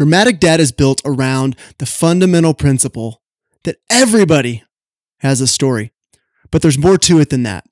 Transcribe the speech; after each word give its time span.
Dramatic 0.00 0.40
Dad 0.40 0.60
is 0.60 0.72
built 0.72 1.02
around 1.04 1.54
the 1.76 1.84
fundamental 1.84 2.54
principle 2.54 3.20
that 3.64 3.76
everybody 3.90 4.64
has 5.18 5.42
a 5.42 5.46
story. 5.46 5.92
But 6.50 6.62
there's 6.62 6.78
more 6.78 6.96
to 6.96 7.20
it 7.20 7.28
than 7.28 7.42
that. 7.42 7.66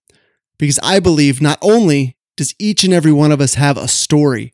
Because 0.59 0.79
I 0.83 1.01
believe 1.01 1.41
not 1.41 1.59
only 1.62 2.19
does 2.37 2.54
each 2.59 2.85
and 2.85 2.93
every 2.93 3.12
one 3.12 3.33
of 3.33 3.41
us 3.41 3.54
have 3.54 3.79
a 3.79 3.88
story, 3.88 4.53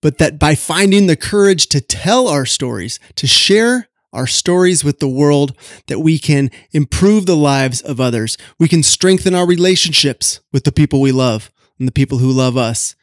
but 0.00 0.18
that 0.18 0.38
by 0.38 0.54
finding 0.54 1.08
the 1.08 1.16
courage 1.16 1.66
to 1.70 1.80
tell 1.80 2.28
our 2.28 2.46
stories, 2.46 3.00
to 3.16 3.26
share 3.26 3.88
our 4.12 4.28
stories 4.28 4.84
with 4.84 5.00
the 5.00 5.08
world, 5.08 5.56
that 5.88 5.98
we 5.98 6.16
can 6.16 6.48
improve 6.70 7.26
the 7.26 7.34
lives 7.34 7.80
of 7.80 8.00
others. 8.00 8.38
We 8.56 8.68
can 8.68 8.84
strengthen 8.84 9.34
our 9.34 9.48
relationships 9.48 10.38
with 10.52 10.62
the 10.62 10.70
people 10.70 11.00
we 11.00 11.10
love 11.10 11.50
and 11.76 11.88
the 11.88 11.92
people 11.92 12.18
who 12.18 12.30
love 12.30 12.56
us. 12.56 12.94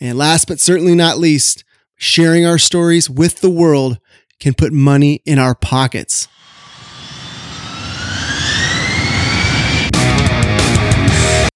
And 0.00 0.16
last 0.16 0.48
but 0.48 0.60
certainly 0.60 0.94
not 0.94 1.18
least, 1.18 1.62
sharing 2.02 2.46
our 2.46 2.56
stories 2.56 3.10
with 3.10 3.42
the 3.42 3.50
world 3.50 3.98
can 4.38 4.54
put 4.54 4.72
money 4.72 5.20
in 5.26 5.38
our 5.38 5.54
pockets. 5.54 6.26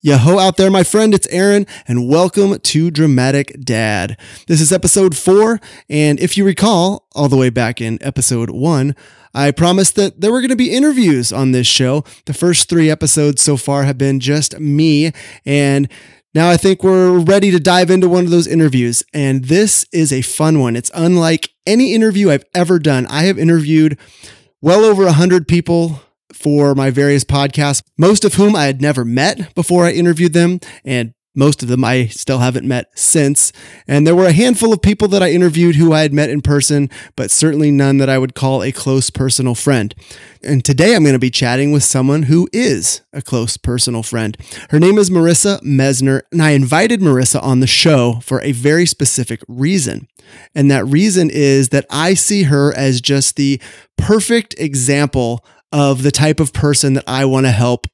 Yo 0.03 0.19
out 0.39 0.59
there, 0.59 0.71
my 0.71 0.83
friend, 0.83 1.15
it's 1.15 1.27
Aaron, 1.29 1.67
and 1.89 2.07
welcome 2.11 2.59
to 2.59 2.91
Dramatic 2.91 3.59
Dad. 3.59 4.19
This 4.47 4.61
is 4.61 4.71
episode 4.71 5.17
four, 5.17 5.63
and 5.89 6.21
if 6.21 6.37
you 6.37 6.45
recall, 6.45 7.09
all 7.15 7.31
the 7.31 7.39
way 7.39 7.49
back 7.49 7.81
in 7.81 7.97
episode 8.03 8.51
one, 8.51 8.95
I 9.33 9.51
promised 9.51 9.97
that 9.97 10.21
there 10.21 10.31
were 10.31 10.43
going 10.43 10.51
to 10.51 10.57
be 10.57 10.75
interviews 10.75 11.33
on 11.33 11.53
this 11.53 11.67
show. 11.67 12.05
The 12.27 12.35
first 12.35 12.69
three 12.69 12.91
episodes 12.91 13.41
so 13.41 13.57
far 13.57 13.85
have 13.85 13.97
been 13.97 14.21
just 14.21 14.61
me, 14.61 15.11
and 15.47 15.89
now 16.35 16.51
I 16.51 16.57
think 16.57 16.83
we're 16.83 17.19
ready 17.19 17.51
to 17.51 17.61
dive 17.61 17.91
into 17.91 18.09
one 18.09 18.25
of 18.25 18.31
those 18.31 18.47
interviews, 18.47 19.03
and 19.13 19.45
this 19.45 19.87
is 19.93 20.13
a 20.13 20.23
fun 20.23 20.59
one. 20.59 20.77
It's 20.77 20.91
unlike 20.95 21.51
any 21.67 21.95
interview 21.95 22.31
I've 22.31 22.45
ever 22.55 22.79
done. 22.79 23.07
I 23.07 23.23
have 23.25 23.39
interviewed 23.39 23.99
well 24.61 24.85
over 24.85 25.05
100 25.05 25.47
people 25.47 26.01
for 26.33 26.75
my 26.75 26.91
various 26.91 27.25
podcasts, 27.25 27.83
most 27.97 28.25
of 28.25 28.35
whom 28.35 28.57
I 28.57 28.65
had 28.65 28.83
never 28.83 29.05
met 29.05 29.55
before 29.55 29.85
I 29.85 29.93
interviewed 29.93 30.33
them, 30.33 30.59
and 30.85 31.15
most 31.35 31.63
of 31.63 31.69
them 31.69 31.85
I 31.85 32.07
still 32.07 32.39
haven't 32.39 32.67
met 32.67 32.91
since. 32.95 33.53
And 33.89 34.07
there 34.07 34.15
were 34.15 34.27
a 34.27 34.33
handful 34.33 34.73
of 34.73 34.83
people 34.83 35.09
that 35.09 35.23
I 35.23 35.33
interviewed 35.33 35.77
who 35.77 35.93
I 35.93 36.03
had 36.03 36.13
met 36.13 36.31
in 36.31 36.41
person, 36.41 36.89
but 37.17 37.31
certainly 37.31 37.71
none 37.71 37.99
that 37.99 38.09
I 38.09 38.19
would 38.19 38.35
call 38.35 38.63
a 38.63 38.73
close 38.73 39.11
personal 39.11 39.55
friend. 39.55 39.95
And 40.43 40.65
today 40.65 40.95
I'm 40.95 41.03
going 41.03 41.15
to 41.15 41.19
be 41.19 41.31
chatting 41.31 41.73
with 41.73 41.83
someone 41.83 42.25
who 42.25 42.49
is 42.53 43.03
a 43.13 43.23
close 43.23 43.57
personal 43.57 44.03
friend. 44.03 44.37
Her 44.71 44.79
name 44.79 44.99
is 44.99 45.11
Marissa 45.11 45.61
Mesner, 45.63 46.23
and 46.31 46.43
I 46.43 46.51
invited 46.51 47.01
Marissa 47.01 47.43
on 47.43 47.61
the 47.61 47.67
show 47.67 48.21
for 48.23 48.41
a 48.43 48.53
very 48.53 48.87
specific 48.87 49.41
reason. 49.49 50.09
And 50.55 50.71
that 50.71 50.85
reason 50.87 51.31
is 51.31 51.71
that 51.71 51.87
I 51.91 52.15
see 52.15 52.45
her 52.45 52.75
as 52.75 53.01
just 53.01 53.37
the 53.37 53.61
perfect 53.97 54.55
example 54.59 55.45
of 55.73 56.03
the 56.03 56.13
type 56.13 56.41
of 56.41 56.53
person 56.53 56.95
that 56.95 57.05
I 57.07 57.25
want 57.25 57.47
to 57.47 57.53
help 57.53 57.87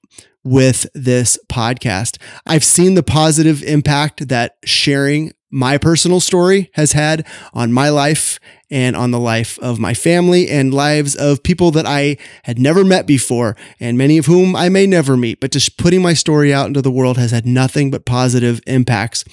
with 0.44 0.86
this 0.94 1.38
podcast. 1.50 2.18
I've 2.46 2.64
seen 2.64 2.94
the 2.94 3.02
positive 3.02 3.62
impact 3.62 4.28
that 4.28 4.56
sharing 4.64 5.32
my 5.50 5.78
personal 5.78 6.20
story 6.20 6.70
has 6.74 6.92
had 6.92 7.26
on 7.52 7.72
my 7.72 7.88
life 7.88 8.38
and 8.70 8.94
on 8.94 9.10
the 9.10 9.18
life 9.18 9.58
of 9.58 9.80
my 9.80 9.94
family 9.94 10.48
and 10.48 10.72
lives 10.72 11.16
of 11.16 11.42
people 11.42 11.72
that 11.72 11.86
I 11.86 12.18
had 12.44 12.58
never 12.58 12.84
met 12.84 13.06
before 13.06 13.56
and 13.80 13.98
many 13.98 14.16
of 14.16 14.26
whom 14.26 14.54
I 14.54 14.68
may 14.68 14.86
never 14.86 15.16
meet. 15.16 15.40
But 15.40 15.50
just 15.50 15.76
putting 15.76 16.02
my 16.02 16.14
story 16.14 16.54
out 16.54 16.68
into 16.68 16.82
the 16.82 16.90
world 16.90 17.18
has 17.18 17.32
had 17.32 17.46
nothing 17.46 17.90
but 17.90 18.04
positive 18.04 18.60
impacts. 18.66 19.24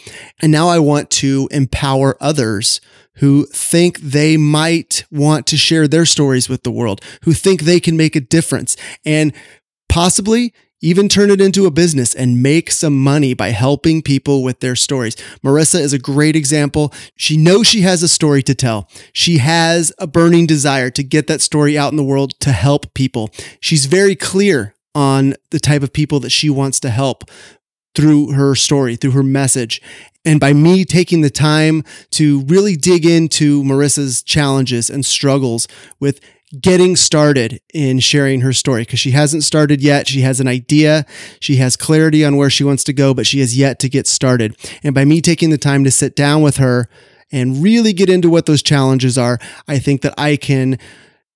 And 0.41 0.51
now 0.51 0.67
I 0.69 0.79
want 0.79 1.11
to 1.11 1.47
empower 1.51 2.17
others 2.19 2.81
who 3.17 3.45
think 3.47 3.99
they 3.99 4.37
might 4.37 5.05
want 5.11 5.45
to 5.47 5.57
share 5.57 5.87
their 5.87 6.05
stories 6.05 6.49
with 6.49 6.63
the 6.63 6.71
world, 6.71 7.01
who 7.23 7.33
think 7.33 7.61
they 7.61 7.79
can 7.79 7.95
make 7.95 8.15
a 8.15 8.21
difference 8.21 8.75
and 9.05 9.33
possibly 9.87 10.53
even 10.81 11.09
turn 11.09 11.31
it 11.31 11.41
into 11.41 11.65
a 11.65 11.71
business 11.71 12.13
and 12.13 12.43
make 12.43 12.69
some 12.69 12.97
money 13.01 13.33
by 13.33 13.49
helping 13.49 14.01
people 14.01 14.43
with 14.43 14.59
their 14.59 14.75
stories. 14.75 15.15
Marissa 15.43 15.79
is 15.79 15.93
a 15.93 15.99
great 15.99 16.35
example. 16.35 16.93
She 17.15 17.35
knows 17.35 17.67
she 17.67 17.81
has 17.81 18.03
a 18.03 18.07
story 18.07 18.43
to 18.43 18.53
tell. 18.53 18.87
She 19.11 19.39
has 19.39 19.91
a 19.97 20.07
burning 20.07 20.45
desire 20.45 20.89
to 20.91 21.03
get 21.03 21.27
that 21.27 21.41
story 21.41 21.77
out 21.77 21.91
in 21.91 21.97
the 21.97 22.03
world 22.03 22.39
to 22.41 22.51
help 22.51 22.93
people. 22.93 23.31
She's 23.59 23.87
very 23.87 24.15
clear 24.15 24.75
on 24.93 25.33
the 25.51 25.59
type 25.59 25.83
of 25.83 25.93
people 25.93 26.19
that 26.19 26.31
she 26.31 26.49
wants 26.49 26.79
to 26.81 26.89
help 26.89 27.23
through 27.95 28.31
her 28.33 28.53
story, 28.53 28.95
through 28.95 29.11
her 29.11 29.23
message. 29.23 29.81
And 30.23 30.39
by 30.39 30.53
me 30.53 30.85
taking 30.85 31.21
the 31.21 31.29
time 31.29 31.83
to 32.11 32.41
really 32.41 32.75
dig 32.75 33.05
into 33.05 33.63
Marissa's 33.63 34.21
challenges 34.21 34.89
and 34.89 35.05
struggles 35.05 35.67
with 35.99 36.19
getting 36.61 36.95
started 36.95 37.59
in 37.73 37.99
sharing 37.99 38.41
her 38.41 38.53
story 38.53 38.83
because 38.83 38.99
she 38.99 39.11
hasn't 39.11 39.43
started 39.43 39.81
yet. 39.81 40.07
She 40.07 40.21
has 40.21 40.39
an 40.39 40.47
idea. 40.47 41.05
She 41.39 41.57
has 41.57 41.75
clarity 41.75 42.23
on 42.23 42.37
where 42.37 42.49
she 42.49 42.63
wants 42.63 42.83
to 42.85 42.93
go, 42.93 43.13
but 43.13 43.27
she 43.27 43.39
has 43.39 43.57
yet 43.57 43.79
to 43.79 43.89
get 43.89 44.07
started. 44.07 44.55
And 44.83 44.95
by 44.95 45.03
me 45.03 45.21
taking 45.21 45.49
the 45.49 45.57
time 45.57 45.83
to 45.83 45.91
sit 45.91 46.15
down 46.15 46.41
with 46.41 46.57
her 46.57 46.87
and 47.31 47.61
really 47.61 47.91
get 47.91 48.09
into 48.09 48.29
what 48.29 48.45
those 48.45 48.63
challenges 48.63 49.17
are, 49.17 49.39
I 49.67 49.79
think 49.79 50.01
that 50.01 50.13
I 50.17 50.37
can 50.37 50.79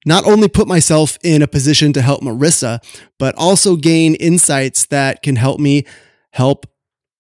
not 0.06 0.26
only 0.26 0.48
put 0.48 0.68
myself 0.68 1.18
in 1.24 1.42
a 1.42 1.48
position 1.48 1.94
to 1.94 2.02
help 2.02 2.22
Marissa, 2.22 2.80
but 3.20 3.36
also 3.38 3.76
gain 3.76 4.16
insights 4.16 4.86
that 4.86 5.22
can 5.22 5.36
help 5.36 5.60
me 5.60 5.86
help 6.32 6.66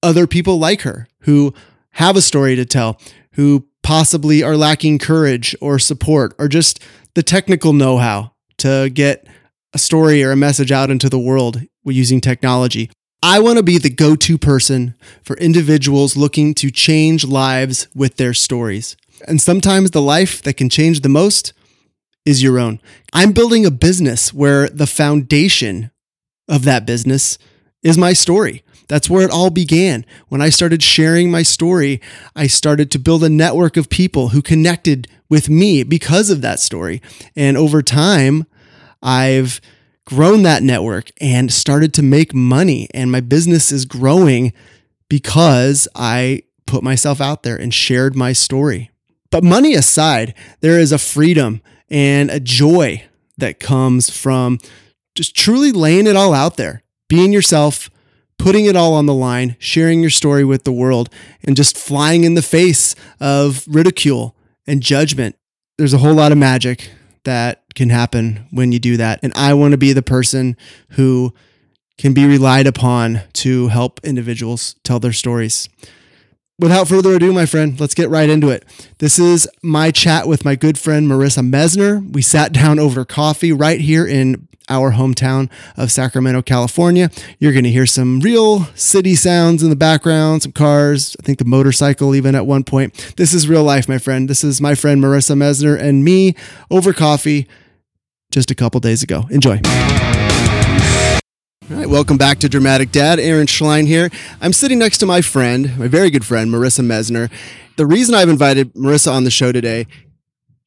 other 0.01 0.25
people 0.25 0.57
like 0.57 0.81
her 0.81 1.07
who 1.21 1.53
have 1.91 2.15
a 2.15 2.21
story 2.21 2.55
to 2.55 2.65
tell, 2.65 2.99
who 3.33 3.67
possibly 3.83 4.43
are 4.43 4.57
lacking 4.57 4.99
courage 4.99 5.55
or 5.61 5.79
support 5.79 6.33
or 6.37 6.47
just 6.47 6.79
the 7.15 7.23
technical 7.23 7.73
know 7.73 7.97
how 7.97 8.33
to 8.57 8.89
get 8.89 9.27
a 9.73 9.79
story 9.79 10.23
or 10.23 10.31
a 10.31 10.35
message 10.35 10.71
out 10.71 10.89
into 10.89 11.09
the 11.09 11.19
world 11.19 11.61
using 11.85 12.21
technology. 12.21 12.89
I 13.23 13.39
want 13.39 13.57
to 13.57 13.63
be 13.63 13.77
the 13.77 13.89
go 13.89 14.15
to 14.15 14.37
person 14.37 14.95
for 15.23 15.37
individuals 15.37 16.17
looking 16.17 16.53
to 16.55 16.71
change 16.71 17.25
lives 17.25 17.87
with 17.93 18.17
their 18.17 18.33
stories. 18.33 18.97
And 19.27 19.39
sometimes 19.39 19.91
the 19.91 20.01
life 20.01 20.41
that 20.41 20.55
can 20.55 20.69
change 20.69 21.01
the 21.01 21.09
most 21.09 21.53
is 22.25 22.41
your 22.41 22.59
own. 22.59 22.79
I'm 23.13 23.31
building 23.31 23.65
a 23.65 23.71
business 23.71 24.33
where 24.33 24.69
the 24.69 24.87
foundation 24.87 25.91
of 26.47 26.63
that 26.63 26.85
business 26.85 27.37
is 27.83 27.97
my 27.97 28.13
story. 28.13 28.63
That's 28.91 29.09
where 29.09 29.23
it 29.23 29.31
all 29.31 29.49
began. 29.49 30.05
When 30.27 30.41
I 30.41 30.49
started 30.49 30.83
sharing 30.83 31.31
my 31.31 31.43
story, 31.43 32.01
I 32.35 32.47
started 32.47 32.91
to 32.91 32.99
build 32.99 33.23
a 33.23 33.29
network 33.29 33.77
of 33.77 33.87
people 33.87 34.29
who 34.29 34.41
connected 34.41 35.07
with 35.29 35.47
me 35.47 35.83
because 35.83 36.29
of 36.29 36.41
that 36.41 36.59
story. 36.59 37.01
And 37.33 37.55
over 37.55 37.81
time, 37.81 38.45
I've 39.01 39.61
grown 40.05 40.43
that 40.43 40.61
network 40.61 41.09
and 41.21 41.53
started 41.53 41.93
to 41.93 42.03
make 42.03 42.33
money. 42.35 42.89
And 42.93 43.09
my 43.09 43.21
business 43.21 43.71
is 43.71 43.85
growing 43.85 44.51
because 45.07 45.87
I 45.95 46.43
put 46.67 46.83
myself 46.83 47.21
out 47.21 47.43
there 47.43 47.55
and 47.55 47.73
shared 47.73 48.13
my 48.13 48.33
story. 48.33 48.91
But 49.29 49.41
money 49.41 49.73
aside, 49.73 50.33
there 50.59 50.77
is 50.77 50.91
a 50.91 50.97
freedom 50.97 51.61
and 51.89 52.29
a 52.29 52.41
joy 52.41 53.05
that 53.37 53.61
comes 53.61 54.09
from 54.09 54.57
just 55.15 55.33
truly 55.33 55.71
laying 55.71 56.07
it 56.07 56.17
all 56.17 56.33
out 56.33 56.57
there, 56.57 56.83
being 57.07 57.31
yourself, 57.31 57.89
putting 58.41 58.65
it 58.65 58.75
all 58.75 58.95
on 58.95 59.05
the 59.05 59.13
line, 59.13 59.55
sharing 59.59 60.01
your 60.01 60.09
story 60.09 60.43
with 60.43 60.63
the 60.63 60.71
world, 60.71 61.09
and 61.43 61.55
just 61.55 61.77
flying 61.77 62.23
in 62.23 62.33
the 62.33 62.41
face 62.41 62.95
of 63.19 63.63
ridicule 63.67 64.35
and 64.65 64.81
judgment. 64.81 65.35
There's 65.77 65.93
a 65.93 65.99
whole 65.99 66.15
lot 66.15 66.31
of 66.31 66.39
magic 66.39 66.89
that 67.23 67.63
can 67.75 67.89
happen 67.89 68.47
when 68.49 68.71
you 68.71 68.79
do 68.79 68.97
that. 68.97 69.19
And 69.21 69.31
I 69.35 69.53
want 69.53 69.73
to 69.73 69.77
be 69.77 69.93
the 69.93 70.01
person 70.01 70.57
who 70.91 71.35
can 71.99 72.13
be 72.13 72.25
relied 72.25 72.65
upon 72.65 73.21
to 73.33 73.67
help 73.67 73.99
individuals 74.03 74.75
tell 74.83 74.99
their 74.99 75.13
stories. 75.13 75.69
Without 76.57 76.87
further 76.87 77.13
ado, 77.13 77.31
my 77.31 77.45
friend, 77.45 77.79
let's 77.79 77.93
get 77.93 78.09
right 78.09 78.29
into 78.29 78.49
it. 78.49 78.65
This 78.97 79.19
is 79.19 79.47
my 79.61 79.91
chat 79.91 80.27
with 80.27 80.43
my 80.43 80.55
good 80.55 80.79
friend 80.79 81.07
Marissa 81.07 81.47
Mesner. 81.47 82.11
We 82.11 82.23
sat 82.23 82.53
down 82.53 82.79
over 82.79 83.05
coffee 83.05 83.51
right 83.51 83.79
here 83.79 84.05
in 84.05 84.47
our 84.71 84.93
hometown 84.93 85.51
of 85.75 85.91
Sacramento, 85.91 86.41
California. 86.41 87.11
You're 87.39 87.51
going 87.51 87.65
to 87.65 87.71
hear 87.71 87.85
some 87.85 88.21
real 88.21 88.65
city 88.73 89.15
sounds 89.15 89.61
in 89.61 89.69
the 89.69 89.75
background, 89.75 90.43
some 90.43 90.53
cars, 90.53 91.15
I 91.19 91.23
think 91.23 91.37
the 91.37 91.45
motorcycle 91.45 92.15
even 92.15 92.33
at 92.33 92.45
one 92.47 92.63
point. 92.63 93.13
This 93.17 93.33
is 93.33 93.47
real 93.47 93.63
life, 93.63 93.87
my 93.89 93.97
friend. 93.97 94.29
This 94.29 94.43
is 94.43 94.61
my 94.61 94.73
friend 94.73 95.03
Marissa 95.03 95.35
Mesner 95.35 95.79
and 95.79 96.03
me 96.03 96.35
over 96.71 96.93
coffee 96.93 97.47
just 98.31 98.49
a 98.49 98.55
couple 98.55 98.79
days 98.79 99.03
ago. 99.03 99.25
Enjoy. 99.29 99.59
All 101.69 101.77
right, 101.77 101.89
welcome 101.89 102.17
back 102.17 102.39
to 102.39 102.49
Dramatic 102.49 102.91
Dad. 102.91 103.19
Aaron 103.19 103.47
Schlein 103.47 103.87
here. 103.87 104.09
I'm 104.41 104.53
sitting 104.53 104.79
next 104.79 104.97
to 104.99 105.05
my 105.05 105.21
friend, 105.21 105.77
my 105.77 105.87
very 105.87 106.09
good 106.09 106.25
friend, 106.25 106.49
Marissa 106.49 106.83
Mesner. 106.83 107.31
The 107.77 107.85
reason 107.85 108.15
I've 108.15 108.29
invited 108.29 108.73
Marissa 108.73 109.11
on 109.11 109.23
the 109.23 109.31
show 109.31 109.51
today, 109.51 109.87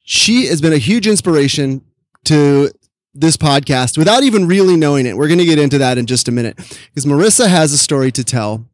she 0.02 0.46
has 0.46 0.60
been 0.60 0.72
a 0.72 0.78
huge 0.78 1.06
inspiration 1.06 1.82
to 2.24 2.70
this 3.14 3.37
podcast 3.37 3.96
without 3.96 4.22
even 4.22 4.46
really 4.46 4.76
knowing 4.76 5.06
it. 5.06 5.16
We're 5.16 5.28
going 5.28 5.38
to 5.38 5.44
get 5.44 5.58
into 5.58 5.78
that 5.78 5.99
in 5.99 6.06
just 6.06 6.28
a 6.28 6.32
minute 6.32 6.56
because 6.56 7.06
Marissa 7.06 7.49
has 7.49 7.72
a 7.72 7.78
story 7.78 8.11
to 8.12 8.25
tell 8.25 8.66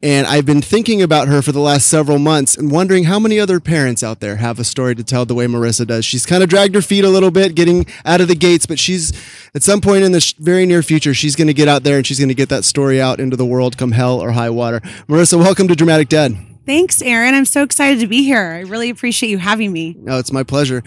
And 0.00 0.28
I've 0.28 0.46
been 0.46 0.62
thinking 0.62 1.02
about 1.02 1.26
her 1.26 1.42
for 1.42 1.50
the 1.50 1.58
last 1.60 1.88
several 1.88 2.20
months 2.20 2.56
and 2.56 2.70
wondering 2.70 3.04
how 3.04 3.18
many 3.18 3.40
other 3.40 3.58
parents 3.58 4.04
out 4.04 4.20
there 4.20 4.36
have 4.36 4.60
a 4.60 4.64
story 4.64 4.94
to 4.94 5.02
tell 5.02 5.24
the 5.24 5.34
way 5.34 5.46
Marissa 5.46 5.84
does. 5.84 6.04
She's 6.04 6.24
kind 6.24 6.44
of 6.44 6.48
dragged 6.48 6.76
her 6.76 6.82
feet 6.82 7.04
a 7.04 7.08
little 7.08 7.32
bit 7.32 7.56
getting 7.56 7.84
out 8.04 8.20
of 8.20 8.28
the 8.28 8.36
gates, 8.36 8.64
but 8.64 8.78
she's 8.78 9.12
at 9.56 9.64
some 9.64 9.80
point 9.80 10.04
in 10.04 10.12
the 10.12 10.20
sh- 10.20 10.34
very 10.38 10.66
near 10.66 10.84
future, 10.84 11.14
she's 11.14 11.34
going 11.34 11.48
to 11.48 11.54
get 11.54 11.66
out 11.66 11.82
there 11.82 11.96
and 11.96 12.06
she's 12.06 12.18
going 12.18 12.28
to 12.28 12.34
get 12.34 12.48
that 12.50 12.64
story 12.64 13.00
out 13.00 13.18
into 13.18 13.36
the 13.36 13.46
world 13.46 13.76
come 13.76 13.90
hell 13.90 14.20
or 14.20 14.30
high 14.30 14.50
water. 14.50 14.78
Marissa, 15.08 15.36
welcome 15.36 15.66
to 15.66 15.74
Dramatic 15.74 16.08
Dad. 16.08 16.36
Thanks, 16.68 17.00
Aaron. 17.00 17.32
I'm 17.32 17.46
so 17.46 17.62
excited 17.62 17.98
to 18.00 18.06
be 18.06 18.24
here. 18.24 18.52
I 18.52 18.60
really 18.60 18.90
appreciate 18.90 19.30
you 19.30 19.38
having 19.38 19.72
me. 19.72 19.96
No, 19.98 20.18
it's 20.18 20.30
my 20.30 20.42
pleasure. 20.42 20.82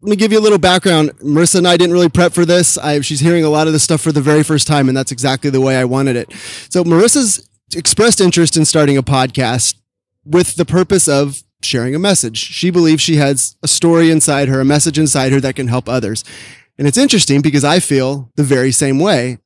Let 0.00 0.10
me 0.10 0.14
give 0.14 0.30
you 0.30 0.38
a 0.38 0.40
little 0.40 0.60
background. 0.60 1.10
Marissa 1.18 1.56
and 1.56 1.66
I 1.66 1.76
didn't 1.76 1.92
really 1.92 2.08
prep 2.08 2.32
for 2.32 2.44
this. 2.44 2.78
I, 2.78 3.00
she's 3.00 3.18
hearing 3.18 3.44
a 3.44 3.48
lot 3.48 3.66
of 3.66 3.72
this 3.72 3.82
stuff 3.82 4.00
for 4.00 4.12
the 4.12 4.20
very 4.20 4.44
first 4.44 4.68
time, 4.68 4.86
and 4.86 4.96
that's 4.96 5.10
exactly 5.10 5.50
the 5.50 5.60
way 5.60 5.76
I 5.76 5.86
wanted 5.86 6.14
it. 6.14 6.32
So, 6.70 6.84
Marissa's 6.84 7.48
expressed 7.74 8.20
interest 8.20 8.56
in 8.56 8.64
starting 8.64 8.96
a 8.96 9.02
podcast 9.02 9.74
with 10.24 10.54
the 10.54 10.64
purpose 10.64 11.08
of 11.08 11.42
sharing 11.62 11.96
a 11.96 11.98
message. 11.98 12.38
She 12.38 12.70
believes 12.70 13.02
she 13.02 13.16
has 13.16 13.56
a 13.60 13.66
story 13.66 14.12
inside 14.12 14.46
her, 14.46 14.60
a 14.60 14.64
message 14.64 15.00
inside 15.00 15.32
her 15.32 15.40
that 15.40 15.56
can 15.56 15.66
help 15.66 15.88
others. 15.88 16.22
And 16.78 16.86
it's 16.86 16.98
interesting 16.98 17.42
because 17.42 17.64
I 17.64 17.80
feel 17.80 18.30
the 18.36 18.44
very 18.44 18.70
same 18.70 19.00
way. 19.00 19.38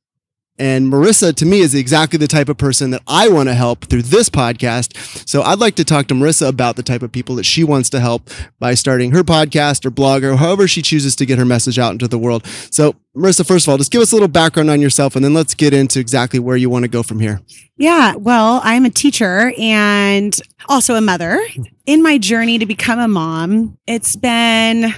And 0.59 0.91
Marissa, 0.91 1.33
to 1.35 1.45
me, 1.45 1.61
is 1.61 1.73
exactly 1.73 2.19
the 2.19 2.27
type 2.27 2.49
of 2.49 2.57
person 2.57 2.91
that 2.91 3.01
I 3.07 3.29
want 3.29 3.47
to 3.47 3.55
help 3.55 3.85
through 3.85 4.01
this 4.01 4.29
podcast. 4.29 5.27
So 5.27 5.41
I'd 5.41 5.59
like 5.59 5.75
to 5.75 5.85
talk 5.85 6.07
to 6.07 6.13
Marissa 6.13 6.49
about 6.49 6.75
the 6.75 6.83
type 6.83 7.01
of 7.01 7.13
people 7.13 7.35
that 7.35 7.45
she 7.45 7.63
wants 7.63 7.89
to 7.91 8.01
help 8.01 8.29
by 8.59 8.73
starting 8.73 9.11
her 9.11 9.23
podcast 9.23 9.85
or 9.85 9.89
blog 9.89 10.25
or 10.25 10.35
however 10.35 10.67
she 10.67 10.81
chooses 10.81 11.15
to 11.15 11.25
get 11.25 11.39
her 11.39 11.45
message 11.45 11.79
out 11.79 11.93
into 11.93 12.09
the 12.09 12.19
world. 12.19 12.45
So, 12.71 12.95
Marissa, 13.15 13.47
first 13.47 13.65
of 13.65 13.71
all, 13.71 13.77
just 13.77 13.91
give 13.91 14.01
us 14.01 14.11
a 14.11 14.15
little 14.15 14.27
background 14.27 14.69
on 14.69 14.81
yourself 14.81 15.15
and 15.15 15.23
then 15.23 15.33
let's 15.33 15.53
get 15.53 15.73
into 15.73 15.99
exactly 15.99 16.39
where 16.39 16.57
you 16.57 16.69
want 16.69 16.83
to 16.83 16.89
go 16.89 17.03
from 17.03 17.19
here. 17.19 17.41
Yeah, 17.77 18.15
well, 18.15 18.59
I'm 18.63 18.83
a 18.83 18.89
teacher 18.89 19.53
and 19.57 20.37
also 20.67 20.95
a 20.95 21.01
mother. 21.01 21.39
In 21.85 22.03
my 22.03 22.17
journey 22.17 22.59
to 22.59 22.65
become 22.65 22.99
a 22.99 23.07
mom, 23.07 23.77
it's 23.87 24.17
been 24.17 24.85
a 24.85 24.93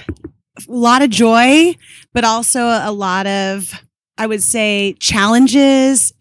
lot 0.66 1.02
of 1.02 1.10
joy, 1.10 1.76
but 2.12 2.24
also 2.24 2.62
a 2.62 2.90
lot 2.90 3.26
of 3.28 3.72
I 4.18 4.26
would 4.26 4.42
say, 4.42 4.94
challenges. 4.94 6.12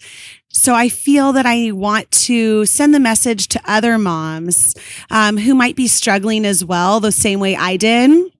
So 0.49 0.73
I 0.73 0.89
feel 0.89 1.33
that 1.33 1.45
I 1.45 1.71
want 1.71 2.11
to 2.11 2.65
send 2.65 2.93
the 2.93 2.99
message 2.99 3.47
to 3.49 3.61
other 3.65 3.97
moms 3.97 4.75
um, 5.09 5.37
who 5.37 5.55
might 5.55 5.75
be 5.75 5.87
struggling 5.87 6.45
as 6.45 6.63
well, 6.63 6.99
the 6.99 7.11
same 7.11 7.39
way 7.39 7.55
I 7.55 7.77
did. 7.77 8.31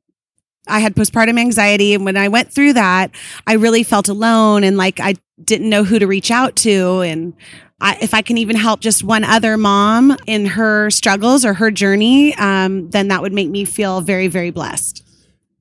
I 0.68 0.80
had 0.80 0.96
postpartum 0.96 1.40
anxiety. 1.40 1.94
And 1.94 2.06
when 2.06 2.18
I 2.18 2.28
went 2.28 2.52
through 2.52 2.74
that, 2.74 3.12
I 3.48 3.54
really 3.54 3.84
felt 3.84 4.10
alone 4.10 4.64
and 4.64 4.78
like 4.78 5.00
I 5.00 5.16
didn't 5.44 5.70
know 5.70 5.84
who 5.84 6.00
to 6.00 6.08
reach 6.08 6.32
out 6.32 6.56
to. 6.58 7.02
And 7.02 7.34
I, 7.80 7.98
if 8.02 8.14
I 8.14 8.22
can 8.22 8.38
even 8.38 8.56
help 8.56 8.80
just 8.80 9.04
one 9.04 9.24
other 9.24 9.58
mom 9.58 10.16
in 10.28 10.46
her 10.46 10.90
struggles 10.92 11.44
or 11.44 11.54
her 11.56 11.72
journey, 11.72 12.36
um, 12.36 12.90
then 12.92 13.08
that 13.08 13.22
would 13.22 13.34
make 13.34 13.50
me 13.50 13.66
feel 13.66 14.02
very, 14.02 14.28
very 14.28 14.52
blessed. 14.52 15.04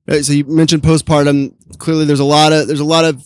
Right, 0.07 0.23
so 0.23 0.33
you 0.33 0.45
mentioned 0.45 0.83
postpartum. 0.83 1.53
Clearly, 1.77 2.05
there's 2.05 2.19
a 2.19 2.25
lot 2.25 2.51
of 2.51 2.67
there's 2.67 2.79
a 2.79 2.85
lot 2.85 3.05
of 3.05 3.23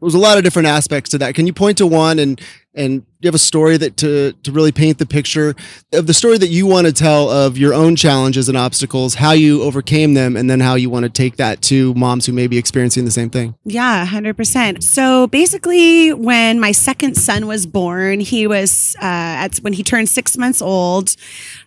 there's 0.00 0.14
a 0.14 0.18
lot 0.18 0.38
of 0.38 0.44
different 0.44 0.68
aspects 0.68 1.10
to 1.10 1.18
that. 1.18 1.34
Can 1.34 1.46
you 1.46 1.52
point 1.52 1.78
to 1.78 1.86
one 1.86 2.18
and 2.18 2.40
and 2.72 3.04
you 3.18 3.26
have 3.26 3.34
a 3.34 3.38
story 3.38 3.76
that 3.76 3.96
to 3.96 4.32
to 4.44 4.52
really 4.52 4.70
paint 4.70 4.98
the 4.98 5.06
picture 5.06 5.54
of 5.92 6.06
the 6.06 6.14
story 6.14 6.38
that 6.38 6.48
you 6.48 6.66
want 6.66 6.86
to 6.86 6.92
tell 6.92 7.28
of 7.28 7.58
your 7.58 7.74
own 7.74 7.96
challenges 7.96 8.48
and 8.48 8.56
obstacles, 8.56 9.14
how 9.14 9.32
you 9.32 9.62
overcame 9.62 10.14
them, 10.14 10.36
and 10.36 10.48
then 10.48 10.60
how 10.60 10.76
you 10.76 10.88
want 10.88 11.02
to 11.02 11.08
take 11.10 11.36
that 11.36 11.60
to 11.62 11.92
moms 11.94 12.26
who 12.26 12.32
may 12.32 12.46
be 12.46 12.56
experiencing 12.56 13.04
the 13.04 13.10
same 13.10 13.28
thing? 13.28 13.56
Yeah, 13.64 14.04
hundred 14.04 14.36
percent. 14.36 14.84
So 14.84 15.26
basically, 15.26 16.12
when 16.12 16.60
my 16.60 16.72
second 16.72 17.16
son 17.16 17.46
was 17.46 17.66
born, 17.66 18.20
he 18.20 18.46
was 18.46 18.94
uh, 19.00 19.04
at 19.04 19.56
when 19.58 19.72
he 19.72 19.82
turned 19.82 20.08
six 20.08 20.38
months 20.38 20.62
old. 20.62 21.16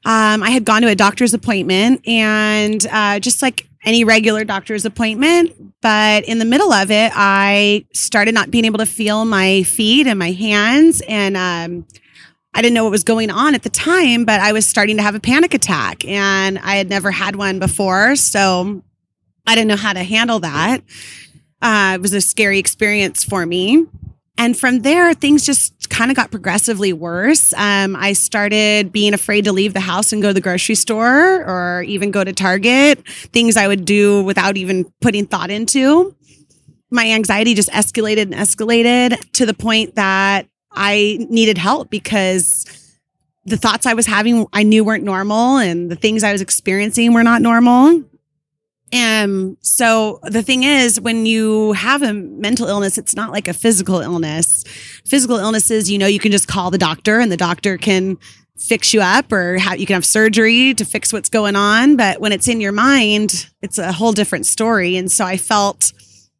Um, 0.05 0.41
I 0.41 0.51
had 0.51 0.63
gone 0.63 0.81
to 0.83 0.87
a 0.87 0.95
doctor's 0.95 1.33
appointment, 1.33 2.07
and 2.07 2.85
uh, 2.89 3.19
just 3.19 3.41
like 3.41 3.67
any 3.85 4.03
regular 4.03 4.43
doctor's 4.43 4.85
appointment. 4.85 5.73
But 5.81 6.25
in 6.25 6.39
the 6.39 6.45
middle 6.45 6.71
of 6.71 6.91
it, 6.91 7.11
I 7.13 7.85
started 7.93 8.33
not 8.33 8.51
being 8.51 8.65
able 8.65 8.79
to 8.79 8.85
feel 8.85 9.25
my 9.25 9.63
feet 9.63 10.07
and 10.07 10.17
my 10.17 10.31
hands. 10.31 11.01
And 11.07 11.35
um, 11.35 11.85
I 12.53 12.61
didn't 12.61 12.75
know 12.75 12.83
what 12.83 12.91
was 12.91 13.03
going 13.03 13.29
on 13.29 13.55
at 13.55 13.63
the 13.63 13.69
time, 13.69 14.25
but 14.25 14.39
I 14.39 14.53
was 14.53 14.65
starting 14.65 14.97
to 14.97 15.03
have 15.03 15.15
a 15.15 15.19
panic 15.19 15.53
attack. 15.53 16.05
And 16.05 16.59
I 16.59 16.75
had 16.75 16.89
never 16.89 17.11
had 17.11 17.35
one 17.35 17.59
before. 17.59 18.15
So 18.15 18.83
I 19.45 19.55
didn't 19.55 19.67
know 19.67 19.75
how 19.75 19.93
to 19.93 20.03
handle 20.03 20.39
that. 20.39 20.81
Uh, 21.61 21.93
it 21.95 22.01
was 22.01 22.13
a 22.13 22.21
scary 22.21 22.59
experience 22.59 23.23
for 23.23 23.45
me. 23.45 23.87
And 24.37 24.57
from 24.57 24.79
there, 24.79 25.13
things 25.13 25.45
just 25.45 25.89
kind 25.89 26.09
of 26.09 26.17
got 26.17 26.31
progressively 26.31 26.91
worse. 26.91 27.53
Um, 27.53 27.95
I 27.95 28.13
started 28.13 28.91
being 28.91 29.13
afraid 29.13 29.45
to 29.45 29.53
leave 29.53 29.73
the 29.73 29.79
house 29.79 30.11
and 30.11 30.21
go 30.21 30.29
to 30.29 30.33
the 30.33 30.41
grocery 30.41 30.75
store 30.75 31.43
or 31.45 31.83
even 31.83 32.09
go 32.11 32.23
to 32.23 32.33
Target, 32.33 33.07
things 33.07 33.57
I 33.57 33.67
would 33.67 33.85
do 33.85 34.23
without 34.23 34.57
even 34.57 34.91
putting 35.01 35.27
thought 35.27 35.51
into. 35.51 36.15
My 36.89 37.11
anxiety 37.11 37.53
just 37.53 37.69
escalated 37.69 38.23
and 38.23 38.33
escalated 38.33 39.19
to 39.33 39.45
the 39.45 39.53
point 39.53 39.95
that 39.95 40.47
I 40.71 41.19
needed 41.29 41.59
help 41.59 41.89
because 41.89 42.65
the 43.45 43.57
thoughts 43.57 43.85
I 43.85 43.93
was 43.93 44.05
having 44.05 44.47
I 44.53 44.63
knew 44.63 44.83
weren't 44.83 45.03
normal 45.03 45.57
and 45.57 45.91
the 45.91 45.95
things 45.95 46.23
I 46.23 46.31
was 46.31 46.41
experiencing 46.41 47.13
were 47.13 47.23
not 47.23 47.41
normal. 47.41 48.03
And 48.93 49.57
so 49.61 50.19
the 50.21 50.43
thing 50.43 50.61
is, 50.61 51.01
when 51.01 51.25
you 51.25 51.73
have 51.73 52.03
a 52.03 52.13
mental 52.13 52.67
illness, 52.67 52.99
it's 52.99 53.15
not 53.15 53.31
like 53.31 53.47
a 53.47 53.53
physical 53.53 54.01
illness. 54.01 54.63
Physical 55.03 55.37
illnesses, 55.37 55.89
you 55.89 55.97
know, 55.97 56.05
you 56.05 56.19
can 56.19 56.31
just 56.31 56.47
call 56.47 56.69
the 56.69 56.77
doctor 56.77 57.19
and 57.19 57.31
the 57.31 57.37
doctor 57.37 57.75
can 57.79 58.19
fix 58.55 58.93
you 58.93 59.01
up 59.01 59.31
or 59.31 59.55
you 59.75 59.87
can 59.87 59.95
have 59.95 60.05
surgery 60.05 60.75
to 60.75 60.85
fix 60.85 61.11
what's 61.11 61.27
going 61.27 61.55
on. 61.55 61.97
But 61.97 62.21
when 62.21 62.31
it's 62.31 62.47
in 62.47 62.61
your 62.61 62.71
mind, 62.71 63.49
it's 63.63 63.79
a 63.79 63.91
whole 63.91 64.11
different 64.11 64.45
story. 64.45 64.95
And 64.95 65.11
so 65.11 65.25
I 65.25 65.37
felt 65.37 65.91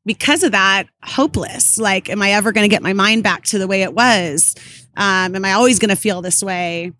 because 0.06 0.44
of 0.44 0.52
that 0.52 0.86
hopeless. 1.02 1.80
Like, 1.80 2.08
am 2.08 2.22
I 2.22 2.34
ever 2.34 2.52
going 2.52 2.66
to 2.66 2.74
get 2.74 2.84
my 2.84 2.94
mind 2.94 3.24
back 3.24 3.46
to 3.46 3.58
the 3.58 3.68
way 3.68 3.82
it 3.82 3.96
was? 3.96 4.54
Um, 4.96 5.36
am 5.36 5.44
I 5.44 5.54
always 5.54 5.80
going 5.80 5.90
to 5.90 5.96
feel 5.96 6.22
this 6.22 6.44
way? 6.44 6.92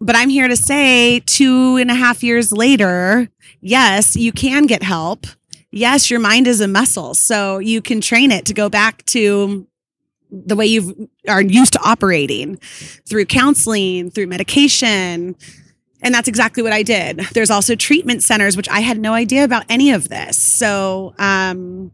But 0.00 0.16
I'm 0.16 0.28
here 0.28 0.48
to 0.48 0.56
say 0.56 1.20
two 1.20 1.76
and 1.76 1.90
a 1.90 1.94
half 1.94 2.22
years 2.22 2.52
later, 2.52 3.28
yes, 3.60 4.16
you 4.16 4.32
can 4.32 4.66
get 4.66 4.82
help. 4.82 5.26
Yes, 5.70 6.10
your 6.10 6.20
mind 6.20 6.46
is 6.46 6.60
a 6.60 6.68
muscle. 6.68 7.14
So 7.14 7.58
you 7.58 7.82
can 7.82 8.00
train 8.00 8.30
it 8.30 8.46
to 8.46 8.54
go 8.54 8.68
back 8.68 9.04
to 9.06 9.66
the 10.30 10.56
way 10.56 10.66
you 10.66 11.08
are 11.28 11.42
used 11.42 11.72
to 11.74 11.80
operating 11.82 12.56
through 13.08 13.26
counseling, 13.26 14.10
through 14.10 14.26
medication. 14.26 15.36
And 16.02 16.14
that's 16.14 16.28
exactly 16.28 16.62
what 16.62 16.72
I 16.72 16.82
did. 16.82 17.18
There's 17.32 17.50
also 17.50 17.74
treatment 17.74 18.22
centers, 18.22 18.56
which 18.56 18.68
I 18.68 18.80
had 18.80 18.98
no 18.98 19.14
idea 19.14 19.44
about 19.44 19.64
any 19.68 19.90
of 19.90 20.08
this. 20.08 20.40
So, 20.42 21.14
um, 21.18 21.92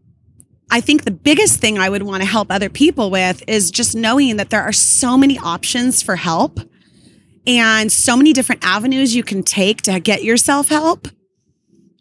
I 0.71 0.81
think 0.81 1.03
the 1.03 1.11
biggest 1.11 1.59
thing 1.59 1.77
I 1.77 1.89
would 1.89 2.03
want 2.03 2.23
to 2.23 2.27
help 2.27 2.51
other 2.51 2.69
people 2.69 3.11
with 3.11 3.43
is 3.47 3.69
just 3.69 3.95
knowing 3.95 4.37
that 4.37 4.49
there 4.49 4.63
are 4.63 4.73
so 4.73 5.15
many 5.15 5.37
options 5.37 6.01
for 6.01 6.15
help 6.15 6.59
and 7.45 7.91
so 7.91 8.17
many 8.17 8.33
different 8.33 8.65
avenues 8.65 9.15
you 9.15 9.23
can 9.23 9.43
take 9.43 9.83
to 9.83 9.99
get 9.99 10.23
yourself 10.23 10.69
help 10.69 11.07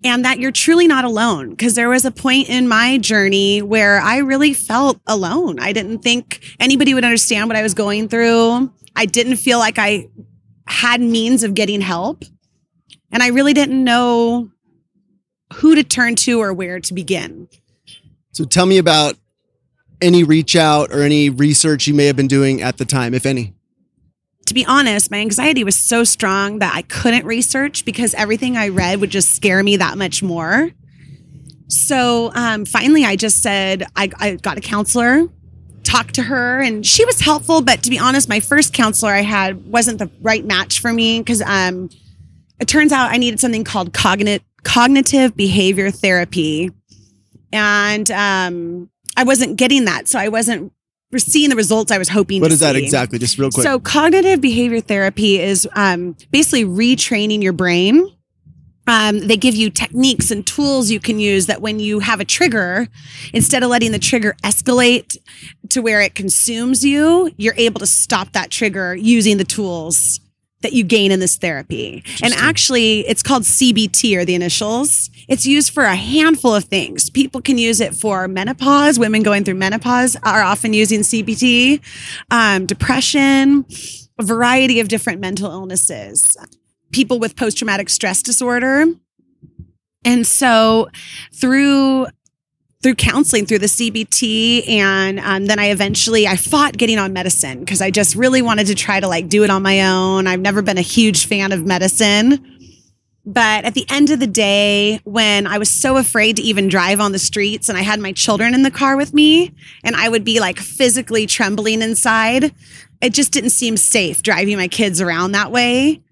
and 0.05 0.25
that 0.25 0.39
you're 0.39 0.53
truly 0.53 0.87
not 0.87 1.05
alone. 1.05 1.51
Because 1.51 1.75
there 1.75 1.89
was 1.89 2.05
a 2.05 2.11
point 2.11 2.49
in 2.49 2.69
my 2.69 2.99
journey 2.99 3.63
where 3.63 4.01
I 4.01 4.19
really 4.19 4.53
felt 4.53 5.01
alone. 5.07 5.59
I 5.59 5.73
didn't 5.73 6.01
think 6.01 6.45
anybody 6.61 6.95
would 6.95 7.05
understand 7.05 7.49
what 7.49 7.57
I 7.57 7.63
was 7.63 7.75
going 7.75 8.09
through. 8.09 8.73
I 8.95 9.07
didn't 9.07 9.37
feel 9.37 9.59
like 9.59 9.79
I 9.79 10.09
had 10.67 11.01
means 11.01 11.43
of 11.43 11.55
getting 11.55 11.81
help. 11.81 12.25
And 13.11 13.23
I 13.23 13.29
really 13.29 13.55
didn't 13.55 13.83
know 13.83 14.51
who 15.55 15.75
to 15.75 15.85
turn 15.85 16.17
to 16.17 16.41
or 16.41 16.53
where 16.53 16.81
to 16.81 16.95
begin. 16.95 17.49
So 18.33 18.45
tell 18.45 18.67
me 18.67 18.79
about 18.79 19.17
any 20.01 20.25
reach 20.25 20.57
out 20.57 20.93
or 20.93 21.03
any 21.03 21.31
research 21.31 21.87
you 21.87 21.95
may 21.95 22.07
have 22.07 22.17
been 22.17 22.29
doing 22.29 22.61
at 22.61 22.77
the 22.77 22.85
time, 22.85 23.15
if 23.15 23.25
any 23.25 23.54
to 24.47 24.55
be 24.55 24.65
honest, 24.67 25.11
my 25.11 25.19
anxiety 25.19 25.65
was 25.65 25.77
so 25.77 26.05
strong 26.05 26.59
that 26.59 26.75
I 26.75 26.83
couldn't 26.83 27.25
research 27.25 27.85
because 27.85 28.15
everything 28.15 28.57
I 28.57 28.69
read 28.69 29.01
would 29.01 29.11
just 29.11 29.35
scare 29.35 29.63
me 29.63 29.77
that 29.77 29.97
much 29.97 30.23
more. 30.23 30.71
So 31.69 32.31
um, 32.35 32.65
finally, 32.65 33.05
I 33.05 33.17
just 33.17 33.43
said, 33.43 33.85
I, 33.97 34.11
I 34.19 34.37
got 34.37 34.59
a 34.59 34.61
counselor, 34.61 35.29
talked 35.83 36.15
to 36.17 36.23
her, 36.23 36.61
and 36.61 36.85
she 36.85 37.05
was 37.05 37.21
helpful. 37.21 37.63
But 37.63 37.83
to 37.85 37.91
be 37.91 37.99
honest, 37.99 38.29
my 38.29 38.41
first 38.41 38.73
counselor 38.75 39.13
I 39.13 39.23
had 39.23 39.67
wasn't 39.67 39.99
the 39.99 40.11
right 40.21 40.45
match 40.45 40.81
for 40.81 40.93
me 40.93 41.21
because 41.21 41.43
um, 41.43 41.89
it 42.61 42.69
turns 42.69 42.93
out 42.93 43.11
I 43.11 43.17
needed 43.17 43.41
something 43.41 43.65
called 43.65 43.93
cognitive 43.93 44.43
cognitive 44.63 45.37
behavior 45.37 45.91
therapy, 45.91 46.71
and 47.53 48.11
um, 48.11 48.91
I 49.17 49.25
wasn't 49.25 49.57
getting 49.57 49.85
that. 49.87 50.09
So 50.09 50.19
I 50.19 50.29
wasn't 50.29 50.73
seeing 51.19 51.51
the 51.51 51.57
results 51.57 51.91
I 51.91 51.99
was 51.99 52.09
hoping. 52.09 52.41
What 52.41 52.53
is 52.53 52.61
see. 52.61 52.67
that 52.67 52.77
exactly? 52.77 53.19
Just 53.19 53.39
real 53.39 53.51
quick. 53.51 53.65
So 53.65 53.79
cognitive 53.79 54.41
behavior 54.41 54.81
therapy 54.81 55.41
is 55.41 55.69
um, 55.75 56.17
basically 56.31 56.65
retraining 56.65 57.43
your 57.43 57.53
brain. 57.53 58.11
Um, 58.87 59.21
they 59.21 59.39
give 59.39 59.55
you 59.55 59.71
techniques 59.71 60.31
and 60.31 60.47
tools 60.47 60.91
you 60.91 61.01
can 61.01 61.19
use 61.19 61.47
that 61.47 61.63
when 61.63 61.81
you 61.81 62.01
have 62.01 62.21
a 62.21 62.25
trigger, 62.25 62.89
instead 63.33 63.63
of 63.63 63.71
letting 63.71 63.93
the 63.93 63.99
trigger 63.99 64.37
escalate 64.43 65.17
to 65.71 65.81
where 65.81 66.03
it 66.03 66.15
consumes 66.15 66.85
you, 66.85 67.33
you're 67.39 67.55
able 67.57 67.81
to 67.81 67.87
stop 67.87 68.33
that 68.33 68.51
trigger 68.51 68.95
using 68.95 69.39
the 69.39 69.45
tools 69.45 70.21
that 70.65 70.73
you 70.73 70.83
gain 70.83 71.13
in 71.13 71.21
this 71.21 71.37
therapy. 71.37 72.03
And 72.23 72.35
actually, 72.35 73.07
it's 73.07 73.23
called 73.23 73.45
CBT 73.45 74.17
or 74.17 74.25
the 74.25 74.35
initials. 74.35 75.11
It's 75.29 75.47
used 75.47 75.73
for 75.73 75.85
a 75.85 75.95
handful 75.95 76.55
of 76.55 76.65
things. 76.65 77.11
People 77.11 77.41
can 77.41 77.59
use 77.59 77.81
it 77.81 77.95
for 77.95 78.27
menopause. 78.27 78.99
Women 78.99 79.23
going 79.23 79.45
through 79.45 79.55
menopause 79.55 80.17
are 80.25 80.43
often 80.43 80.73
using 80.73 81.01
CBT, 81.01 81.81
um, 82.31 82.67
depression, 82.67 83.67
a 84.19 84.25
variety 84.25 84.81
of 84.81 84.89
different 84.89 85.21
mental 85.21 85.51
illnesses, 85.51 86.37
people 86.93 87.19
with 87.19 87.37
post 87.37 87.59
traumatic 87.59 87.89
stress 87.91 88.23
disorder. 88.23 88.87
And 90.05 90.27
so 90.27 90.89
through 91.33 92.07
through 92.85 92.95
counseling 92.95 93.47
through 93.47 93.59
the 93.59 93.67
cbt 93.67 94.69
and 94.69 95.19
um, 95.21 95.47
then 95.47 95.59
i 95.59 95.71
eventually 95.71 96.27
i 96.29 96.37
fought 96.37 96.77
getting 96.77 96.99
on 96.99 97.15
medicine 97.15 97.61
because 97.61 97.81
i 97.81 97.91
just 97.91 98.15
really 98.15 98.43
wanted 98.43 98.67
to 98.67 98.75
try 98.75 99.01
to 99.01 99.09
like 99.09 99.27
do 99.27 99.43
it 99.43 99.49
on 99.49 99.63
my 99.63 99.81
own. 99.91 100.27
I've 100.27 100.41
never 100.41 100.61
been 100.61 100.77
a 100.77 100.83
huge 100.83 101.27
fan 101.27 101.51
of 101.53 101.65
medicine. 101.65 102.51
But 103.27 103.65
at 103.65 103.73
the 103.73 103.87
end 103.89 104.11
of 104.11 104.21
the 104.21 104.27
day 104.27 105.01
when 105.05 105.47
i 105.47 105.57
was 105.57 105.71
so 105.71 105.97
afraid 105.97 106.37
to 106.37 106.43
even 106.43 106.69
drive 106.69 107.01
on 107.01 107.13
the 107.13 107.19
streets 107.19 107.71
and 107.71 107.79
i 107.79 107.81
had 107.81 107.99
my 108.01 108.13
children 108.13 108.53
in 108.53 108.65
the 108.65 108.71
car 108.71 108.99
with 108.99 109.15
me 109.15 109.55
and 109.83 109.97
i 109.97 110.07
would 110.07 110.25
be 110.25 110.41
like 110.41 110.59
physically 110.59 111.25
trembling 111.27 111.81
inside 111.81 112.53
it 113.01 113.15
just 113.15 113.33
didn't 113.33 113.51
seem 113.51 113.79
safe 113.79 114.23
driving 114.23 114.59
my 114.59 114.69
kids 114.69 115.01
around 115.01 115.33
that 115.33 115.51
way. 115.51 116.03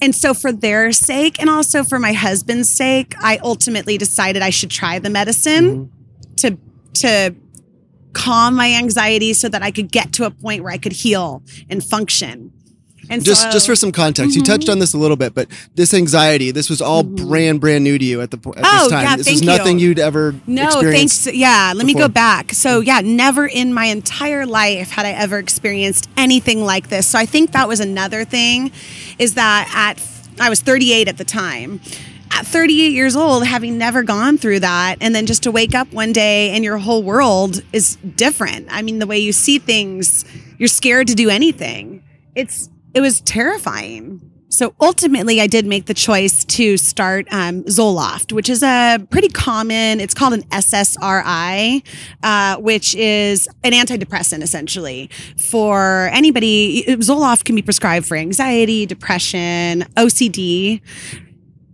And 0.00 0.16
so, 0.16 0.34
for 0.34 0.50
their 0.50 0.90
sake, 0.90 1.40
and 1.40 1.48
also 1.48 1.84
for 1.84 1.98
my 1.98 2.12
husband's 2.12 2.74
sake, 2.74 3.14
I 3.20 3.38
ultimately 3.38 3.96
decided 3.98 4.42
I 4.42 4.50
should 4.50 4.70
try 4.70 4.98
the 4.98 5.10
medicine. 5.10 5.64
Mm-hmm. 5.86 6.01
To 6.36 6.58
to 6.94 7.34
calm 8.12 8.54
my 8.54 8.74
anxiety 8.74 9.32
so 9.32 9.48
that 9.48 9.62
I 9.62 9.70
could 9.70 9.90
get 9.90 10.12
to 10.14 10.24
a 10.24 10.30
point 10.30 10.62
where 10.62 10.72
I 10.72 10.78
could 10.78 10.92
heal 10.92 11.42
and 11.70 11.82
function. 11.82 12.52
And 13.10 13.24
just 13.24 13.42
so, 13.42 13.50
just 13.50 13.66
for 13.66 13.74
some 13.74 13.90
context, 13.90 14.32
mm-hmm. 14.32 14.40
you 14.40 14.44
touched 14.44 14.68
on 14.68 14.78
this 14.78 14.94
a 14.94 14.98
little 14.98 15.16
bit, 15.16 15.34
but 15.34 15.48
this 15.74 15.92
anxiety, 15.92 16.50
this 16.50 16.70
was 16.70 16.80
all 16.80 17.02
mm-hmm. 17.02 17.28
brand 17.28 17.60
brand 17.60 17.84
new 17.84 17.98
to 17.98 18.04
you 18.04 18.20
at 18.20 18.30
the 18.30 18.38
at 18.56 18.64
oh, 18.64 18.84
this 18.84 18.92
time. 18.92 19.04
Yeah, 19.04 19.16
this 19.16 19.30
was 19.30 19.42
nothing 19.42 19.78
you. 19.78 19.88
would 19.88 19.98
ever 19.98 20.34
no 20.46 20.70
thanks. 20.80 21.26
Yeah, 21.26 21.72
let 21.74 21.84
before. 21.84 21.86
me 21.86 21.94
go 21.94 22.08
back. 22.08 22.52
So 22.52 22.80
yeah, 22.80 23.00
never 23.02 23.46
in 23.46 23.74
my 23.74 23.86
entire 23.86 24.46
life 24.46 24.90
had 24.90 25.04
I 25.04 25.10
ever 25.10 25.38
experienced 25.38 26.08
anything 26.16 26.64
like 26.64 26.88
this. 26.88 27.08
So 27.08 27.18
I 27.18 27.26
think 27.26 27.52
that 27.52 27.66
was 27.66 27.80
another 27.80 28.24
thing, 28.24 28.70
is 29.18 29.34
that 29.34 29.70
at 29.74 30.00
I 30.40 30.48
was 30.48 30.60
38 30.60 31.08
at 31.08 31.18
the 31.18 31.24
time 31.24 31.80
at 32.32 32.46
38 32.46 32.92
years 32.92 33.16
old, 33.16 33.46
having 33.46 33.78
never 33.78 34.02
gone 34.02 34.38
through 34.38 34.60
that, 34.60 34.96
and 35.00 35.14
then 35.14 35.26
just 35.26 35.42
to 35.44 35.50
wake 35.50 35.74
up 35.74 35.92
one 35.92 36.12
day 36.12 36.50
and 36.50 36.64
your 36.64 36.78
whole 36.78 37.02
world 37.02 37.62
is 37.72 37.96
different. 38.16 38.68
I 38.70 38.82
mean, 38.82 38.98
the 38.98 39.06
way 39.06 39.18
you 39.18 39.32
see 39.32 39.58
things, 39.58 40.24
you're 40.58 40.68
scared 40.68 41.08
to 41.08 41.14
do 41.14 41.28
anything. 41.28 42.02
It's 42.34 42.68
it 42.94 43.00
was 43.00 43.20
terrifying. 43.22 44.32
So 44.52 44.74
ultimately, 44.82 45.40
I 45.40 45.46
did 45.46 45.64
make 45.64 45.86
the 45.86 45.94
choice 45.94 46.44
to 46.44 46.76
start 46.76 47.26
um, 47.32 47.64
Zoloft, 47.64 48.32
which 48.34 48.50
is 48.50 48.62
a 48.62 48.98
pretty 49.08 49.28
common. 49.28 49.98
It's 49.98 50.12
called 50.12 50.34
an 50.34 50.42
SSRI, 50.42 51.82
uh, 52.22 52.56
which 52.58 52.94
is 52.94 53.48
an 53.64 53.72
antidepressant 53.72 54.42
essentially 54.42 55.08
for 55.38 56.10
anybody. 56.12 56.84
Zoloft 56.86 57.44
can 57.44 57.56
be 57.56 57.62
prescribed 57.62 58.04
for 58.04 58.14
anxiety, 58.14 58.84
depression, 58.84 59.84
OCD. 59.96 60.82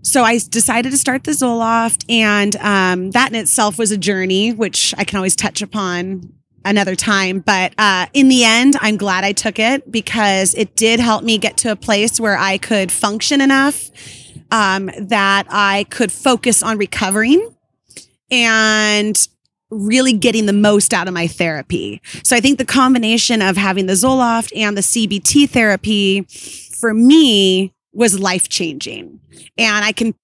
So 0.09 0.23
I 0.23 0.39
decided 0.39 0.91
to 0.93 0.97
start 0.97 1.25
the 1.25 1.33
Zoloft, 1.33 2.07
and 2.09 2.57
um, 2.57 3.11
that 3.11 3.29
in 3.29 3.35
itself 3.35 3.77
was 3.77 3.93
a 3.93 3.99
journey, 3.99 4.55
which 4.55 4.95
I 4.97 5.05
can 5.05 5.19
always 5.19 5.37
touch 5.37 5.61
upon 5.61 6.33
another 6.65 6.97
time. 6.97 7.41
But 7.41 7.75
uh, 7.77 8.07
in 8.15 8.29
the 8.29 8.43
end, 8.43 8.75
I'm 8.81 8.97
glad 8.97 9.25
I 9.25 9.33
took 9.33 9.59
it 9.59 9.93
because 9.93 10.55
it 10.55 10.75
did 10.77 10.99
help 10.99 11.25
me 11.25 11.37
get 11.37 11.59
to 11.59 11.73
a 11.73 11.77
place 11.77 12.19
where 12.19 12.39
I 12.39 12.57
could 12.57 12.91
function 12.91 13.43
enough 13.43 13.91
um, 14.51 14.91
that 14.99 15.47
I 15.51 15.85
could 15.91 16.11
focus 16.11 16.63
on 16.63 16.79
recovering 16.79 17.55
and 18.31 19.29
really 19.69 20.15
getting 20.15 20.47
the 20.47 20.55
most 20.55 20.95
out 20.95 21.07
of 21.07 21.13
my 21.13 21.27
therapy. 21.27 22.01
So 22.25 22.35
I 22.35 22.41
think 22.41 22.57
the 22.57 22.65
combination 22.65 23.43
of 23.43 23.59
having 23.59 23.85
the 23.85 23.93
Zoloft 23.93 24.57
and 24.57 24.75
the 24.75 24.81
CBT 24.81 25.51
therapy 25.51 26.23
for 26.81 26.95
me 26.95 27.75
was 27.99 28.19
life 28.19 28.49
changing. 28.49 29.19
And 29.59 29.85
I 29.85 29.91
can 29.91 30.15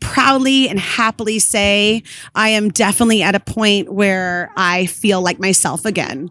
proudly 0.00 0.68
and 0.68 0.80
happily 0.80 1.38
say 1.38 2.02
I 2.34 2.48
am 2.48 2.70
definitely 2.70 3.22
at 3.22 3.36
a 3.36 3.40
point 3.40 3.92
where 3.92 4.50
I 4.56 4.86
feel 4.86 5.22
like 5.22 5.38
myself 5.38 5.84
again. 5.84 6.30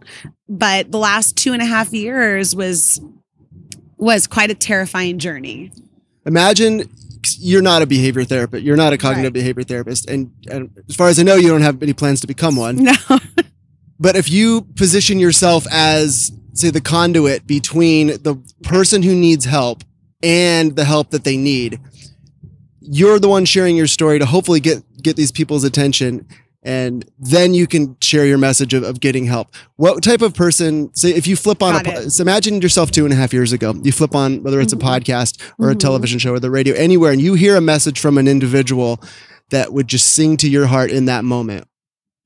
But 0.49 0.91
the 0.91 0.97
last 0.97 1.37
two 1.37 1.53
and 1.53 1.61
a 1.61 1.65
half 1.65 1.93
years 1.93 2.53
was 2.55 2.99
was 3.97 4.27
quite 4.27 4.51
a 4.51 4.55
terrifying 4.55 5.19
journey. 5.19 5.71
Imagine 6.25 6.89
you're 7.37 7.61
not 7.61 7.81
a 7.81 7.85
behavior 7.85 8.25
therapist. 8.25 8.63
You're 8.63 8.77
not 8.77 8.91
a 8.91 8.97
cognitive 8.97 9.25
right. 9.25 9.33
behavior 9.33 9.63
therapist, 9.63 10.09
and, 10.09 10.31
and 10.49 10.69
as 10.87 10.95
far 10.95 11.07
as 11.07 11.19
I 11.19 11.23
know, 11.23 11.35
you 11.35 11.49
don't 11.49 11.61
have 11.61 11.81
any 11.83 11.93
plans 11.93 12.21
to 12.21 12.27
become 12.27 12.55
one. 12.55 12.77
No. 12.77 12.93
but 13.99 14.15
if 14.15 14.29
you 14.29 14.61
position 14.75 15.19
yourself 15.19 15.65
as, 15.69 16.31
say, 16.53 16.69
the 16.69 16.79
conduit 16.79 17.45
between 17.45 18.07
the 18.07 18.41
person 18.63 19.03
who 19.03 19.13
needs 19.15 19.43
help 19.43 19.83
and 20.21 20.75
the 20.75 20.85
help 20.85 21.11
that 21.11 21.23
they 21.23 21.37
need, 21.37 21.79
you're 22.81 23.19
the 23.19 23.29
one 23.29 23.45
sharing 23.45 23.75
your 23.75 23.87
story 23.87 24.19
to 24.19 24.25
hopefully 24.25 24.59
get 24.59 24.83
get 25.01 25.15
these 25.15 25.31
people's 25.31 25.63
attention 25.63 26.27
and 26.61 27.09
then 27.17 27.53
you 27.53 27.67
can 27.67 27.95
share 28.01 28.25
your 28.25 28.37
message 28.37 28.73
of, 28.73 28.83
of 28.83 28.99
getting 28.99 29.25
help. 29.25 29.53
What 29.77 30.03
type 30.03 30.21
of 30.21 30.33
person, 30.33 30.93
say, 30.93 31.11
if 31.11 31.25
you 31.25 31.35
flip 31.35 31.63
on 31.63 31.83
Got 31.83 31.97
a, 31.97 32.11
so 32.11 32.21
imagine 32.21 32.61
yourself 32.61 32.91
two 32.91 33.05
and 33.05 33.13
a 33.13 33.15
half 33.15 33.33
years 33.33 33.53
ago, 33.53 33.73
you 33.81 33.91
flip 33.91 34.13
on 34.13 34.43
whether 34.43 34.59
it's 34.59 34.73
a 34.73 34.75
mm-hmm. 34.75 34.87
podcast 34.87 35.41
or 35.57 35.67
mm-hmm. 35.67 35.71
a 35.71 35.75
television 35.75 36.19
show 36.19 36.33
or 36.33 36.39
the 36.39 36.51
radio, 36.51 36.75
anywhere, 36.75 37.11
and 37.11 37.21
you 37.21 37.35
hear 37.35 37.55
a 37.55 37.61
message 37.61 37.99
from 37.99 38.17
an 38.17 38.27
individual 38.27 39.01
that 39.51 39.71
would 39.71 39.87
just 39.87 40.13
sing 40.13 40.37
to 40.37 40.49
your 40.49 40.67
heart 40.67 40.91
in 40.91 41.05
that 41.05 41.23
moment. 41.23 41.67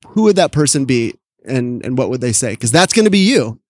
Who 0.08 0.22
would 0.24 0.36
that 0.36 0.52
person 0.52 0.84
be, 0.84 1.14
and 1.46 1.84
and 1.84 1.96
what 1.96 2.10
would 2.10 2.20
they 2.20 2.32
say? 2.32 2.50
Because 2.50 2.72
that's 2.72 2.92
going 2.92 3.04
to 3.04 3.10
be 3.10 3.18
you. 3.18 3.60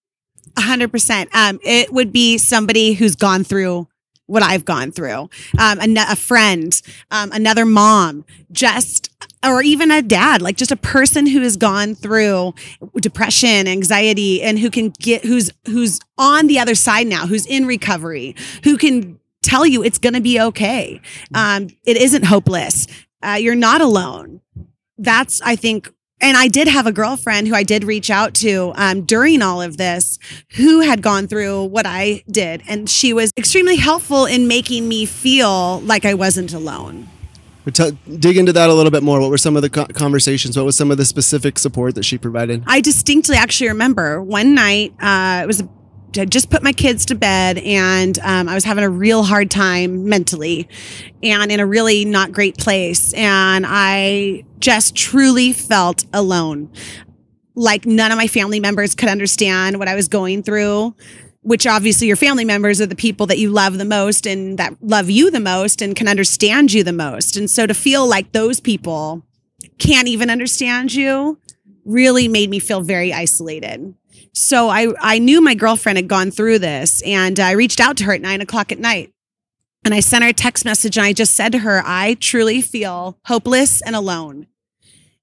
A 0.57 0.63
hundred 0.63 0.91
percent. 0.91 1.29
Um, 1.35 1.61
it 1.63 1.93
would 1.93 2.13
be 2.13 2.39
somebody 2.39 2.95
who's 2.95 3.17
gone 3.17 3.45
through 3.45 3.87
what 4.27 4.43
I've 4.43 4.65
gone 4.65 4.91
through. 4.91 5.29
Um, 5.59 5.81
a, 5.81 5.95
a 6.11 6.17
friend, 6.17 6.81
um, 7.11 7.31
another 7.33 7.65
mom, 7.65 8.25
just 8.53 9.11
or 9.45 9.63
even 9.63 9.91
a 9.91 10.01
dad, 10.01 10.41
like 10.41 10.57
just 10.57 10.73
a 10.73 10.77
person 10.77 11.27
who 11.27 11.41
has 11.43 11.57
gone 11.57 11.95
through 11.95 12.55
depression, 12.97 13.69
anxiety, 13.69 14.43
and 14.43 14.59
who 14.59 14.71
can 14.71 14.91
get 14.91 15.25
who's 15.25 15.51
who's 15.67 16.01
on 16.17 16.47
the 16.47 16.59
other 16.59 16.75
side 16.75 17.07
now, 17.07 17.27
who's 17.27 17.47
in 17.47 17.67
recovery, 17.67 18.35
who 18.65 18.77
can 18.77 19.19
tell 19.43 19.67
you 19.67 19.83
it's 19.83 19.99
going 19.99 20.15
to 20.15 20.21
be 20.21 20.41
okay. 20.41 21.01
Um, 21.35 21.69
it 21.85 21.97
isn't 21.97 22.25
hopeless. 22.25 22.87
Uh, 23.23 23.39
you're 23.39 23.55
not 23.55 23.81
alone. 23.81 24.41
That's 24.97 25.41
I 25.43 25.57
think 25.57 25.93
and 26.25 26.39
I 26.39 26.49
did 26.49 26.69
have 26.69 26.87
a 26.87 26.93
girlfriend 26.93 27.49
who 27.49 27.55
I 27.55 27.65
did 27.65 27.85
reach 27.85 28.09
out 28.09 28.33
to 28.37 28.73
um, 28.77 29.03
during 29.03 29.43
all 29.43 29.61
of 29.61 29.77
this 29.77 30.19
who 30.57 30.81
had 30.81 31.03
gone 31.03 31.29
through 31.29 31.65
what 31.65 31.85
I 31.87 32.25
did. 32.31 32.63
And 32.67 32.89
she 32.89 33.13
was 33.13 33.31
extremely 33.37 33.77
helpful 33.77 34.25
in 34.25 34.49
making 34.49 34.89
me 34.89 35.05
feel 35.05 35.81
like 35.81 36.07
I 36.07 36.15
wasn't 36.15 36.55
alone. 36.55 37.11
T- 37.71 37.97
dig 38.19 38.39
into 38.39 38.55
that 38.55 38.71
a 38.71 38.75
little 38.75 38.91
bit 38.91 39.03
more. 39.03 39.21
What 39.21 39.29
were 39.29 39.39
some 39.39 39.55
of 39.55 39.63
the 39.63 39.69
co- 39.69 39.87
conversations? 39.87 40.57
What 40.57 40.65
was 40.65 40.77
some 40.77 40.91
of 40.91 40.97
the 40.97 41.05
specific 41.05 41.59
support 41.59 41.95
that 41.95 42.05
she 42.05 42.17
provided? 42.17 42.63
I 42.67 42.81
distinctly 42.81 43.37
actually 43.37 43.69
remember 43.69 44.23
one 44.23 44.55
night, 44.55 44.95
uh, 45.01 45.41
it 45.45 45.47
was 45.47 45.61
a 45.61 45.69
had 46.17 46.31
just 46.31 46.51
put 46.51 46.63
my 46.63 46.73
kids 46.73 47.05
to 47.07 47.15
bed 47.15 47.59
and 47.59 48.19
um, 48.21 48.49
I 48.49 48.55
was 48.55 48.65
having 48.65 48.85
a 48.85 48.91
real 48.91 49.23
hard 49.23 49.51
time 49.51 50.09
mentally 50.09 50.69
and 51.23 51.51
in 51.51 51.61
a 51.61 51.67
really 51.67 52.05
not 52.05 52.33
great 52.33 52.57
place. 52.59 53.13
And 53.15 53.65
I 53.67 54.45
just 54.59 54.95
truly 54.95 55.53
felt 55.53 56.05
alone. 56.13 56.71
Like 57.55 57.87
none 57.87 58.11
of 58.11 58.19
my 58.19 58.27
family 58.27 58.61
members 58.61 58.95
could 58.95 59.09
understand 59.09 59.79
what 59.79 59.89
I 59.89 59.95
was 59.95 60.09
going 60.09 60.43
through, 60.43 60.95
which 61.43 61.67
obviously 61.67 62.07
your 62.07 62.17
family 62.17 62.45
members 62.45 62.81
are 62.81 62.87
the 62.87 62.97
people 62.97 63.27
that 63.27 63.39
you 63.39 63.51
love 63.51 63.79
the 63.79 63.85
most 63.85 64.27
and 64.27 64.59
that 64.59 64.75
love 64.83 65.11
you 65.11 65.31
the 65.31 65.41
most 65.41 65.83
and 65.83 65.95
can 65.95 66.09
understand 66.09 66.73
you 66.73 66.83
the 66.83 66.93
most. 66.93 67.37
And 67.37 67.49
so 67.49 67.67
to 67.67 67.75
feel 67.75 68.07
like 68.07 68.33
those 68.33 68.61
people 68.61 69.25
can't 69.79 70.09
even 70.09 70.31
understand 70.31 70.95
you 70.95 71.39
really 71.85 72.29
made 72.29 72.51
me 72.51 72.59
feel 72.59 72.81
very 72.81 73.13
isolated. 73.13 73.95
So 74.35 74.69
I, 74.69 74.93
I 75.01 75.19
knew 75.21 75.41
my 75.41 75.55
girlfriend 75.55 75.97
had 75.97 76.09
gone 76.09 76.33
through 76.33 76.59
this 76.59 77.03
and 77.03 77.39
I 77.39 77.53
reached 77.53 77.81
out 77.81 77.97
to 77.99 78.05
her 78.05 78.13
at 78.15 78.21
nine 78.21 78.41
o'clock 78.41 78.73
at 78.73 78.81
night. 78.81 79.13
And 79.85 79.95
I 79.95 80.01
sent 80.01 80.25
her 80.25 80.31
a 80.31 80.35
text 80.35 80.65
message 80.65 80.97
and 80.97 81.07
I 81.07 81.13
just 81.13 81.35
said 81.35 81.53
to 81.53 81.59
her, 81.59 81.83
I 81.85 82.15
truly 82.15 82.61
feel 82.61 83.17
hopeless 83.27 83.81
and 83.81 83.95
alone. 83.95 84.49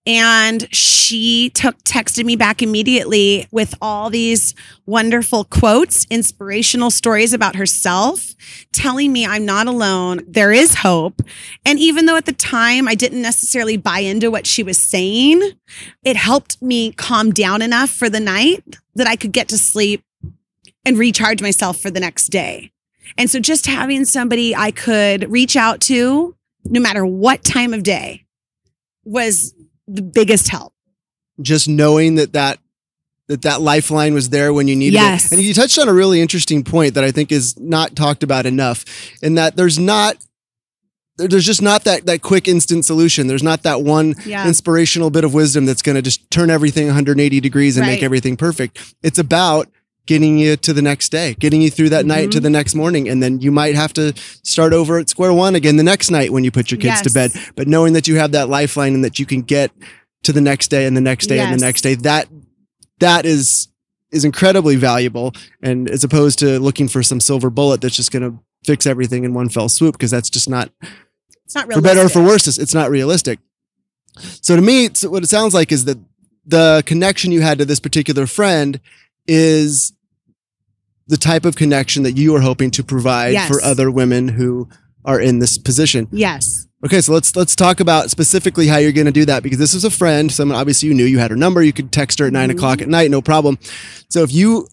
And 0.08 0.68
she 0.74 1.52
took 1.52 1.78
texted 1.84 2.26
me 2.26 2.36
back 2.36 2.64
immediately 2.64 3.48
with 3.52 3.76
all 3.82 4.10
these 4.10 4.56
wonderful 4.88 5.44
quotes, 5.44 6.08
inspirational 6.10 6.90
stories 6.90 7.34
about 7.34 7.56
herself, 7.56 8.34
telling 8.74 9.14
me 9.14 9.28
I'm 9.28 9.46
not 9.46 9.68
alone. 9.68 10.22
There 10.28 10.52
is 10.52 10.76
hope. 10.76 11.22
And 11.66 11.78
even 11.78 12.08
though 12.08 12.16
at 12.16 12.26
the 12.26 12.32
time 12.32 12.88
I 12.88 12.96
didn't 12.96 13.22
necessarily 13.22 13.78
buy 13.78 14.00
into 14.00 14.32
what 14.32 14.48
she 14.48 14.64
was 14.64 14.80
saying, 14.80 15.52
it 16.04 16.16
helped 16.16 16.60
me 16.64 16.94
calm 16.94 17.32
down 17.32 17.62
enough 17.62 17.92
for 17.92 18.10
the 18.10 18.20
night 18.20 18.64
that 18.96 19.08
I 19.08 19.16
could 19.16 19.32
get 19.32 19.50
to 19.50 19.58
sleep 19.58 20.04
and 20.84 20.98
recharge 20.98 21.44
myself 21.44 21.80
for 21.80 21.92
the 21.92 22.00
next 22.00 22.30
day. 22.30 22.72
And 23.18 23.30
so 23.30 23.40
just 23.40 23.68
having 23.68 24.06
somebody 24.06 24.56
I 24.56 24.72
could 24.72 25.30
reach 25.30 25.56
out 25.56 25.80
to 25.82 26.36
no 26.66 26.80
matter 26.80 27.06
what 27.06 27.44
time 27.44 27.74
of 27.74 27.84
day 27.84 28.26
was 29.04 29.54
the 29.96 30.02
biggest 30.02 30.48
help. 30.50 30.74
Just 31.42 31.68
knowing 31.68 32.16
that 32.16 32.34
that 32.34 32.60
that 33.28 33.44
that 33.44 33.62
lifeline 33.62 34.14
was 34.14 34.30
there 34.30 34.52
when 34.54 34.68
you 34.68 34.76
needed 34.76 34.96
Yes. 34.96 35.26
it. 35.28 35.34
And 35.38 35.42
you 35.42 35.54
touched 35.54 35.80
on 35.80 35.88
a 35.88 35.94
really 35.94 36.22
interesting 36.22 36.64
point 36.64 36.96
that 36.96 37.04
I 37.04 37.12
think 37.12 37.32
is 37.32 37.58
not 37.58 37.96
talked 37.96 38.24
about 38.24 38.46
enough 38.46 38.84
in 39.22 39.36
that 39.36 39.56
there's 39.56 39.80
not 39.80 40.18
there's 41.18 41.46
just 41.46 41.62
not 41.62 41.84
that 41.84 42.06
that 42.08 42.22
quick 42.22 42.48
instant 42.48 42.84
solution. 42.86 43.28
There's 43.28 43.44
not 43.44 43.64
that 43.64 43.84
one 43.84 44.16
Yeah. 44.26 44.48
inspirational 44.48 45.10
bit 45.12 45.24
of 45.24 45.34
wisdom 45.34 45.66
that's 45.66 45.82
going 45.82 45.96
to 45.96 46.02
just 46.02 46.30
turn 46.32 46.50
everything 46.50 46.88
180 46.88 47.40
degrees 47.40 47.78
and 47.78 47.86
make 47.86 48.02
everything 48.04 48.36
perfect. 48.38 48.80
It's 49.04 49.20
about 49.20 49.68
getting 50.08 50.38
you 50.38 50.58
to 50.58 50.74
the 50.74 50.82
next 50.82 51.10
day, 51.10 51.36
getting 51.40 51.62
you 51.62 51.70
through 51.70 51.90
that 51.90 52.06
night 52.06 52.32
to 52.32 52.40
Mhm. 52.40 52.44
the 52.44 52.50
next 52.50 52.76
morning. 52.76 53.08
And 53.08 53.22
then 53.22 53.40
you 53.40 53.52
might 53.52 53.76
have 53.76 53.94
to 53.94 54.14
start 54.44 54.74
over 54.74 54.98
at 54.98 55.10
square 55.10 55.32
one 55.34 55.56
again 55.56 55.78
the 55.78 55.84
next 55.84 56.10
night 56.12 56.34
when 56.34 56.44
you 56.44 56.52
put 56.52 56.72
your 56.72 56.80
kids 56.80 57.02
to 57.02 57.12
bed. 57.12 57.32
But 57.56 57.68
knowing 57.68 57.94
that 57.94 58.08
you 58.08 58.16
have 58.18 58.32
that 58.32 58.50
lifeline 58.50 58.94
and 58.96 59.04
that 59.06 59.20
you 59.20 59.26
can 59.26 59.42
get 59.42 59.72
to 60.24 60.34
the 60.34 60.42
next 60.42 60.70
day 60.70 60.86
and 60.86 60.98
the 60.98 61.02
next 61.02 61.28
day 61.28 61.40
and 61.40 61.54
the 61.60 61.64
next 61.66 61.82
day, 61.82 61.96
that 61.96 62.28
that 63.00 63.26
is 63.26 63.68
is 64.12 64.26
incredibly 64.26 64.76
valuable. 64.76 65.34
And 65.64 65.90
as 65.90 66.04
opposed 66.04 66.38
to 66.40 66.60
looking 66.60 66.88
for 66.90 67.02
some 67.02 67.22
silver 67.22 67.50
bullet 67.50 67.80
that's 67.80 67.96
just 67.96 68.12
going 68.12 68.24
to 68.30 68.38
fix 68.66 68.86
everything 68.86 69.24
in 69.24 69.34
one 69.34 69.48
fell 69.50 69.70
swoop, 69.70 69.94
because 69.94 70.12
that's 70.12 70.30
just 70.30 70.50
not 70.50 70.70
It's 71.46 71.56
not 71.56 71.72
for 71.72 71.80
better 71.82 72.02
or 72.02 72.10
for 72.10 72.22
worse, 72.22 72.46
it's, 72.48 72.58
it's 72.58 72.74
not 72.74 72.90
realistic. 72.90 73.40
So 74.42 74.56
to 74.58 74.62
me, 74.62 74.86
it's, 74.86 75.04
what 75.06 75.24
it 75.24 75.30
sounds 75.30 75.54
like 75.54 75.72
is 75.72 75.86
that 75.86 75.98
the 76.46 76.84
connection 76.86 77.32
you 77.32 77.42
had 77.42 77.60
to 77.60 77.66
this 77.66 77.80
particular 77.80 78.28
friend 78.28 78.80
is 79.34 79.94
the 81.08 81.18
type 81.18 81.46
of 81.46 81.56
connection 81.56 82.04
that 82.04 82.14
you 82.18 82.36
are 82.36 82.42
hoping 82.42 82.70
to 82.72 82.84
provide 82.84 83.34
Yes. 83.34 83.48
for 83.48 83.62
other 83.64 83.90
women 83.90 84.28
who 84.28 84.68
are 85.06 85.20
in 85.20 85.40
this 85.40 85.58
position. 85.58 86.08
Yes. 86.12 86.68
Okay, 86.86 87.00
so 87.02 87.14
let's 87.14 87.36
let's 87.36 87.56
talk 87.56 87.80
about 87.80 88.10
specifically 88.10 88.68
how 88.68 88.78
you're 88.78 88.92
going 88.92 89.06
to 89.06 89.12
do 89.12 89.26
that 89.26 89.44
because 89.44 89.60
this 89.60 89.74
is 89.74 89.86
a 89.86 89.90
friend, 89.92 90.32
someone 90.32 90.58
obviously 90.58 90.90
you 90.90 90.96
knew 90.96 91.06
you 91.06 91.20
had 91.20 91.32
her 91.32 91.38
number. 91.38 91.62
You 91.64 91.74
could 91.74 91.92
text 91.92 92.20
her 92.20 92.26
at 92.28 92.34
9 92.34 92.50
Mhm. 92.50 92.54
o'clock 92.54 92.82
at 92.82 92.90
night, 92.90 93.10
no 93.12 93.22
problem. 93.22 93.58
So 94.10 94.24
if 94.24 94.34
you 94.34 94.68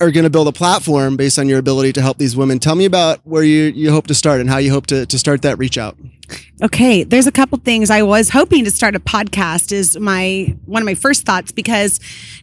are 0.00 0.10
going 0.10 0.24
to 0.24 0.30
build 0.30 0.48
a 0.48 0.52
platform 0.52 1.16
based 1.16 1.38
on 1.38 1.48
your 1.48 1.58
ability 1.58 1.92
to 1.94 2.02
help 2.02 2.18
these 2.18 2.36
women, 2.36 2.58
tell 2.58 2.74
me 2.74 2.84
about 2.84 3.20
where 3.24 3.42
you 3.42 3.64
you 3.64 3.90
hope 3.90 4.06
to 4.06 4.14
start 4.14 4.40
and 4.40 4.48
how 4.48 4.58
you 4.58 4.70
hope 4.70 4.86
to 4.86 5.06
to 5.06 5.18
start 5.18 5.42
that 5.42 5.58
reach 5.58 5.78
out. 5.78 5.96
Okay, 6.62 7.04
there's 7.04 7.26
a 7.26 7.32
couple 7.32 7.58
things. 7.58 7.90
I 7.90 8.02
was 8.02 8.28
hoping 8.28 8.64
to 8.64 8.70
start 8.70 8.94
a 8.94 9.00
podcast 9.00 9.72
is 9.72 9.98
my 9.98 10.54
one 10.66 10.82
of 10.82 10.86
my 10.86 10.94
first 10.94 11.24
thoughts 11.24 11.52
because 11.52 12.00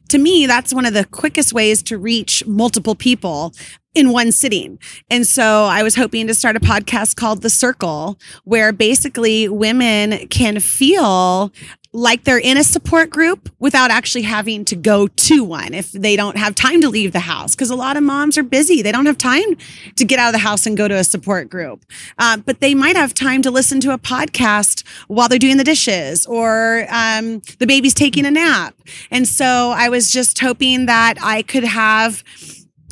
to 0.10 0.18
me 0.18 0.48
that's 0.48 0.74
one 0.74 0.86
of 0.86 0.94
the 0.94 1.06
quickest 1.06 1.54
ways 1.54 1.84
to 1.84 1.98
reach 1.98 2.46
multiple 2.46 2.96
people 2.96 3.54
in 3.96 4.12
one 4.12 4.32
sitting. 4.32 4.78
And 5.10 5.26
so 5.26 5.66
I 5.66 5.82
was 5.82 5.96
hoping 5.96 6.28
to 6.28 6.34
start 6.34 6.56
a 6.56 6.60
podcast 6.60 7.16
called 7.16 7.42
The 7.42 7.50
Circle 7.50 8.20
where 8.44 8.72
basically 8.72 9.48
women 9.50 10.28
can 10.28 10.60
feel 10.60 11.52
like 11.94 12.26
they're 12.26 12.38
in 12.38 12.58
a 12.58 12.64
support 12.64 13.10
group 13.10 13.50
without 13.58 13.90
actually 13.90 14.24
having 14.24 14.66
to 14.66 14.76
go 14.76 15.08
to 15.08 15.46
one 15.46 15.74
if 15.74 15.94
they 15.94 16.18
don't 16.18 16.36
have 16.36 16.54
time 16.54 16.82
to 16.82 16.90
leave 16.90 17.14
the 17.14 17.22
house. 17.22 17.56
Because 17.56 17.70
a 17.70 17.76
lot 17.76 17.96
of 17.96 18.04
moms 18.04 18.38
are 18.38 18.44
busy. 18.44 18.82
They 18.82 18.92
don't 18.92 19.06
have 19.06 19.18
time 19.18 19.56
to 19.96 20.04
get 20.04 20.20
out 20.20 20.28
of 20.28 20.34
the 20.34 20.40
house 20.40 20.66
and 20.66 20.76
go 20.76 20.90
to 20.90 20.96
a 20.96 21.06
support 21.06 21.50
group. 21.50 21.86
Uh, 22.18 22.36
but 22.36 22.60
they 22.60 22.76
might 22.76 22.98
have 22.98 23.14
time 23.14 23.42
to 23.44 23.50
listen 23.50 23.80
to 23.80 23.94
a 23.94 23.98
podcast 23.98 24.86
while 25.08 25.30
they're 25.30 25.40
doing 25.40 25.56
the 25.56 25.64
dishes 25.64 26.26
or 26.26 26.86
um, 26.90 27.42
the 27.60 27.66
baby's 27.66 27.94
taking 27.94 28.26
a 28.26 28.32
nap. 28.32 28.76
And 29.10 29.28
so 29.28 29.74
i 29.76 29.90
was 29.90 30.12
just 30.12 30.40
hoping 30.40 30.86
that 30.86 31.18
i 31.22 31.42
could 31.42 31.64
have 31.64 32.24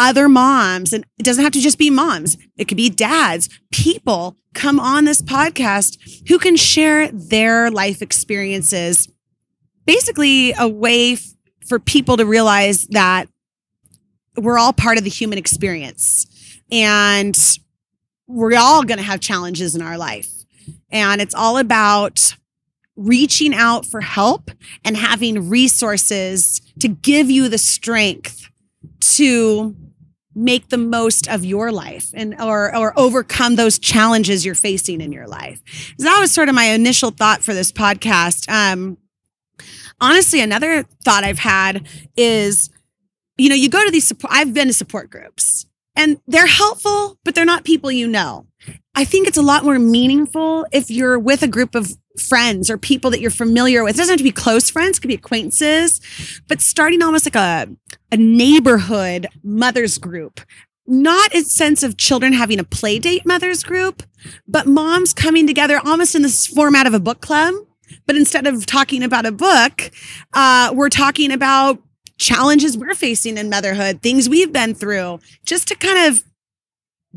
other 0.03 0.27
moms 0.27 0.91
and 0.91 1.05
it 1.17 1.23
doesn't 1.23 1.43
have 1.43 1.53
to 1.53 1.61
just 1.61 1.77
be 1.77 1.89
moms. 1.89 2.37
It 2.57 2.65
could 2.65 2.77
be 2.77 2.89
dads 2.89 3.49
people 3.71 4.37
come 4.53 4.79
on 4.79 5.05
this 5.05 5.21
podcast 5.21 6.27
who 6.27 6.37
can 6.37 6.55
share 6.55 7.09
their 7.11 7.71
life 7.71 8.01
experiences 8.01 9.07
basically 9.85 10.53
a 10.59 10.67
way 10.67 11.13
f- 11.13 11.23
for 11.67 11.79
people 11.79 12.17
to 12.17 12.25
realize 12.25 12.85
that 12.87 13.27
we're 14.35 14.59
all 14.59 14.73
part 14.73 14.97
of 14.97 15.03
the 15.03 15.09
human 15.09 15.37
experience 15.37 16.25
and 16.71 17.37
we're 18.27 18.57
all 18.57 18.83
going 18.83 18.97
to 18.97 19.03
have 19.03 19.19
challenges 19.19 19.75
in 19.75 19.81
our 19.81 19.97
life. 19.97 20.29
And 20.91 21.21
it's 21.21 21.35
all 21.35 21.57
about 21.57 22.35
reaching 22.95 23.53
out 23.53 23.85
for 23.85 24.01
help 24.01 24.51
and 24.83 24.95
having 24.95 25.49
resources 25.49 26.61
to 26.79 26.87
give 26.87 27.31
you 27.31 27.49
the 27.49 27.57
strength 27.57 28.49
to 28.99 29.75
make 30.35 30.69
the 30.69 30.77
most 30.77 31.27
of 31.27 31.45
your 31.45 31.71
life 31.71 32.09
and 32.13 32.39
or 32.41 32.75
or 32.75 32.97
overcome 32.97 33.55
those 33.55 33.79
challenges 33.79 34.45
you're 34.45 34.55
facing 34.55 35.01
in 35.01 35.11
your 35.11 35.27
life. 35.27 35.61
So 35.99 36.05
that 36.05 36.19
was 36.19 36.31
sort 36.31 36.49
of 36.49 36.55
my 36.55 36.65
initial 36.65 37.11
thought 37.11 37.43
for 37.43 37.53
this 37.53 37.71
podcast. 37.71 38.49
Um 38.49 38.97
honestly 40.01 40.41
another 40.41 40.83
thought 41.03 41.23
I've 41.23 41.39
had 41.39 41.87
is 42.15 42.69
you 43.37 43.49
know, 43.49 43.55
you 43.55 43.69
go 43.69 43.83
to 43.83 43.91
these 43.91 44.07
support 44.07 44.33
I've 44.33 44.53
been 44.53 44.67
to 44.67 44.73
support 44.73 45.09
groups 45.09 45.65
and 45.95 46.19
they're 46.27 46.47
helpful, 46.47 47.17
but 47.23 47.35
they're 47.35 47.45
not 47.45 47.63
people 47.63 47.91
you 47.91 48.07
know. 48.07 48.47
I 48.95 49.05
think 49.05 49.27
it's 49.27 49.37
a 49.37 49.41
lot 49.43 49.63
more 49.63 49.79
meaningful 49.79 50.65
if 50.71 50.89
you're 50.89 51.19
with 51.19 51.43
a 51.43 51.47
group 51.47 51.75
of 51.75 51.95
friends 52.19 52.69
or 52.69 52.77
people 52.77 53.11
that 53.11 53.19
you're 53.19 53.31
familiar 53.31 53.83
with. 53.83 53.95
It 53.95 53.97
doesn't 53.97 54.13
have 54.13 54.17
to 54.19 54.23
be 54.23 54.31
close 54.31 54.69
friends, 54.69 54.97
it 54.97 55.01
could 55.01 55.07
be 55.07 55.15
acquaintances, 55.15 56.01
but 56.47 56.61
starting 56.61 57.01
almost 57.01 57.25
like 57.25 57.35
a, 57.35 57.67
a 58.11 58.17
neighborhood 58.17 59.27
mothers 59.43 59.97
group. 59.97 60.41
Not 60.85 61.33
a 61.33 61.43
sense 61.43 61.81
of 61.81 61.97
children 61.97 62.33
having 62.33 62.59
a 62.59 62.63
play 62.63 62.99
date 62.99 63.25
mothers 63.25 63.63
group, 63.63 64.03
but 64.47 64.67
moms 64.67 65.13
coming 65.13 65.47
together 65.47 65.79
almost 65.83 66.13
in 66.13 66.21
this 66.21 66.45
format 66.45 66.87
of 66.87 66.93
a 66.93 66.99
book 66.99 67.21
club. 67.21 67.55
But 68.05 68.15
instead 68.15 68.47
of 68.47 68.65
talking 68.65 69.03
about 69.03 69.25
a 69.25 69.31
book, 69.31 69.91
uh, 70.33 70.73
we're 70.73 70.89
talking 70.89 71.31
about 71.31 71.81
challenges 72.17 72.77
we're 72.77 72.95
facing 72.95 73.37
in 73.37 73.49
motherhood, 73.49 74.01
things 74.01 74.29
we've 74.29 74.51
been 74.51 74.73
through, 74.73 75.19
just 75.45 75.67
to 75.69 75.75
kind 75.75 76.11
of 76.11 76.23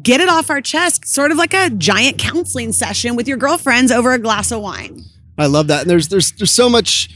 get 0.02 0.20
it 0.20 0.28
off 0.28 0.50
our 0.50 0.60
chest, 0.60 1.06
sort 1.06 1.30
of 1.30 1.38
like 1.38 1.54
a 1.54 1.70
giant 1.70 2.18
counseling 2.18 2.72
session 2.72 3.16
with 3.16 3.28
your 3.28 3.36
girlfriends 3.36 3.90
over 3.90 4.12
a 4.12 4.18
glass 4.18 4.50
of 4.52 4.60
wine. 4.60 5.02
I 5.38 5.46
love 5.46 5.68
that. 5.68 5.82
And 5.82 5.90
there's 5.90 6.08
there's 6.08 6.32
there's 6.32 6.50
so 6.50 6.68
much 6.68 7.10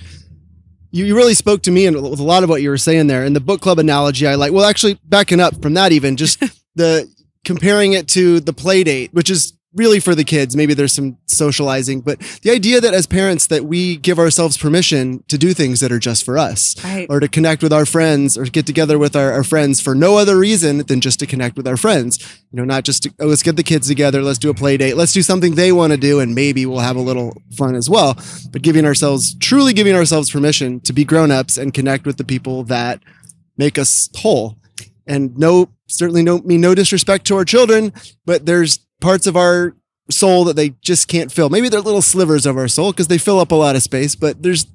you, 0.90 1.04
you 1.04 1.16
really 1.16 1.34
spoke 1.34 1.62
to 1.62 1.70
me 1.70 1.86
and 1.86 1.96
with 2.02 2.20
a 2.20 2.24
lot 2.24 2.42
of 2.42 2.48
what 2.48 2.62
you 2.62 2.70
were 2.70 2.78
saying 2.78 3.06
there. 3.06 3.24
And 3.24 3.34
the 3.34 3.40
book 3.40 3.60
club 3.60 3.78
analogy 3.78 4.26
I 4.26 4.34
like. 4.34 4.52
Well, 4.52 4.64
actually 4.64 4.98
backing 5.04 5.40
up 5.40 5.60
from 5.62 5.74
that 5.74 5.92
even, 5.92 6.16
just 6.16 6.40
the 6.74 7.08
comparing 7.44 7.92
it 7.92 8.08
to 8.08 8.40
the 8.40 8.52
play 8.52 8.84
date, 8.84 9.12
which 9.12 9.30
is 9.30 9.52
really 9.74 10.00
for 10.00 10.14
the 10.14 10.24
kids. 10.24 10.56
Maybe 10.56 10.74
there's 10.74 10.92
some 10.92 11.16
socializing, 11.26 12.00
but 12.00 12.18
the 12.42 12.50
idea 12.50 12.80
that 12.80 12.92
as 12.92 13.06
parents 13.06 13.46
that 13.46 13.64
we 13.64 13.96
give 13.96 14.18
ourselves 14.18 14.56
permission 14.56 15.22
to 15.28 15.38
do 15.38 15.54
things 15.54 15.78
that 15.80 15.92
are 15.92 15.98
just 15.98 16.24
for 16.24 16.38
us. 16.38 16.74
Right. 16.82 17.06
Or 17.08 17.20
to 17.20 17.28
connect 17.28 17.62
with 17.62 17.72
our 17.72 17.86
friends 17.86 18.36
or 18.36 18.44
get 18.44 18.66
together 18.66 18.98
with 18.98 19.14
our, 19.14 19.32
our 19.32 19.44
friends 19.44 19.80
for 19.80 19.94
no 19.94 20.16
other 20.16 20.36
reason 20.36 20.78
than 20.86 21.00
just 21.00 21.20
to 21.20 21.26
connect 21.26 21.56
with 21.56 21.68
our 21.68 21.76
friends. 21.76 22.18
You 22.50 22.56
know, 22.56 22.64
not 22.64 22.84
just 22.84 23.04
to, 23.04 23.14
oh, 23.20 23.26
let's 23.26 23.44
get 23.44 23.56
the 23.56 23.62
kids 23.62 23.86
together, 23.86 24.22
let's 24.22 24.38
do 24.38 24.50
a 24.50 24.54
play 24.54 24.76
date, 24.76 24.96
let's 24.96 25.12
do 25.12 25.22
something 25.22 25.54
they 25.54 25.70
want 25.70 25.92
to 25.92 25.96
do, 25.96 26.18
and 26.18 26.34
maybe 26.34 26.66
we'll 26.66 26.80
have 26.80 26.96
a 26.96 27.00
little 27.00 27.40
fun 27.56 27.76
as 27.76 27.88
well. 27.88 28.14
But 28.50 28.62
giving 28.62 28.84
ourselves, 28.84 29.34
truly 29.38 29.72
giving 29.72 29.94
ourselves 29.94 30.30
permission 30.30 30.80
to 30.80 30.92
be 30.92 31.04
grown 31.04 31.30
ups 31.30 31.56
and 31.56 31.72
connect 31.72 32.06
with 32.06 32.16
the 32.16 32.24
people 32.24 32.64
that 32.64 33.00
make 33.56 33.78
us 33.78 34.08
whole. 34.16 34.56
And 35.06 35.36
no, 35.38 35.68
certainly 35.88 36.24
don't 36.24 36.46
mean 36.46 36.60
no 36.60 36.74
disrespect 36.74 37.26
to 37.26 37.36
our 37.36 37.44
children, 37.44 37.92
but 38.24 38.46
there's 38.46 38.80
parts 39.00 39.26
of 39.26 39.36
our 39.36 39.74
soul 40.10 40.44
that 40.44 40.56
they 40.56 40.70
just 40.80 41.08
can't 41.08 41.30
fill. 41.32 41.48
Maybe 41.48 41.68
they're 41.68 41.80
little 41.80 42.02
slivers 42.02 42.46
of 42.46 42.56
our 42.56 42.68
soul 42.68 42.92
because 42.92 43.08
they 43.08 43.18
fill 43.18 43.40
up 43.40 43.52
a 43.52 43.56
lot 43.56 43.76
of 43.76 43.82
space, 43.82 44.14
but 44.14 44.42
there's 44.42 44.66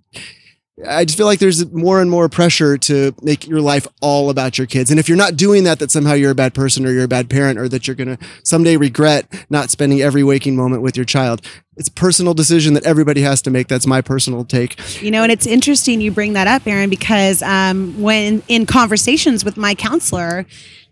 I 0.85 1.05
just 1.05 1.17
feel 1.17 1.25
like 1.25 1.39
there's 1.39 1.71
more 1.71 2.01
and 2.01 2.11
more 2.11 2.27
pressure 2.27 2.77
to 2.79 3.15
make 3.21 3.47
your 3.47 3.61
life 3.61 3.87
all 4.01 4.29
about 4.29 4.57
your 4.57 4.67
kids. 4.67 4.91
And 4.91 4.99
if 4.99 5.07
you're 5.07 5.17
not 5.17 5.37
doing 5.37 5.63
that, 5.63 5.79
that 5.79 5.89
somehow 5.89 6.13
you're 6.13 6.31
a 6.31 6.35
bad 6.35 6.53
person 6.53 6.85
or 6.85 6.91
you're 6.91 7.05
a 7.05 7.07
bad 7.07 7.29
parent 7.29 7.57
or 7.57 7.69
that 7.69 7.87
you're 7.87 7.95
going 7.95 8.17
to 8.17 8.25
someday 8.43 8.75
regret 8.75 9.25
not 9.49 9.69
spending 9.69 10.01
every 10.01 10.21
waking 10.21 10.57
moment 10.57 10.81
with 10.81 10.97
your 10.97 11.05
child. 11.05 11.41
It's 11.77 11.87
a 11.87 11.93
personal 11.93 12.33
decision 12.33 12.73
that 12.73 12.85
everybody 12.85 13.21
has 13.21 13.41
to 13.43 13.51
make. 13.51 13.69
That's 13.69 13.87
my 13.87 14.01
personal 14.01 14.43
take. 14.43 15.01
You 15.01 15.11
know, 15.11 15.23
and 15.23 15.31
it's 15.31 15.47
interesting 15.47 16.01
you 16.01 16.11
bring 16.11 16.33
that 16.33 16.47
up, 16.47 16.67
Aaron, 16.67 16.89
because 16.89 17.41
um, 17.41 18.01
when 18.01 18.43
in 18.49 18.65
conversations 18.65 19.45
with 19.45 19.55
my 19.55 19.75
counselor, 19.75 20.45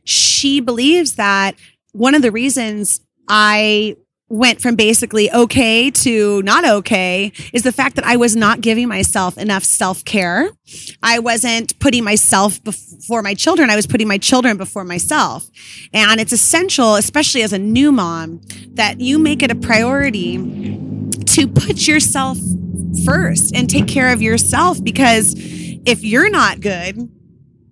she 0.05 0.61
believes 0.61 1.15
that 1.15 1.55
one 1.91 2.15
of 2.15 2.21
the 2.21 2.31
reasons 2.31 3.01
I 3.27 3.95
went 4.33 4.59
from 4.59 4.75
basically 4.75 5.31
okay 5.31 5.91
to 5.91 6.41
not 6.41 6.65
okay 6.65 7.31
is 7.53 7.61
the 7.61 7.71
fact 7.71 7.95
that 7.95 8.03
I 8.03 8.15
was 8.15 8.35
not 8.35 8.61
giving 8.61 8.87
myself 8.87 9.37
enough 9.37 9.63
self 9.63 10.03
care. 10.05 10.49
I 11.03 11.19
wasn't 11.19 11.77
putting 11.79 12.03
myself 12.03 12.61
before 12.63 13.21
my 13.21 13.35
children. 13.35 13.69
I 13.69 13.75
was 13.75 13.85
putting 13.85 14.07
my 14.07 14.17
children 14.17 14.57
before 14.57 14.85
myself. 14.85 15.47
And 15.93 16.19
it's 16.19 16.31
essential, 16.31 16.95
especially 16.95 17.43
as 17.43 17.53
a 17.53 17.59
new 17.59 17.91
mom, 17.91 18.41
that 18.73 18.99
you 18.99 19.19
make 19.19 19.43
it 19.43 19.51
a 19.51 19.55
priority 19.55 20.37
to 20.37 21.47
put 21.47 21.87
yourself 21.87 22.37
first 23.05 23.55
and 23.55 23.69
take 23.69 23.87
care 23.87 24.11
of 24.11 24.21
yourself 24.21 24.83
because 24.83 25.35
if 25.85 26.03
you're 26.03 26.29
not 26.29 26.59
good, 26.59 27.09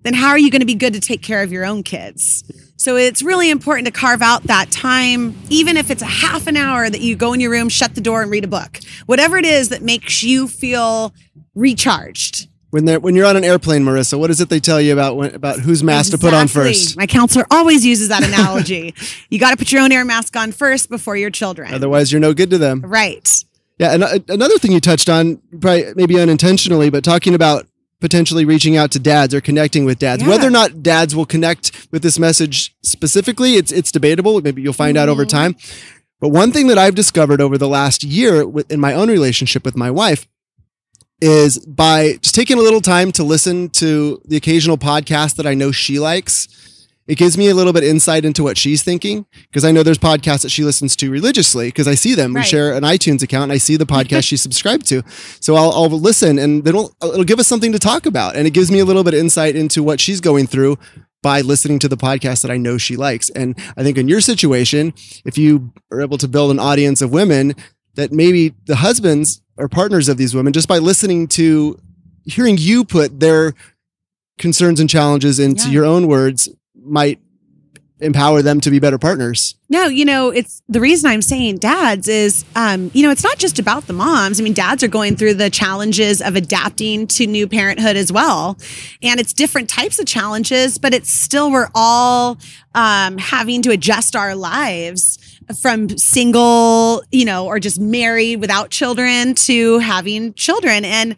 then 0.02 0.14
how 0.14 0.28
are 0.28 0.38
you 0.38 0.50
going 0.50 0.60
to 0.60 0.66
be 0.66 0.74
good 0.74 0.92
to 0.94 1.00
take 1.00 1.22
care 1.22 1.42
of 1.42 1.50
your 1.50 1.64
own 1.64 1.82
kids? 1.82 2.44
So 2.82 2.96
it's 2.96 3.22
really 3.22 3.48
important 3.48 3.86
to 3.86 3.92
carve 3.92 4.22
out 4.22 4.42
that 4.48 4.72
time, 4.72 5.38
even 5.48 5.76
if 5.76 5.88
it's 5.88 6.02
a 6.02 6.06
half 6.06 6.48
an 6.48 6.56
hour 6.56 6.90
that 6.90 7.00
you 7.00 7.14
go 7.14 7.32
in 7.32 7.38
your 7.38 7.52
room, 7.52 7.68
shut 7.68 7.94
the 7.94 8.00
door, 8.00 8.22
and 8.22 8.28
read 8.28 8.42
a 8.42 8.48
book. 8.48 8.80
Whatever 9.06 9.36
it 9.36 9.44
is 9.44 9.68
that 9.68 9.82
makes 9.82 10.24
you 10.24 10.48
feel 10.48 11.14
recharged. 11.54 12.48
When 12.70 12.84
they're 12.84 12.98
when 12.98 13.14
you're 13.14 13.26
on 13.26 13.36
an 13.36 13.44
airplane, 13.44 13.84
Marissa, 13.84 14.18
what 14.18 14.30
is 14.30 14.40
it 14.40 14.48
they 14.48 14.58
tell 14.58 14.80
you 14.80 14.92
about 14.92 15.14
when, 15.14 15.32
about 15.32 15.60
whose 15.60 15.84
mask 15.84 16.10
to 16.10 16.18
put 16.18 16.34
on 16.34 16.48
first? 16.48 16.96
My 16.96 17.06
counselor 17.06 17.46
always 17.52 17.86
uses 17.86 18.08
that 18.08 18.24
analogy. 18.24 18.96
you 19.30 19.38
got 19.38 19.52
to 19.52 19.56
put 19.56 19.70
your 19.70 19.80
own 19.80 19.92
air 19.92 20.04
mask 20.04 20.34
on 20.34 20.50
first 20.50 20.90
before 20.90 21.16
your 21.16 21.30
children. 21.30 21.72
Otherwise, 21.72 22.10
you're 22.10 22.20
no 22.20 22.34
good 22.34 22.50
to 22.50 22.58
them. 22.58 22.80
right. 22.80 23.44
Yeah, 23.78 23.94
and 23.94 24.02
uh, 24.02 24.18
another 24.28 24.58
thing 24.58 24.72
you 24.72 24.80
touched 24.80 25.08
on, 25.08 25.36
probably 25.60 25.92
maybe 25.94 26.18
unintentionally, 26.18 26.90
but 26.90 27.04
talking 27.04 27.34
about 27.34 27.68
potentially 28.02 28.44
reaching 28.44 28.76
out 28.76 28.90
to 28.90 28.98
dads 28.98 29.32
or 29.32 29.40
connecting 29.40 29.86
with 29.86 29.98
dads. 29.98 30.22
Yeah. 30.22 30.28
Whether 30.28 30.46
or 30.48 30.50
not 30.50 30.82
dads 30.82 31.16
will 31.16 31.24
connect 31.24 31.88
with 31.90 32.02
this 32.02 32.18
message 32.18 32.74
specifically, 32.82 33.54
it's 33.54 33.72
it's 33.72 33.90
debatable. 33.90 34.38
Maybe 34.42 34.60
you'll 34.60 34.74
find 34.74 34.98
out 34.98 35.08
over 35.08 35.24
Mhm. 35.24 35.28
time. 35.30 35.56
But 36.20 36.28
one 36.28 36.52
thing 36.52 36.66
that 36.68 36.76
I've 36.78 36.94
discovered 36.94 37.40
over 37.40 37.56
the 37.56 37.68
last 37.68 38.04
year 38.04 38.44
in 38.68 38.78
my 38.78 38.92
own 38.92 39.08
relationship 39.08 39.64
with 39.64 39.76
my 39.76 39.90
wife 39.90 40.26
is 41.20 41.58
by 41.60 42.18
just 42.20 42.34
taking 42.34 42.58
a 42.58 42.60
little 42.60 42.80
time 42.80 43.12
to 43.12 43.22
listen 43.24 43.68
to 43.70 44.20
the 44.26 44.36
occasional 44.36 44.76
podcast 44.76 45.36
that 45.36 45.46
I 45.46 45.54
know 45.54 45.70
she 45.72 45.98
likes. 45.98 46.48
It 47.12 47.18
gives 47.18 47.36
me 47.36 47.48
a 47.50 47.54
little 47.54 47.74
bit 47.74 47.84
insight 47.84 48.24
into 48.24 48.42
what 48.42 48.56
she's 48.56 48.82
thinking 48.82 49.26
because 49.48 49.66
I 49.66 49.70
know 49.70 49.82
there's 49.82 49.98
podcasts 49.98 50.40
that 50.44 50.48
she 50.48 50.64
listens 50.64 50.96
to 50.96 51.10
religiously 51.10 51.68
because 51.68 51.86
I 51.86 51.94
see 51.94 52.14
them. 52.14 52.32
We 52.32 52.42
share 52.42 52.72
an 52.72 52.84
iTunes 52.84 53.22
account 53.22 53.42
and 53.42 53.52
I 53.52 53.58
see 53.58 53.76
the 53.76 53.84
podcast 53.84 54.24
she's 54.24 54.40
subscribed 54.48 54.86
to. 54.86 55.02
So 55.38 55.54
I'll, 55.54 55.72
I'll 55.72 55.90
listen 55.90 56.38
and 56.38 56.64
then 56.64 56.74
it'll, 56.74 56.96
it'll 57.02 57.24
give 57.24 57.38
us 57.38 57.46
something 57.46 57.70
to 57.72 57.78
talk 57.78 58.06
about. 58.06 58.34
And 58.34 58.46
it 58.46 58.52
gives 58.54 58.70
me 58.70 58.78
a 58.78 58.86
little 58.86 59.04
bit 59.04 59.12
of 59.12 59.20
insight 59.20 59.56
into 59.56 59.82
what 59.82 60.00
she's 60.00 60.22
going 60.22 60.46
through 60.46 60.78
by 61.22 61.42
listening 61.42 61.78
to 61.80 61.88
the 61.88 61.98
podcast 61.98 62.40
that 62.40 62.50
I 62.50 62.56
know 62.56 62.78
she 62.78 62.96
likes. 62.96 63.28
And 63.28 63.58
I 63.76 63.82
think 63.82 63.98
in 63.98 64.08
your 64.08 64.22
situation, 64.22 64.94
if 65.26 65.36
you 65.36 65.70
are 65.90 66.00
able 66.00 66.16
to 66.16 66.26
build 66.26 66.50
an 66.50 66.58
audience 66.58 67.02
of 67.02 67.12
women 67.12 67.54
that 67.94 68.10
maybe 68.10 68.54
the 68.64 68.76
husbands 68.76 69.42
or 69.58 69.68
partners 69.68 70.08
of 70.08 70.16
these 70.16 70.34
women, 70.34 70.54
just 70.54 70.66
by 70.66 70.78
listening 70.78 71.28
to 71.28 71.78
hearing 72.24 72.56
you 72.58 72.86
put 72.86 73.20
their 73.20 73.52
concerns 74.38 74.80
and 74.80 74.88
challenges 74.88 75.38
into 75.38 75.66
Yeah. 75.66 75.72
your 75.72 75.84
own 75.84 76.06
words, 76.06 76.48
might 76.84 77.20
empower 78.00 78.42
them 78.42 78.60
to 78.60 78.68
be 78.68 78.80
better 78.80 78.98
partners. 78.98 79.54
No, 79.68 79.86
you 79.86 80.04
know, 80.04 80.30
it's 80.30 80.60
the 80.68 80.80
reason 80.80 81.08
I'm 81.08 81.22
saying 81.22 81.58
dads 81.58 82.08
is, 82.08 82.44
um, 82.56 82.90
you 82.94 83.04
know, 83.04 83.10
it's 83.12 83.22
not 83.22 83.38
just 83.38 83.60
about 83.60 83.86
the 83.86 83.92
moms. 83.92 84.40
I 84.40 84.42
mean, 84.42 84.54
dads 84.54 84.82
are 84.82 84.88
going 84.88 85.14
through 85.14 85.34
the 85.34 85.48
challenges 85.50 86.20
of 86.20 86.34
adapting 86.34 87.06
to 87.06 87.28
new 87.28 87.46
parenthood 87.46 87.96
as 87.96 88.10
well. 88.10 88.58
And 89.02 89.20
it's 89.20 89.32
different 89.32 89.70
types 89.70 90.00
of 90.00 90.06
challenges, 90.06 90.78
but 90.78 90.92
it's 90.94 91.10
still, 91.12 91.52
we're 91.52 91.70
all 91.76 92.38
um, 92.74 93.18
having 93.18 93.62
to 93.62 93.70
adjust 93.70 94.16
our 94.16 94.34
lives 94.34 95.18
from 95.60 95.88
single, 95.96 97.04
you 97.12 97.24
know, 97.24 97.46
or 97.46 97.60
just 97.60 97.78
married 97.80 98.40
without 98.40 98.70
children 98.70 99.34
to 99.34 99.78
having 99.78 100.34
children. 100.34 100.84
And 100.84 101.14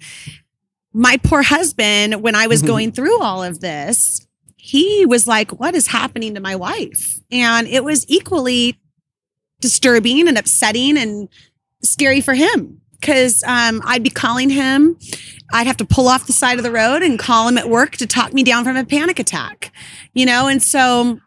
my 0.92 1.16
poor 1.22 1.42
husband, 1.42 2.22
when 2.22 2.34
I 2.34 2.46
was 2.46 2.62
Mhm. 2.62 2.66
going 2.66 2.92
through 2.92 3.20
all 3.22 3.42
of 3.42 3.60
this, 3.60 4.20
he 4.64 5.04
was 5.04 5.26
like, 5.26 5.50
What 5.60 5.74
is 5.74 5.88
happening 5.88 6.32
to 6.34 6.40
my 6.40 6.56
wife? 6.56 7.18
And 7.30 7.68
it 7.68 7.84
was 7.84 8.08
equally 8.08 8.80
disturbing 9.60 10.26
and 10.26 10.38
upsetting 10.38 10.96
and 10.96 11.28
scary 11.82 12.22
for 12.22 12.32
him 12.32 12.80
because 12.98 13.42
um, 13.46 13.82
I'd 13.84 14.02
be 14.02 14.08
calling 14.08 14.48
him. 14.48 14.98
I'd 15.52 15.66
have 15.66 15.76
to 15.76 15.84
pull 15.84 16.08
off 16.08 16.26
the 16.26 16.32
side 16.32 16.56
of 16.56 16.64
the 16.64 16.70
road 16.70 17.02
and 17.02 17.18
call 17.18 17.46
him 17.46 17.58
at 17.58 17.68
work 17.68 17.98
to 17.98 18.06
talk 18.06 18.32
me 18.32 18.42
down 18.42 18.64
from 18.64 18.78
a 18.78 18.86
panic 18.86 19.18
attack, 19.18 19.70
you 20.14 20.24
know? 20.24 20.48
And 20.48 20.62
so 20.62 21.20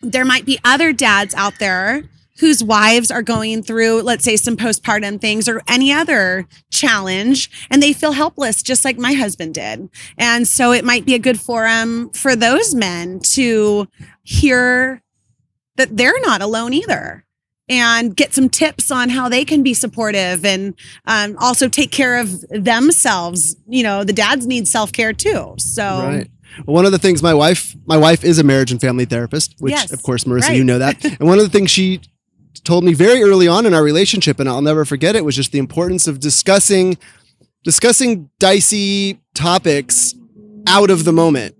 there 0.00 0.24
might 0.24 0.46
be 0.46 0.60
other 0.64 0.92
dads 0.92 1.34
out 1.34 1.58
there 1.58 2.04
whose 2.38 2.62
wives 2.62 3.10
are 3.10 3.22
going 3.22 3.62
through, 3.62 4.02
let's 4.02 4.24
say, 4.24 4.36
some 4.36 4.56
postpartum 4.56 5.20
things 5.20 5.48
or 5.48 5.62
any 5.68 5.92
other 5.92 6.46
challenge, 6.70 7.50
and 7.70 7.82
they 7.82 7.92
feel 7.92 8.12
helpless, 8.12 8.62
just 8.62 8.84
like 8.84 8.98
my 8.98 9.12
husband 9.12 9.54
did. 9.54 9.88
And 10.18 10.46
so 10.46 10.72
it 10.72 10.84
might 10.84 11.06
be 11.06 11.14
a 11.14 11.18
good 11.18 11.40
forum 11.40 12.10
for 12.10 12.36
those 12.36 12.74
men 12.74 13.20
to 13.20 13.88
hear 14.22 15.02
that 15.76 15.96
they're 15.96 16.20
not 16.22 16.42
alone 16.42 16.72
either 16.72 17.24
and 17.68 18.16
get 18.16 18.32
some 18.32 18.48
tips 18.48 18.90
on 18.90 19.08
how 19.08 19.28
they 19.28 19.44
can 19.44 19.62
be 19.62 19.74
supportive 19.74 20.44
and 20.44 20.74
um, 21.06 21.36
also 21.40 21.68
take 21.68 21.90
care 21.90 22.18
of 22.18 22.40
themselves. 22.50 23.56
You 23.66 23.82
know, 23.82 24.04
the 24.04 24.12
dads 24.12 24.46
need 24.46 24.68
self 24.68 24.92
care 24.92 25.12
too. 25.12 25.54
So, 25.58 25.84
Right. 25.84 26.30
One 26.64 26.86
of 26.86 26.92
the 26.92 26.98
things 26.98 27.22
my 27.22 27.34
wife, 27.34 27.76
my 27.84 27.98
wife 27.98 28.24
is 28.24 28.38
a 28.38 28.44
marriage 28.44 28.72
and 28.72 28.80
family 28.80 29.04
therapist, 29.04 29.56
which 29.58 29.72
Yes, 29.72 29.92
of 29.92 30.02
course, 30.02 30.24
Marissa, 30.24 30.48
right. 30.48 30.56
you 30.56 30.64
know 30.64 30.78
that. 30.78 31.04
and 31.20 31.28
one 31.28 31.38
of 31.38 31.44
the 31.44 31.50
things 31.50 31.70
she 31.70 32.00
told 32.64 32.84
me 32.84 32.94
very 32.94 33.22
early 33.22 33.48
on 33.48 33.66
in 33.66 33.74
our 33.74 33.82
relationship, 33.82 34.38
and 34.40 34.48
I'll 34.48 34.62
never 34.62 34.84
forget 34.84 35.16
it, 35.16 35.24
was 35.24 35.36
just 35.36 35.52
the 35.52 35.58
importance 35.58 36.06
of 36.06 36.20
discussing, 36.20 36.98
discussing 37.64 38.30
dicey 38.38 39.20
topics 39.34 40.14
out 40.68 40.90
of 40.90 41.04
the 41.04 41.12
moment. 41.12 41.54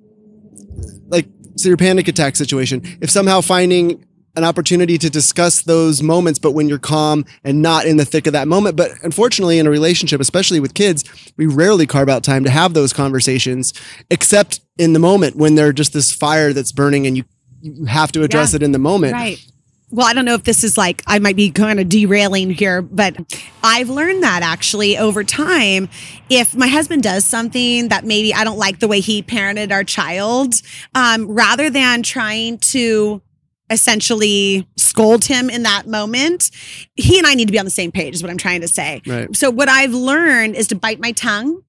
Like, 1.09 1.27
so 1.57 1.69
your 1.69 1.77
panic 1.77 2.09
attack 2.09 2.37
situation, 2.37 2.83
if 3.01 3.11
somehow 3.11 3.41
finding 3.41 4.05
an 4.35 4.45
opportunity 4.45 4.99
to 4.99 5.09
discuss 5.09 5.63
those 5.63 6.03
moments, 6.03 6.39
but 6.39 6.53
when 6.53 6.69
you're 6.69 6.79
calm 6.79 7.25
and 7.43 7.63
not 7.63 7.87
in 7.87 7.97
the 7.97 8.05
thick 8.05 8.27
of 8.27 8.35
that 8.35 8.47
moment. 8.47 8.77
But 8.77 8.91
unfortunately, 9.03 9.59
in 9.59 9.67
a 9.67 9.71
relationship, 9.71 10.21
especially 10.21 10.61
with 10.61 10.75
kids, 10.75 11.05
we 11.39 11.47
rarely 11.47 11.87
carve 11.87 12.11
out 12.11 12.23
time 12.23 12.45
to 12.45 12.51
have 12.51 12.75
those 12.75 12.93
conversations, 12.93 13.73
except 14.11 14.61
in 14.77 14.93
the 14.93 14.99
moment 14.99 15.37
when 15.37 15.55
they're 15.55 15.73
just 15.73 15.95
this 15.95 16.13
fire 16.13 16.53
that's 16.53 16.71
burning 16.71 17.07
and 17.07 17.17
you, 17.17 17.25
you 17.63 17.87
have 17.87 18.13
to 18.13 18.23
address 18.25 18.53
Yeah. 18.53 18.57
it 18.57 18.63
in 18.63 18.73
the 18.73 18.79
moment. 18.79 19.15
Right. 19.15 19.43
Well, 19.91 20.07
I 20.07 20.15
don't 20.15 20.25
know 20.25 20.35
if 20.35 20.43
this 20.43 20.65
is 20.65 20.77
like, 20.77 21.03
I 21.07 21.21
might 21.21 21.37
be 21.37 21.51
kind 21.51 21.79
of 21.79 21.89
derailing 21.89 22.51
here, 22.51 22.83
but 22.83 23.17
I've 23.63 23.89
learned 23.89 24.23
that 24.25 24.43
actually 24.43 24.99
over 24.99 25.23
time. 25.23 25.89
If 26.29 26.57
my 26.57 26.67
husband 26.67 27.05
does 27.05 27.25
something 27.25 27.89
that 27.89 28.05
maybe 28.05 28.35
I 28.35 28.43
don't 28.43 28.59
like 28.59 28.81
the 28.81 28.89
way 28.89 28.99
he 28.99 29.23
parented 29.23 29.71
our 29.71 29.85
child, 29.85 30.55
um, 30.95 31.29
rather 31.29 31.71
than 31.71 32.03
trying 32.03 32.59
to 32.59 33.23
essentially 33.71 34.69
scold 34.77 35.25
him 35.25 35.51
in 35.51 35.63
that 35.63 35.87
moment, 35.87 36.51
he 36.97 37.19
and 37.19 37.27
I 37.27 37.35
need 37.35 37.47
to 37.47 37.53
be 37.53 37.59
on 37.59 37.65
the 37.65 37.71
same 37.71 37.93
page, 37.93 38.15
is 38.15 38.23
what 38.23 38.31
I'm 38.31 38.39
trying 38.39 38.63
to 38.63 38.69
say. 38.69 39.03
Right. 39.07 39.35
So, 39.37 39.51
what 39.51 39.69
I've 39.69 39.95
learned 39.95 40.57
is 40.57 40.69
to 40.69 40.75
bite 40.75 41.01
my 41.01 41.13
tongue, 41.13 41.63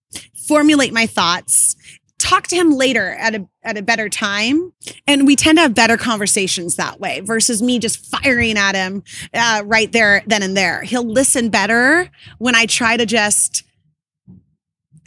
formulate 0.47 0.93
my 0.93 1.05
thoughts, 1.05 1.75
talk 2.19 2.47
to 2.47 2.55
him 2.55 2.71
later 2.71 3.11
at 3.11 3.35
a 3.35 3.47
at 3.63 3.77
a 3.77 3.81
better 3.81 4.09
time 4.09 4.73
and 5.05 5.27
we 5.27 5.35
tend 5.35 5.57
to 5.57 5.61
have 5.61 5.75
better 5.75 5.97
conversations 5.97 6.75
that 6.75 6.99
way 6.99 7.19
versus 7.19 7.61
me 7.61 7.77
just 7.77 8.05
firing 8.05 8.57
at 8.57 8.75
him 8.75 9.03
uh, 9.33 9.61
right 9.65 9.91
there 9.91 10.23
then 10.25 10.41
and 10.41 10.57
there 10.57 10.81
he'll 10.81 11.07
listen 11.07 11.49
better 11.49 12.09
when 12.39 12.55
i 12.55 12.65
try 12.65 12.97
to 12.97 13.05
just 13.05 13.63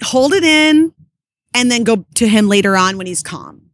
hold 0.03 0.33
it 0.33 0.45
in 0.45 0.93
and 1.55 1.71
then 1.71 1.83
go 1.85 2.05
to 2.15 2.29
him 2.29 2.49
later 2.49 2.77
on 2.77 2.97
when 2.97 3.07
he's 3.07 3.23
calm 3.23 3.71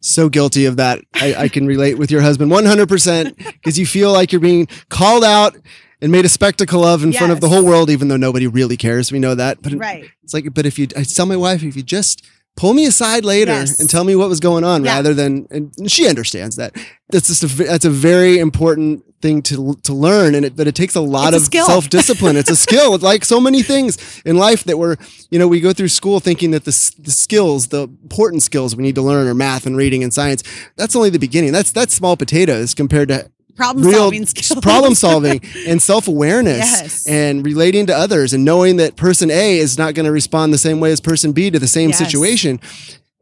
So 0.00 0.28
guilty 0.28 0.64
of 0.66 0.76
that. 0.76 1.00
I, 1.14 1.34
I 1.34 1.48
can 1.48 1.66
relate 1.66 1.98
with 1.98 2.10
your 2.10 2.22
husband 2.22 2.50
100% 2.50 3.36
because 3.36 3.78
you 3.78 3.86
feel 3.86 4.12
like 4.12 4.32
you're 4.32 4.40
being 4.40 4.66
called 4.88 5.22
out 5.24 5.54
and 6.00 6.10
made 6.10 6.24
a 6.24 6.28
spectacle 6.28 6.84
of 6.84 7.04
in 7.04 7.12
front 7.12 7.32
of 7.32 7.40
the 7.40 7.48
whole 7.50 7.64
world, 7.64 7.90
even 7.90 8.08
though 8.08 8.16
nobody 8.16 8.46
really 8.46 8.78
cares. 8.78 9.12
We 9.12 9.18
know 9.18 9.34
that. 9.34 9.60
But 9.60 9.74
right 9.74 10.10
it's 10.22 10.32
like, 10.32 10.54
but 10.54 10.64
if 10.64 10.78
you, 10.78 10.88
I 10.96 11.02
tell 11.02 11.26
my 11.26 11.36
wife, 11.36 11.62
if 11.62 11.76
you 11.76 11.82
just 11.82 12.24
pull 12.60 12.74
me 12.74 12.84
aside 12.84 13.24
later 13.24 13.52
Yes. 13.52 13.80
and 13.80 13.88
tell 13.88 14.04
me 14.04 14.14
what 14.14 14.28
was 14.28 14.38
going 14.38 14.64
on 14.64 14.84
Yeah. 14.84 14.96
rather 14.96 15.14
than, 15.14 15.46
and 15.50 15.72
she 15.90 16.06
understands 16.06 16.56
that. 16.56 16.76
That's 17.08 17.28
just 17.28 17.42
a, 17.42 17.46
that's 17.46 17.86
a 17.86 17.90
very 17.90 18.38
important 18.38 19.02
thing 19.22 19.40
to, 19.44 19.74
to 19.84 19.94
learn. 19.94 20.34
And 20.34 20.44
it, 20.44 20.56
but 20.56 20.66
it 20.68 20.74
takes 20.74 20.94
a 20.94 21.00
lot 21.00 21.28
It's 21.32 21.38
of 21.38 21.46
skill. 21.46 21.64
self 21.66 21.88
discipline. 21.88 22.36
It's 22.36 22.50
a 22.50 22.56
skill. 22.66 22.94
It's 22.94 23.02
like 23.02 23.24
so 23.24 23.40
many 23.40 23.62
things 23.62 23.96
in 24.26 24.36
life 24.36 24.64
that 24.64 24.76
we're, 24.76 24.96
you 25.30 25.38
know, 25.38 25.48
we 25.48 25.60
go 25.60 25.72
through 25.72 25.88
school 25.88 26.20
thinking 26.20 26.50
that 26.50 26.64
the, 26.66 26.92
the 26.98 27.10
skills, 27.10 27.68
the 27.68 27.84
important 28.02 28.42
skills 28.42 28.76
we 28.76 28.82
need 28.82 28.94
to 28.96 29.02
learn 29.02 29.26
are 29.26 29.34
math 29.34 29.64
and 29.64 29.74
reading 29.74 30.02
and 30.04 30.12
science. 30.12 30.42
That's 30.76 30.94
only 30.94 31.08
the 31.08 31.18
beginning. 31.18 31.52
That's, 31.52 31.72
that's 31.72 31.94
small 31.94 32.14
potatoes 32.18 32.74
compared 32.74 33.08
to 33.08 33.30
problem 33.60 33.84
real 33.84 33.98
solving 33.98 34.26
skills 34.26 34.60
problem 34.60 34.94
solving 35.06 35.40
and 35.66 35.80
self 35.82 36.08
awareness 36.08 36.58
Yes. 36.58 37.06
and 37.06 37.44
relating 37.44 37.86
to 37.86 37.94
others 37.96 38.32
and 38.32 38.44
knowing 38.44 38.76
that 38.76 38.96
person 38.96 39.30
A 39.30 39.58
is 39.58 39.76
not 39.78 39.94
going 39.94 40.06
to 40.06 40.12
respond 40.12 40.52
the 40.52 40.58
same 40.58 40.80
way 40.80 40.90
as 40.92 41.00
person 41.00 41.32
B 41.32 41.50
to 41.50 41.58
the 41.58 41.68
same 41.68 41.90
Yes. 41.90 41.98
situation. 41.98 42.60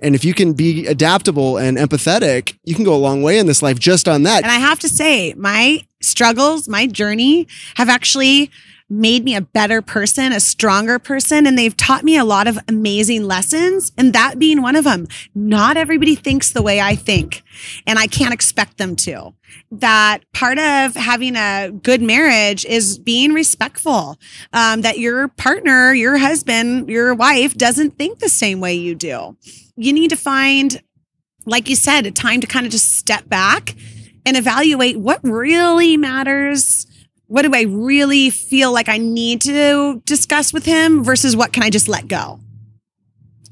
And 0.00 0.14
if 0.14 0.24
you 0.24 0.32
can 0.32 0.52
be 0.52 0.86
adaptable 0.86 1.56
and 1.56 1.76
empathetic, 1.76 2.56
you 2.64 2.76
can 2.76 2.84
go 2.84 2.94
a 2.94 3.02
long 3.08 3.20
way 3.22 3.38
in 3.38 3.46
this 3.48 3.62
life 3.62 3.80
just 3.80 4.06
on 4.06 4.22
that. 4.22 4.44
And 4.44 4.52
I 4.52 4.60
have 4.70 4.78
to 4.80 4.88
say, 4.88 5.34
my 5.36 5.84
struggles, 6.00 6.68
my 6.68 6.86
journey 6.86 7.48
have 7.74 7.88
actually 7.88 8.48
made 8.90 9.24
me 9.24 9.34
a 9.34 9.40
better 9.40 9.82
person, 9.82 10.32
a 10.32 10.40
stronger 10.40 10.98
person. 10.98 11.46
And 11.46 11.58
they've 11.58 11.76
taught 11.76 12.04
me 12.04 12.16
a 12.16 12.24
lot 12.24 12.46
of 12.46 12.58
amazing 12.68 13.24
lessons. 13.24 13.92
And 13.98 14.12
that 14.12 14.38
being 14.38 14.62
one 14.62 14.76
of 14.76 14.84
them. 14.84 15.08
Not 15.34 15.76
everybody 15.76 16.14
thinks 16.14 16.50
the 16.50 16.62
way 16.62 16.80
I 16.80 16.94
think, 16.94 17.42
and 17.86 17.98
I 17.98 18.06
can't 18.06 18.34
expect 18.34 18.78
them 18.78 18.96
to. 18.96 19.34
That 19.70 20.20
part 20.32 20.58
of 20.58 20.94
having 20.94 21.36
a 21.36 21.70
good 21.82 22.02
marriage 22.02 22.64
is 22.64 22.98
being 22.98 23.32
respectful, 23.32 24.18
um, 24.52 24.82
that 24.82 24.98
your 24.98 25.28
partner, 25.28 25.92
your 25.92 26.18
husband, 26.18 26.88
your 26.88 27.14
wife 27.14 27.54
doesn't 27.54 27.98
think 27.98 28.18
the 28.18 28.28
same 28.28 28.60
way 28.60 28.74
you 28.74 28.94
do. 28.94 29.36
You 29.76 29.92
need 29.92 30.10
to 30.10 30.16
find 30.16 30.82
like 31.48 31.68
you 31.68 31.76
said, 31.76 32.06
a 32.06 32.10
time 32.10 32.40
to 32.40 32.46
kind 32.46 32.66
of 32.66 32.72
just 32.72 32.96
step 32.96 33.28
back 33.28 33.74
and 34.26 34.36
evaluate 34.36 34.98
what 34.98 35.20
really 35.22 35.96
matters. 35.96 36.86
What 37.28 37.42
do 37.42 37.54
I 37.54 37.62
really 37.62 38.30
feel 38.30 38.72
like 38.72 38.88
I 38.88 38.98
need 38.98 39.40
to 39.42 40.02
discuss 40.04 40.52
with 40.52 40.64
him 40.66 41.04
versus 41.04 41.36
what 41.36 41.52
can 41.52 41.62
I 41.62 41.70
just 41.70 41.88
let 41.88 42.08
go? 42.08 42.40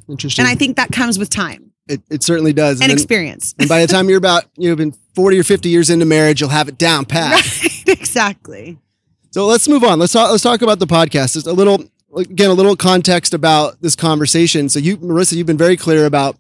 Interesting. 0.09 0.45
And 0.45 0.51
I 0.51 0.55
think 0.55 0.77
that 0.77 0.93
comes 0.93 1.19
with 1.19 1.31
time 1.31 1.67
it, 1.89 2.03
it 2.11 2.23
certainly 2.23 2.53
does. 2.53 2.81
and 2.81 2.91
then- 2.91 2.97
experience. 2.97 3.55
and 3.59 3.69
by 3.69 3.81
the 3.81 3.87
time 3.87 4.09
you're 4.09 4.19
about, 4.19 4.45
you've 4.57 4.79
been 4.79 4.95
40 5.15 5.39
or 5.39 5.45
50 5.45 5.69
years 5.69 5.91
into 5.91 6.05
marriage, 6.05 6.41
you'll 6.41 6.51
have 6.51 6.69
it 6.69 6.79
down 6.79 7.05
pat. 7.07 7.33
right, 7.33 7.89
exactly. 7.89 8.79
So 9.31 9.47
let's 9.47 9.69
move 9.69 9.85
on. 9.85 9.99
Let's 9.99 10.13
talk, 10.13 10.31
let's 10.31 10.43
talk 10.43 10.63
about 10.63 10.79
the 10.79 10.87
podcast. 10.87 11.35
Just 11.35 11.47
a 11.47 11.53
little, 11.53 11.85
again, 12.17 12.51
a 12.51 12.55
little 12.55 12.77
context 12.77 13.35
about 13.35 13.81
this 13.83 13.95
conversation. 13.95 14.69
So 14.69 14.79
you, 14.79 14.97
Marissa, 14.99 15.35
you've 15.35 15.47
been 15.47 15.59
very 15.59 15.77
clear 15.77 16.07
about 16.07 16.37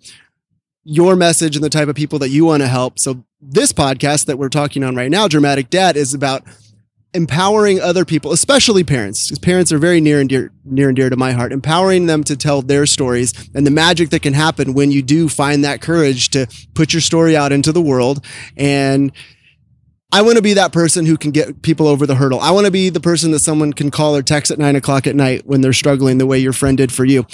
your 0.84 1.16
message 1.16 1.56
and 1.56 1.64
the 1.64 1.70
type 1.70 1.88
of 1.88 1.96
people 1.96 2.18
that 2.20 2.30
you 2.30 2.44
want 2.44 2.62
to 2.62 2.68
help. 2.68 2.98
So 2.98 3.24
this 3.40 3.72
podcast 3.72 4.26
that 4.26 4.38
we're 4.38 4.48
talking 4.48 4.82
on 4.82 4.94
right 4.96 5.10
now, 5.10 5.28
Dramatic 5.28 5.68
Dad, 5.68 5.96
is 5.96 6.14
about 6.14 6.42
empowering 7.16 7.80
other 7.80 8.04
people, 8.04 8.30
especially 8.32 8.84
parents, 8.84 9.26
because 9.26 9.38
parents 9.40 9.72
are 9.72 9.78
very 9.78 10.00
near 10.00 10.20
and 10.20 10.28
dear, 10.28 10.52
near 10.64 10.88
and 10.88 10.96
dear 10.96 11.10
to 11.10 11.16
my 11.16 11.32
heart, 11.32 11.52
empowering 11.52 12.06
them 12.06 12.22
to 12.24 12.36
tell 12.36 12.62
their 12.62 12.86
stories 12.86 13.32
and 13.54 13.66
the 13.66 13.70
magic 13.70 14.10
that 14.10 14.22
can 14.22 14.34
happen 14.34 14.74
when 14.74 14.90
you 14.92 15.02
do 15.02 15.28
find 15.28 15.64
that 15.64 15.80
courage 15.80 16.30
to 16.30 16.46
put 16.74 16.92
your 16.92 17.00
story 17.00 17.36
out 17.36 17.50
into 17.52 17.72
the 17.72 17.82
world. 17.82 18.24
And 18.56 19.10
I 20.12 20.22
want 20.22 20.36
to 20.36 20.42
be 20.42 20.54
that 20.54 20.72
person 20.72 21.04
who 21.06 21.16
can 21.16 21.32
get 21.32 21.62
people 21.62 21.88
over 21.88 22.06
the 22.06 22.14
hurdle. 22.14 22.38
I 22.40 22.52
want 22.52 22.66
to 22.66 22.70
be 22.72 22.90
the 22.90 23.00
person 23.00 23.32
that 23.32 23.40
someone 23.40 23.72
can 23.72 23.90
call 23.90 24.14
or 24.14 24.22
text 24.22 24.50
at 24.52 24.58
nine 24.58 24.76
o'clock 24.76 25.06
at 25.06 25.16
night 25.16 25.46
when 25.46 25.62
they're 25.62 25.72
struggling 25.72 26.18
the 26.18 26.26
way 26.26 26.38
your 26.38 26.52
friend 26.52 26.76
did 26.76 26.92
for 26.92 27.04
you. 27.04 27.26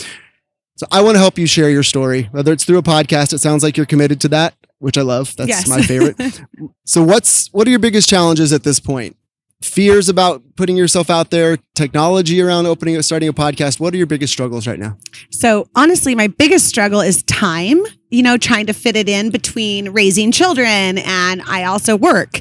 So 0.76 0.86
I 0.90 1.02
want 1.02 1.16
to 1.16 1.18
help 1.20 1.38
you 1.38 1.46
share 1.46 1.68
your 1.68 1.82
story, 1.82 2.28
whether 2.32 2.50
it's 2.52 2.64
through 2.64 2.78
a 2.78 2.82
podcast. 2.82 3.34
It 3.34 3.38
sounds 3.38 3.62
like 3.62 3.76
you're 3.76 3.84
committed 3.86 4.20
to 4.22 4.28
that, 4.28 4.54
which 4.78 4.96
I 4.96 5.02
love. 5.02 5.36
That's 5.36 5.48
Yes. 5.48 5.68
my 5.68 5.82
favorite. 5.82 6.16
so 6.86 7.02
what's 7.04 7.48
what 7.52 7.66
are 7.66 7.70
your 7.70 7.78
biggest 7.78 8.08
challenges 8.08 8.52
at 8.54 8.64
this 8.64 8.80
point? 8.80 9.16
Fears 9.62 10.08
about 10.08 10.42
putting 10.56 10.76
yourself 10.76 11.10
out 11.10 11.30
there, 11.30 11.58
technology 11.74 12.40
around 12.40 12.66
opening 12.66 13.00
starting 13.02 13.28
a 13.28 13.32
podcast. 13.32 13.80
What 13.80 13.94
are 13.94 13.96
your 13.96 14.06
biggest 14.06 14.32
struggles 14.32 14.66
right 14.66 14.78
now? 14.78 14.96
So 15.30 15.68
honestly, 15.74 16.14
my 16.14 16.26
biggest 16.26 16.66
struggle 16.66 17.00
is 17.00 17.22
time, 17.24 17.82
you 18.10 18.22
know, 18.22 18.36
trying 18.36 18.66
to 18.66 18.72
fit 18.72 18.96
it 18.96 19.08
in 19.08 19.30
between 19.30 19.90
raising 19.90 20.32
children 20.32 20.98
and 20.98 21.42
I 21.46 21.64
also 21.64 21.96
work. 21.96 22.40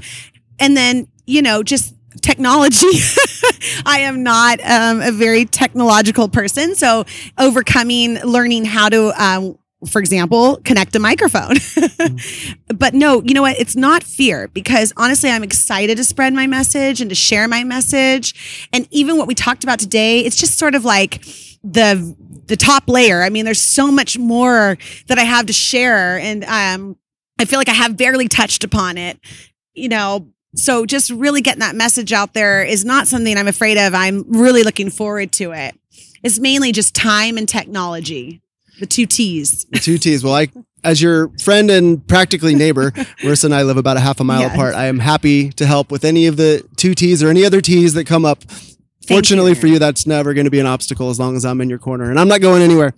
And 0.59 0.75
then, 0.75 1.07
you 1.25 1.41
know, 1.41 1.63
just 1.63 1.95
technology. 2.21 2.87
I 3.85 3.99
am 3.99 4.23
not 4.23 4.59
um, 4.61 5.01
a 5.01 5.11
very 5.11 5.45
technological 5.45 6.27
person. 6.27 6.75
So 6.75 7.05
overcoming, 7.37 8.15
learning 8.21 8.65
how 8.65 8.89
to, 8.89 9.23
um, 9.23 9.57
for 9.87 9.99
example, 9.99 10.59
connect 10.63 10.95
a 10.95 10.99
microphone. 10.99 11.55
but 12.75 12.93
no, 12.93 13.21
you 13.23 13.33
know 13.33 13.41
what? 13.41 13.59
It's 13.59 13.75
not 13.75 14.03
fear 14.03 14.47
because 14.49 14.93
honestly, 14.95 15.29
I'm 15.29 15.43
excited 15.43 15.97
to 15.97 16.03
spread 16.03 16.33
my 16.33 16.47
message 16.47 17.01
and 17.01 17.09
to 17.09 17.15
share 17.15 17.47
my 17.47 17.63
message. 17.63 18.67
And 18.71 18.87
even 18.91 19.17
what 19.17 19.27
we 19.27 19.35
talked 19.35 19.63
about 19.63 19.79
today, 19.79 20.19
it's 20.19 20.35
just 20.35 20.57
sort 20.57 20.75
of 20.75 20.85
like 20.85 21.23
the 21.63 22.15
the 22.45 22.57
top 22.57 22.87
layer. 22.87 23.23
I 23.23 23.29
mean, 23.29 23.45
there's 23.45 23.61
so 23.61 23.91
much 23.91 24.17
more 24.17 24.77
that 25.07 25.17
I 25.17 25.23
have 25.23 25.45
to 25.45 25.53
share, 25.53 26.19
and 26.19 26.43
um, 26.43 26.97
I 27.39 27.45
feel 27.45 27.59
like 27.59 27.69
I 27.69 27.73
have 27.73 27.97
barely 27.97 28.27
touched 28.27 28.63
upon 28.63 28.97
it. 28.97 29.19
You 29.73 29.89
know, 29.89 30.27
so 30.55 30.85
just 30.85 31.09
really 31.11 31.41
getting 31.41 31.61
that 31.61 31.75
message 31.75 32.11
out 32.11 32.33
there 32.33 32.63
is 32.63 32.83
not 32.83 33.07
something 33.07 33.37
I'm 33.37 33.47
afraid 33.47 33.77
of. 33.77 33.93
I'm 33.93 34.25
really 34.27 34.63
looking 34.63 34.89
forward 34.89 35.31
to 35.33 35.53
it. 35.53 35.75
It's 36.23 36.39
mainly 36.39 36.71
just 36.71 36.93
time 36.93 37.37
and 37.37 37.47
technology, 37.47 38.41
the 38.81 38.85
two 38.87 39.05
T's. 39.05 39.65
The 39.71 39.79
two 39.79 39.97
T's. 39.97 40.23
Well, 40.23 40.33
I, 40.35 40.49
as 40.83 41.01
your 41.01 41.29
friend 41.39 41.71
and 41.71 42.05
practically 42.05 42.53
neighbor, 42.55 42.91
Marissa 43.21 43.45
and 43.45 43.55
I 43.55 43.63
live 43.63 43.77
about 43.77 43.95
a 43.95 44.01
half 44.01 44.19
a 44.19 44.23
mile 44.25 44.41
Yes. 44.41 44.53
apart. 44.53 44.75
I 44.75 44.87
am 44.87 44.99
happy 44.99 45.49
to 45.51 45.65
help 45.65 45.91
with 45.91 46.03
any 46.03 46.27
of 46.27 46.35
the 46.35 46.67
two 46.75 46.93
T's 46.93 47.23
or 47.23 47.29
any 47.29 47.45
other 47.45 47.61
T's 47.61 47.93
that 47.93 48.05
come 48.05 48.25
up. 48.25 48.43
Fortunately 49.07 49.51
you. 49.51 49.55
for 49.55 49.67
you, 49.67 49.79
that's 49.79 50.05
never 50.05 50.33
going 50.33 50.45
to 50.45 50.51
be 50.51 50.59
an 50.59 50.65
obstacle 50.65 51.09
as 51.09 51.19
long 51.19 51.35
as 51.35 51.45
I'm 51.45 51.61
in 51.61 51.69
your 51.69 51.79
corner 51.79 52.09
and 52.09 52.19
I'm 52.19 52.27
not 52.27 52.41
going 52.41 52.61
anywhere. 52.61 52.93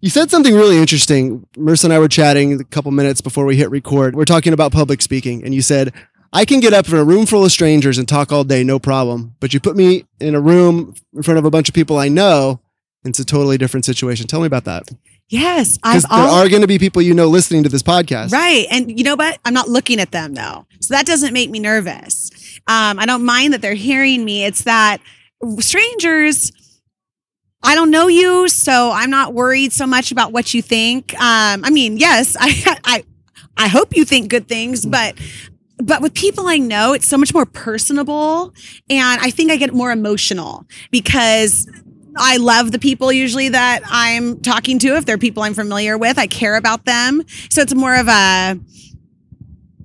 You 0.00 0.08
said 0.08 0.30
something 0.30 0.54
really 0.54 0.78
interesting. 0.78 1.46
Marissa 1.56 1.84
and 1.84 1.92
I 1.92 1.98
were 1.98 2.08
chatting 2.08 2.58
a 2.60 2.64
couple 2.64 2.90
minutes 2.90 3.20
before 3.20 3.44
we 3.44 3.56
hit 3.56 3.70
record. 3.70 4.16
We're 4.16 4.24
talking 4.24 4.52
about 4.54 4.72
public 4.72 5.02
speaking, 5.02 5.44
and 5.44 5.54
you 5.54 5.60
said, 5.60 5.92
I 6.32 6.44
can 6.46 6.60
get 6.60 6.72
up 6.72 6.88
in 6.88 6.94
a 6.94 7.04
room 7.04 7.26
full 7.26 7.44
of 7.44 7.52
strangers 7.52 7.98
and 7.98 8.08
talk 8.08 8.32
all 8.32 8.42
day, 8.44 8.64
no 8.64 8.78
problem. 8.78 9.34
But 9.40 9.52
you 9.52 9.60
put 9.60 9.76
me 9.76 10.04
in 10.18 10.34
a 10.34 10.40
room 10.40 10.94
in 11.14 11.22
front 11.22 11.36
of 11.38 11.44
a 11.44 11.50
bunch 11.50 11.68
of 11.68 11.74
people 11.74 11.98
I 11.98 12.08
know, 12.08 12.60
it's 13.04 13.18
a 13.18 13.24
totally 13.26 13.58
different 13.58 13.84
situation. 13.84 14.26
Tell 14.26 14.40
me 14.40 14.46
about 14.46 14.64
that. 14.64 14.88
Yes, 15.30 15.78
Because 15.78 16.02
there 16.02 16.18
al- 16.18 16.34
are 16.34 16.48
going 16.48 16.62
to 16.62 16.66
be 16.68 16.78
people 16.78 17.00
you 17.02 17.14
know 17.14 17.28
listening 17.28 17.62
to 17.62 17.68
this 17.68 17.82
podcast. 17.84 18.32
Right. 18.32 18.66
And 18.70 18.98
you 18.98 19.04
know 19.04 19.14
what? 19.14 19.38
I'm 19.44 19.54
not 19.54 19.68
looking 19.68 20.00
at 20.00 20.10
them 20.10 20.34
though. 20.34 20.66
So 20.80 20.92
that 20.94 21.06
doesn't 21.06 21.32
make 21.32 21.50
me 21.50 21.60
nervous. 21.60 22.30
Um, 22.66 22.98
I 22.98 23.06
don't 23.06 23.24
mind 23.24 23.52
that 23.54 23.62
they're 23.62 23.74
hearing 23.74 24.24
me. 24.24 24.44
It's 24.44 24.64
that 24.64 24.98
strangers, 25.60 26.50
I 27.62 27.74
don't 27.74 27.90
know 27.90 28.08
you, 28.08 28.48
so 28.48 28.90
I'm 28.92 29.10
not 29.10 29.32
worried 29.32 29.72
so 29.72 29.86
much 29.86 30.10
about 30.10 30.32
what 30.32 30.52
you 30.52 30.62
think. 30.62 31.14
Um, 31.14 31.64
I 31.64 31.70
mean, 31.70 31.96
yes, 31.96 32.36
I, 32.40 32.76
I, 32.84 33.04
I 33.56 33.68
hope 33.68 33.96
you 33.96 34.04
think 34.04 34.30
good 34.30 34.48
things, 34.48 34.84
but 34.84 35.14
but 35.82 36.02
with 36.02 36.12
people 36.12 36.46
I 36.46 36.58
know, 36.58 36.92
it's 36.92 37.06
so 37.06 37.16
much 37.16 37.32
more 37.32 37.46
personable. 37.46 38.52
And 38.90 39.20
I 39.22 39.30
think 39.30 39.50
I 39.50 39.56
get 39.56 39.72
more 39.72 39.90
emotional 39.90 40.66
because 40.90 41.66
I 42.16 42.36
love 42.36 42.72
the 42.72 42.78
people 42.78 43.12
usually 43.12 43.48
that 43.50 43.80
I'm 43.86 44.40
talking 44.40 44.78
to. 44.80 44.96
If 44.96 45.06
they're 45.06 45.18
people 45.18 45.42
I'm 45.42 45.54
familiar 45.54 45.96
with, 45.96 46.18
I 46.18 46.26
care 46.26 46.56
about 46.56 46.84
them. 46.84 47.22
So 47.50 47.62
it's 47.62 47.74
more 47.74 47.96
of 47.96 48.08
a 48.08 48.58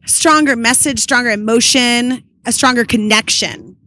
stronger 0.06 0.56
message, 0.56 1.00
stronger 1.00 1.30
emotion, 1.30 2.24
a 2.46 2.52
stronger 2.52 2.86
connection. 2.86 3.78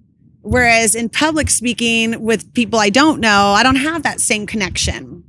Whereas 0.43 0.95
in 0.95 1.09
public 1.09 1.51
speaking 1.51 2.23
with 2.23 2.53
people 2.55 2.79
I 2.79 2.91
don't 2.91 3.21
know, 3.21 3.53
I 3.57 3.63
don't 3.63 3.77
have 3.77 4.03
that 4.05 4.21
same 4.21 4.47
connection. 4.47 5.25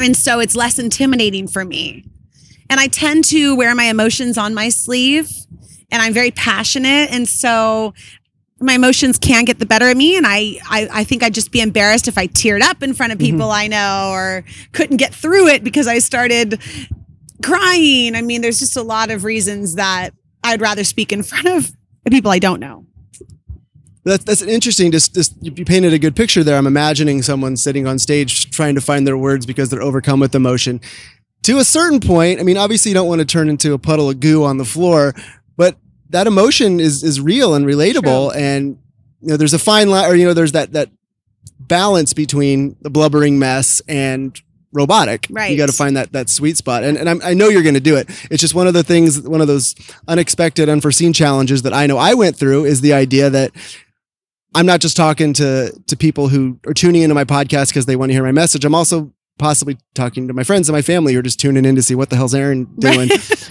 And 0.00 0.16
so 0.16 0.40
it's 0.40 0.56
less 0.56 0.78
intimidating 0.78 1.48
for 1.48 1.64
me. 1.64 2.04
And 2.68 2.80
I 2.80 2.88
tend 2.88 3.24
to 3.26 3.54
wear 3.56 3.74
my 3.74 3.84
emotions 3.84 4.36
on 4.36 4.54
my 4.54 4.68
sleeve 4.68 5.30
and 5.90 6.02
I'm 6.02 6.12
very 6.12 6.30
passionate. 6.30 7.10
And 7.12 7.28
so 7.28 7.94
my 8.60 8.74
emotions 8.74 9.18
can 9.18 9.44
get 9.44 9.58
the 9.58 9.66
better 9.66 9.90
of 9.90 9.96
me. 9.96 10.16
And 10.16 10.26
I, 10.26 10.58
I, 10.70 10.88
I 10.92 11.04
think 11.04 11.22
I'd 11.22 11.34
just 11.34 11.52
be 11.52 11.60
embarrassed 11.60 12.08
if 12.08 12.16
I 12.16 12.26
teared 12.26 12.62
up 12.62 12.82
in 12.82 12.94
front 12.94 13.12
of 13.12 13.18
mm-hmm. 13.18 13.32
people 13.32 13.50
I 13.50 13.66
know 13.66 14.10
or 14.12 14.44
couldn't 14.72 14.96
get 14.96 15.14
through 15.14 15.48
it 15.48 15.62
because 15.62 15.86
I 15.86 15.98
started 15.98 16.60
crying. 17.42 18.14
I 18.14 18.22
mean, 18.22 18.40
there's 18.40 18.58
just 18.58 18.76
a 18.76 18.82
lot 18.82 19.10
of 19.10 19.24
reasons 19.24 19.74
that 19.74 20.10
I'd 20.42 20.60
rather 20.60 20.84
speak 20.84 21.12
in 21.12 21.22
front 21.22 21.46
of 21.46 21.76
people 22.10 22.30
I 22.30 22.38
don't 22.38 22.60
know. 22.60 22.86
That's 24.04 24.22
that's 24.22 24.42
interesting. 24.42 24.92
Just, 24.92 25.14
just 25.14 25.34
you 25.42 25.64
painted 25.64 25.92
a 25.92 25.98
good 25.98 26.14
picture 26.14 26.44
there. 26.44 26.56
I'm 26.56 26.68
imagining 26.68 27.22
someone 27.22 27.56
sitting 27.56 27.88
on 27.88 27.98
stage 27.98 28.50
trying 28.50 28.76
to 28.76 28.80
find 28.80 29.04
their 29.04 29.18
words 29.18 29.44
because 29.46 29.68
they're 29.68 29.82
overcome 29.82 30.20
with 30.20 30.34
emotion. 30.34 30.80
To 31.42 31.58
a 31.58 31.64
certain 31.64 31.98
point, 31.98 32.38
I 32.38 32.44
mean, 32.44 32.56
obviously 32.56 32.90
you 32.90 32.94
don't 32.94 33.08
want 33.08 33.18
to 33.18 33.24
turn 33.24 33.48
into 33.48 33.72
a 33.72 33.78
puddle 33.78 34.08
of 34.08 34.20
goo 34.20 34.44
on 34.44 34.58
the 34.58 34.64
floor, 34.64 35.14
but 35.56 35.76
that 36.10 36.26
emotion 36.26 36.80
is 36.80 37.02
is 37.02 37.20
real 37.20 37.54
and 37.54 37.66
relatable. 37.66 38.34
And 38.34 38.78
you 39.20 39.28
know, 39.28 39.36
there's 39.36 39.54
a 39.54 39.58
fine 39.58 39.90
line, 39.90 40.10
or 40.10 40.14
you 40.14 40.26
know, 40.26 40.34
there's 40.34 40.52
that 40.52 40.72
that 40.72 40.90
balance 41.58 42.12
between 42.12 42.76
the 42.80 42.90
blubbering 42.90 43.38
mess 43.38 43.80
and 43.88 44.40
robotic. 44.72 45.26
Right. 45.30 45.50
You 45.50 45.56
got 45.56 45.66
to 45.66 45.72
find 45.72 45.96
that 45.96 46.12
that 46.12 46.28
sweet 46.28 46.56
spot. 46.56 46.84
And 46.84 46.96
and 46.96 47.08
I'm, 47.08 47.20
I 47.24 47.34
know 47.34 47.48
you're 47.48 47.62
going 47.62 47.74
to 47.74 47.80
do 47.80 47.96
it. 47.96 48.08
It's 48.30 48.40
just 48.40 48.54
one 48.54 48.66
of 48.66 48.74
the 48.74 48.82
things, 48.82 49.20
one 49.20 49.40
of 49.40 49.48
those 49.48 49.74
unexpected, 50.06 50.68
unforeseen 50.68 51.12
challenges 51.12 51.62
that 51.62 51.72
I 51.72 51.86
know 51.86 51.98
I 51.98 52.14
went 52.14 52.36
through 52.36 52.66
is 52.66 52.80
the 52.80 52.92
idea 52.92 53.30
that 53.30 53.52
I'm 54.54 54.66
not 54.66 54.80
just 54.80 54.96
talking 54.96 55.32
to 55.34 55.72
to 55.86 55.96
people 55.96 56.28
who 56.28 56.58
are 56.66 56.74
tuning 56.74 57.02
into 57.02 57.14
my 57.14 57.24
podcast 57.24 57.68
because 57.68 57.86
they 57.86 57.96
want 57.96 58.10
to 58.10 58.14
hear 58.14 58.22
my 58.22 58.32
message. 58.32 58.64
I'm 58.64 58.74
also 58.74 59.12
possibly 59.38 59.76
talking 59.94 60.28
to 60.28 60.34
my 60.34 60.44
friends 60.44 60.68
and 60.68 60.74
my 60.74 60.82
family 60.82 61.12
who 61.12 61.18
are 61.18 61.22
just 61.22 61.38
tuning 61.38 61.64
in 61.64 61.76
to 61.76 61.82
see 61.82 61.94
what 61.94 62.10
the 62.10 62.16
hell's 62.16 62.34
Aaron 62.34 62.64
doing. 62.78 63.10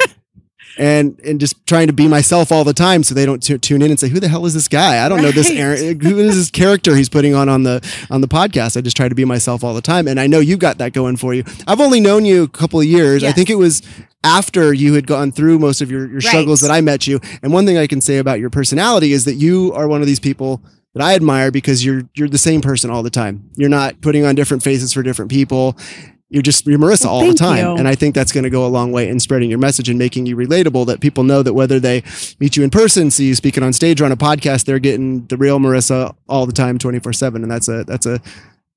And 0.78 1.20
and 1.24 1.40
just 1.40 1.66
trying 1.66 1.88
to 1.88 1.94
be 1.94 2.08
myself 2.08 2.52
all 2.52 2.64
the 2.66 2.74
time, 2.74 3.04
so 3.04 3.16
they 3.16 3.26
don't 3.26 3.42
tu- 3.42 3.58
tune 3.58 3.82
in 3.82 3.92
and 3.92 4.00
say, 4.00 4.10
"Who 4.10 4.20
the 4.20 4.28
hell 4.28 4.46
is 4.46 4.54
this 4.54 4.68
guy? 4.68 5.06
I 5.06 5.08
don't 5.08 5.22
know 5.22 5.32
this 5.32 5.48
Right. 5.50 5.58
Aaron. 5.58 6.00
Who 6.02 6.20
is 6.20 6.36
this 6.36 6.52
character 6.62 6.96
he's 6.98 7.08
putting 7.08 7.34
on 7.34 7.48
on 7.48 7.64
the 7.64 7.80
on 8.10 8.20
the 8.20 8.28
podcast?" 8.28 8.76
I 8.76 8.82
just 8.82 8.98
try 8.98 9.08
to 9.08 9.16
be 9.16 9.24
myself 9.24 9.64
all 9.64 9.74
the 9.74 9.82
time, 9.82 10.06
and 10.08 10.20
I 10.20 10.28
know 10.28 10.40
you've 10.40 10.60
got 10.60 10.78
that 10.80 10.92
going 10.92 11.16
for 11.16 11.34
you. 11.34 11.44
I've 11.66 11.80
only 11.80 12.02
known 12.02 12.26
you 12.26 12.44
a 12.44 12.48
couple 12.50 12.80
of 12.80 12.86
years. 12.86 13.24
I 13.24 13.32
think 13.32 13.50
it 13.50 13.56
was 13.56 13.82
after 14.26 14.74
you 14.74 14.94
had 14.96 15.08
gone 15.08 15.32
through 15.32 15.60
most 15.60 15.82
of 15.82 15.90
your, 15.92 16.08
your 16.10 16.20
struggles 16.20 16.60
that 16.62 16.72
I 16.72 16.82
met 16.82 17.06
you. 17.08 17.20
And 17.44 17.54
one 17.54 17.66
thing 17.66 17.78
I 17.78 17.86
can 17.88 18.02
say 18.02 18.18
about 18.18 18.40
your 18.40 18.50
personality 18.50 19.14
is 19.14 19.24
that 19.26 19.36
you 19.36 19.72
are 19.74 19.88
one 19.88 20.02
of 20.02 20.08
these 20.08 20.20
people 20.20 20.62
that 20.96 21.04
I 21.04 21.14
admire 21.14 21.52
because 21.52 21.86
you're 21.86 22.04
you're 22.16 22.28
the 22.30 22.38
same 22.38 22.60
person 22.62 22.90
all 22.90 23.04
the 23.04 23.10
time. 23.10 23.50
You're 23.56 23.70
not 23.70 24.02
putting 24.02 24.26
on 24.26 24.36
different 24.36 24.64
faces 24.64 24.92
for 24.94 25.04
different 25.04 25.30
people. 25.32 25.78
You're 26.30 26.42
just 26.42 26.66
you're 26.66 26.80
Marissa 26.80 27.06
Well, 27.06 27.14
all 27.16 27.28
the 27.28 27.34
time. 27.36 27.58
you. 27.64 27.76
And 27.76 27.88
I 27.88 27.94
think 27.96 28.16
that's 28.16 28.32
going 28.32 28.46
to 28.46 28.50
go 28.50 28.66
a 28.66 28.68
long 28.68 28.92
way 28.92 29.08
in 29.10 29.20
spreading 29.20 29.50
your 29.50 29.60
message 29.60 29.90
and 29.90 30.00
making 30.00 30.26
you 30.26 30.36
relatable 30.36 30.88
that 30.88 31.00
people 31.00 31.24
know 31.24 31.44
that 31.44 31.54
whether 31.54 31.80
they 31.80 32.04
meet 32.40 32.58
you 32.58 32.64
in 32.64 32.72
person, 32.72 33.12
see 33.12 33.28
you 33.28 33.36
speaking 33.36 33.62
on 33.64 33.74
stage 33.74 34.02
or 34.02 34.06
on 34.06 34.12
a 34.12 34.18
podcast, 34.18 34.66
they're 34.66 34.80
getting 34.80 35.26
the 35.28 35.38
real 35.38 35.60
Marissa 35.60 36.16
all 36.28 36.46
the 36.48 36.52
time 36.54 36.78
24/7 36.80 37.36
and 37.36 37.52
that's 37.52 37.68
a 37.68 37.84
that's 37.84 38.06
a 38.08 38.20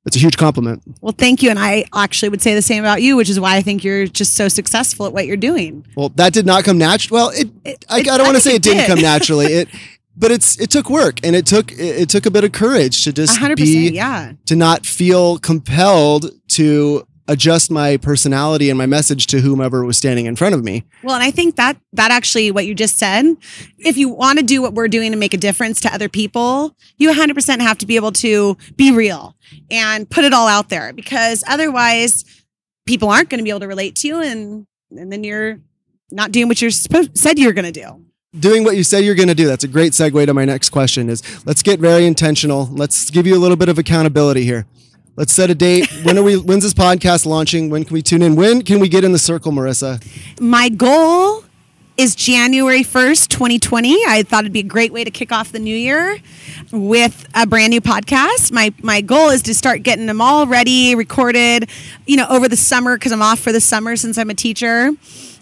that's 0.05 0.15
a 0.17 0.21
huge 0.21 0.37
compliment. 0.37 0.83
Well, 1.01 1.15
thank 1.17 1.43
you. 1.43 1.51
And 1.51 1.59
I 1.59 1.85
actually 1.95 2.29
would 2.29 2.41
say 2.43 2.55
the 2.55 2.63
same 2.63 2.83
about 2.85 3.03
you, 3.03 3.17
which 3.17 3.29
is 3.31 3.41
why 3.41 3.57
I 3.57 3.63
think 3.63 3.83
you're 3.83 4.07
just 4.07 4.35
so 4.37 4.49
successful 4.49 5.07
at 5.07 5.13
what 5.13 5.27
you're 5.27 5.37
doing. 5.37 5.85
Well, 5.97 6.11
that 6.17 6.33
did 6.33 6.47
not 6.47 6.65
come 6.65 6.79
natural. 6.79 7.17
Well, 7.17 7.29
it, 7.31 7.49
It- 7.65 7.85
I, 7.89 7.97
I 7.99 8.03
don't 8.03 8.25
want 8.25 8.37
to 8.37 8.41
say 8.43 8.55
it 8.55 8.63
didn't 8.63 8.81
did. 8.81 8.87
come 8.89 9.01
naturally. 9.03 9.47
It, 9.47 9.69
but 10.17 10.31
it's 10.33 10.59
it 10.61 10.69
took 10.71 10.91
work 10.91 11.21
and 11.25 11.35
it 11.37 11.47
took 11.47 11.73
it, 11.73 11.79
it 11.79 12.09
took 12.11 12.27
a 12.27 12.31
bit 12.31 12.45
of 12.45 12.53
courage 12.53 13.05
to 13.05 13.13
just 13.13 13.39
100%. 13.39 13.57
be 13.57 13.91
yeah. 13.91 14.33
to 14.47 14.57
not 14.57 14.85
feel 14.85 15.39
compelled 15.39 16.31
to 16.49 17.07
adjust 17.29 17.71
my 17.71 17.99
personality 17.99 18.71
and 18.71 18.79
my 18.79 18.87
message 18.87 19.27
to 19.29 19.41
whomever 19.41 19.85
was 19.85 19.97
standing 19.97 20.27
in 20.27 20.35
front 20.35 20.55
of 20.55 20.65
me. 20.65 20.85
Well, 21.05 21.15
and 21.15 21.23
I 21.23 21.31
think 21.31 21.57
that 21.57 21.77
that 21.93 22.11
actually 22.11 22.51
what 22.51 22.67
you 22.67 22.75
just 22.75 22.99
said, 22.99 23.37
if 23.79 23.97
you 23.97 24.09
want 24.09 24.39
to 24.39 24.45
do 24.45 24.63
what 24.63 24.75
we're 24.75 24.89
doing 24.89 25.13
and 25.13 25.21
make 25.21 25.35
a 25.35 25.39
difference 25.39 25.81
to 25.83 25.93
other 25.93 26.09
people, 26.09 26.75
you 26.97 27.13
100% 27.13 27.61
have 27.61 27.79
to 27.79 27.87
be 27.87 27.97
able 27.97 28.13
to 28.13 28.57
be 28.77 28.91
real 28.91 29.37
and 29.71 30.09
put 30.09 30.25
it 30.25 30.33
all 30.33 30.49
out 30.49 30.71
there 30.71 30.93
because 30.93 31.45
otherwise 31.47 32.25
people 32.87 33.11
aren't 33.11 33.29
going 33.29 33.39
to 33.39 33.45
be 33.45 33.51
able 33.51 33.61
to 33.61 33.69
relate 33.69 33.95
to 33.97 34.09
you 34.09 34.21
and 34.21 34.67
and 34.91 35.13
then 35.13 35.23
you're 35.23 35.61
not 36.11 36.33
doing 36.33 36.49
what 36.49 36.63
you're 36.63 36.71
supposed 36.71 37.17
said 37.17 37.39
you're 37.39 37.53
going 37.53 37.71
to 37.71 37.81
do. 37.81 38.05
Doing 38.39 38.65
what 38.65 38.77
you 38.77 38.85
say 38.85 39.03
you're 39.03 39.15
going 39.15 39.29
to 39.29 39.35
do. 39.35 39.47
That's 39.47 39.65
a 39.65 39.69
great 39.69 39.93
segue 39.93 40.25
to 40.25 40.33
my 40.33 40.47
next 40.47 40.71
question 40.71 41.11
is 41.11 41.23
let's 41.47 41.63
get 41.63 41.79
very 41.81 42.07
intentional. 42.07 42.67
Let's 42.67 43.11
give 43.11 43.27
you 43.27 43.37
a 43.37 43.39
little 43.41 43.57
bit 43.57 43.69
of 43.69 43.79
accountability 43.79 44.45
here. 44.45 44.67
Let's 45.19 45.33
set 45.33 45.51
a 45.51 45.55
date. 45.57 45.91
When 46.05 46.17
are 46.17 46.23
we 46.23 46.37
when's 46.37 46.63
this 46.63 46.73
podcast 46.73 47.27
launching? 47.27 47.71
When 47.71 47.85
can 47.85 47.93
we 47.93 48.03
tune 48.03 48.23
in? 48.23 48.37
When 48.37 48.63
can 48.63 48.79
we 48.79 48.89
get 48.89 49.03
in 49.03 49.11
the 49.11 49.19
circle, 49.19 49.51
Marissa? 49.51 50.01
My 50.41 50.69
goal 50.69 51.43
is 51.97 52.15
January 52.15 52.85
1st, 52.85 53.27
2020. 53.27 53.97
I 54.07 54.23
thought 54.23 54.45
it'd 54.45 54.53
be 54.53 54.61
a 54.61 54.63
great 54.63 54.93
way 54.93 55.03
to 55.03 55.11
kick 55.11 55.33
off 55.33 55.51
the 55.51 55.59
new 55.59 55.77
year 55.77 56.19
with 56.71 57.29
a 57.35 57.49
brand 57.49 57.71
new 57.73 57.81
podcast. 57.81 58.53
My 58.53 58.73
my 58.81 59.01
goal 59.01 59.31
is 59.31 59.43
to 59.43 59.57
start 59.57 59.83
getting 59.83 60.07
them 60.07 60.21
all 60.21 60.47
ready, 60.47 60.95
recorded, 60.95 61.69
you 62.07 62.17
know, 62.17 62.29
over 62.31 62.47
the 62.47 62.57
summer 62.57 62.97
because 62.97 63.11
I'm 63.11 63.21
off 63.21 63.41
for 63.41 63.51
the 63.51 63.61
summer 63.61 63.97
since 63.97 64.19
I'm 64.19 64.31
a 64.31 64.35
teacher 64.35 64.93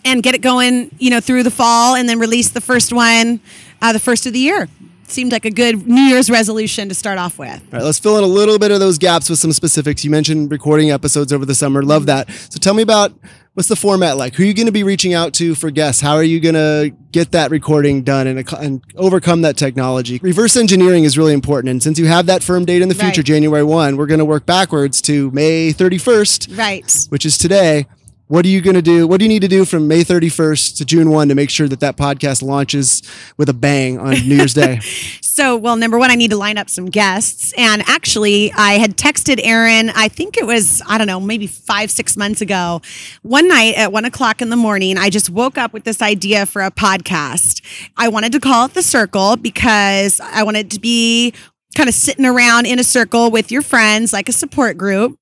and 0.07 0.23
get 0.23 0.35
it 0.35 0.41
going, 0.41 0.91
you 0.99 1.11
know, 1.11 1.21
through 1.21 1.43
the 1.43 1.51
fall 1.51 1.97
and 1.97 2.09
then 2.09 2.19
release 2.19 2.49
the 2.49 2.62
first 2.62 2.95
one 2.95 3.41
uh, 3.83 3.93
the 3.93 4.01
first 4.01 4.25
of 4.25 4.33
the 4.33 4.39
year. 4.39 4.71
Seemed 5.09 5.33
like 5.33 5.45
a 5.45 5.51
good 5.51 5.87
New 5.87 6.01
Year's 6.03 6.29
resolution 6.31 6.88
to 6.88 6.95
start 6.95 7.19
off 7.19 7.38
with. 7.38 7.49
All 7.73 7.79
right, 7.79 7.83
let's 7.83 7.99
fill 7.99 8.19
in 8.19 8.25
a 8.25 8.27
little 8.29 8.59
bit 8.59 8.71
of 8.71 8.81
those 8.81 8.99
gaps 8.99 9.31
with 9.31 9.38
some 9.38 9.53
specifics. 9.53 10.05
You 10.05 10.11
mentioned 10.11 10.51
recording 10.51 10.90
episodes 10.90 11.33
over 11.33 11.45
the 11.45 11.55
summer. 11.55 11.83
Love 11.83 12.07
that. 12.07 12.29
So 12.31 12.59
tell 12.59 12.75
me 12.75 12.83
about 12.83 13.12
what's 13.55 13.69
the 13.69 13.77
format 13.77 14.16
like? 14.16 14.35
Who 14.35 14.42
are 14.42 14.47
you 14.47 14.53
going 14.55 14.66
to 14.66 14.73
be 14.73 14.83
reaching 14.83 15.14
out 15.14 15.33
to 15.35 15.55
for 15.55 15.71
guests? 15.71 16.01
How 16.03 16.14
are 16.16 16.23
you 16.25 16.40
going 16.40 16.55
to 16.57 16.92
get 17.12 17.31
that 17.33 17.51
recording 17.51 18.03
done 18.03 18.27
and, 18.27 18.53
and 18.59 18.83
overcome 18.97 19.42
that 19.42 19.57
technology? 19.57 20.19
Reverse 20.23 20.57
engineering 20.57 21.05
is 21.05 21.16
really 21.16 21.33
important. 21.33 21.71
And 21.71 21.83
since 21.83 21.99
you 21.99 22.07
have 22.07 22.27
that 22.27 22.42
firm 22.42 22.64
date 22.64 22.83
in 22.83 22.88
the 22.88 22.95
future, 22.95 23.21
Right. 23.21 23.27
January 23.27 23.62
1, 23.64 23.97
we're 23.97 24.07
going 24.07 24.19
to 24.19 24.25
work 24.25 24.45
backwards 24.45 25.01
to 25.03 25.31
May 25.31 25.73
31st, 25.73 26.59
Right. 26.59 27.07
which 27.11 27.25
is 27.25 27.38
today. 27.38 27.87
What 28.29 28.45
are 28.45 28.49
you 28.49 28.61
going 28.61 28.75
to 28.75 28.83
do? 28.83 29.07
What 29.07 29.21
do 29.21 29.25
you 29.25 29.29
need 29.29 29.43
to 29.43 29.49
do 29.49 29.65
from 29.65 29.87
May 29.87 30.03
31st 30.03 30.79
to 30.79 30.85
June 30.85 31.11
1 31.11 31.29
to 31.29 31.37
make 31.37 31.49
sure 31.49 31.69
that 31.69 31.79
that 31.79 31.97
podcast 31.97 32.43
launches 32.43 33.01
with 33.37 33.49
a 33.49 33.55
bang 33.55 34.01
on 34.01 34.15
New 34.15 34.37
Year's 34.37 34.55
Day? 34.55 34.81
So, 35.37 35.55
well, 35.55 35.77
number 35.77 35.99
one, 35.99 36.11
I 36.11 36.15
need 36.15 36.31
to 36.31 36.37
line 36.39 36.57
up 36.57 36.71
some 36.71 36.87
guests. 36.87 37.53
And 37.59 37.83
actually, 37.87 38.51
I 38.55 38.79
had 38.79 38.97
texted 38.97 39.39
Aaron, 39.45 39.91
I 39.91 40.09
think 40.09 40.39
it 40.39 40.47
was, 40.47 40.81
I 40.89 40.97
don't 40.97 41.07
know, 41.07 41.21
maybe 41.21 41.47
five, 41.47 41.91
six 41.91 42.17
months 42.17 42.41
ago. 42.41 42.81
One 43.21 43.47
night 43.47 43.75
at 43.75 43.93
one 43.93 44.07
o'clock 44.07 44.41
in 44.41 44.49
the 44.49 44.57
morning, 44.57 44.97
I 44.97 45.11
just 45.11 45.29
woke 45.29 45.59
up 45.59 45.75
with 45.75 45.85
this 45.85 46.01
idea 46.01 46.47
for 46.47 46.62
a 46.62 46.71
podcast. 46.71 47.61
I 47.99 48.09
wanted 48.09 48.33
to 48.33 48.41
call 48.41 48.65
it 48.65 48.73
The 48.73 48.83
Circle 48.83 49.37
because 49.37 50.21
I 50.21 50.43
wanted 50.43 50.71
to 50.71 50.81
be 50.81 51.35
kind 51.77 51.91
of 51.91 51.95
sitting 51.95 52.25
around 52.25 52.65
in 52.65 52.79
a 52.79 52.85
circle 52.85 53.31
with 53.31 53.53
your 53.53 53.61
friends, 53.61 54.15
like 54.15 54.31
a 54.31 54.33
support 54.33 54.79
group 54.79 55.19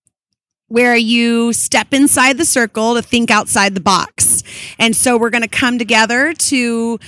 where 0.69 0.97
you 0.97 1.53
step 1.53 1.93
inside 1.93 2.39
the 2.39 2.45
circle 2.45 2.95
to 2.95 3.03
think 3.03 3.31
outside 3.31 3.75
the 3.75 3.81
box. 3.81 4.43
And 4.79 4.97
so 4.97 5.17
we're 5.17 5.31
going 5.31 5.43
to 5.43 5.49
come 5.49 5.79
together 5.79 6.33
to 6.33 6.99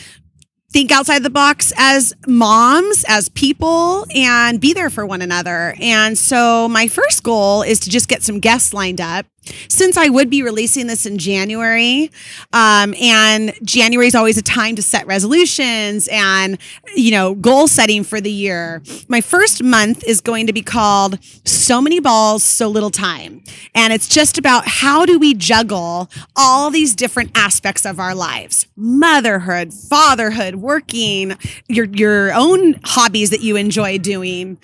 think 0.71 0.92
outside 0.92 1.23
the 1.23 1.31
box 1.31 1.73
as 1.77 2.12
moms, 2.27 3.05
as 3.09 3.29
people, 3.31 4.05
and 4.14 4.61
be 4.61 4.75
there 4.75 4.90
for 4.90 5.07
one 5.07 5.23
another. 5.23 5.75
And 5.81 6.19
so 6.19 6.69
my 6.69 6.88
first 6.88 7.23
goal 7.23 7.62
is 7.62 7.81
to 7.81 7.90
just 7.90 8.09
get 8.09 8.23
some 8.23 8.40
guests 8.40 8.75
lined 8.75 9.01
up. 9.01 9.27
Since 9.69 9.97
I 9.97 10.09
would 10.09 10.31
be 10.31 10.43
releasing 10.43 10.87
this 10.87 11.07
in 11.07 11.19
January, 11.19 12.11
um, 12.53 12.95
and 13.01 13.53
January 13.63 14.07
is 14.07 14.15
always 14.15 14.37
a 14.39 14.43
time 14.43 14.77
to 14.77 14.83
set 14.83 15.07
resolutions 15.07 16.09
and 16.11 16.59
you 16.95 17.11
know 17.11 17.35
goal 17.35 17.69
setting 17.69 18.05
for 18.05 18.21
the 18.21 18.31
year. 18.31 18.83
My 19.09 19.21
first 19.21 19.63
month 19.63 20.05
is 20.05 20.21
going 20.21 20.47
to 20.47 20.53
be 20.53 20.63
called 20.63 21.19
"So 21.45 21.81
Many 21.81 22.01
Balls, 22.01 22.43
So 22.43 22.69
Little 22.69 22.91
Time," 22.91 23.43
and 23.75 23.93
it's 23.93 24.09
just 24.09 24.39
about 24.39 24.67
how 24.67 25.07
do 25.07 25.19
we 25.19 25.35
juggle 25.35 26.11
all 26.35 26.71
these 26.71 26.95
different 26.95 27.31
aspects 27.35 27.85
of 27.85 27.99
our 28.01 28.15
lives: 28.15 28.67
motherhood, 28.77 29.73
fatherhood, 29.73 30.57
working, 30.57 31.37
your 31.69 31.87
your 31.87 32.33
own 32.33 32.81
hobbies 32.85 33.31
that 33.31 33.41
you 33.43 33.57
enjoy 33.57 33.99
doing. 33.99 34.59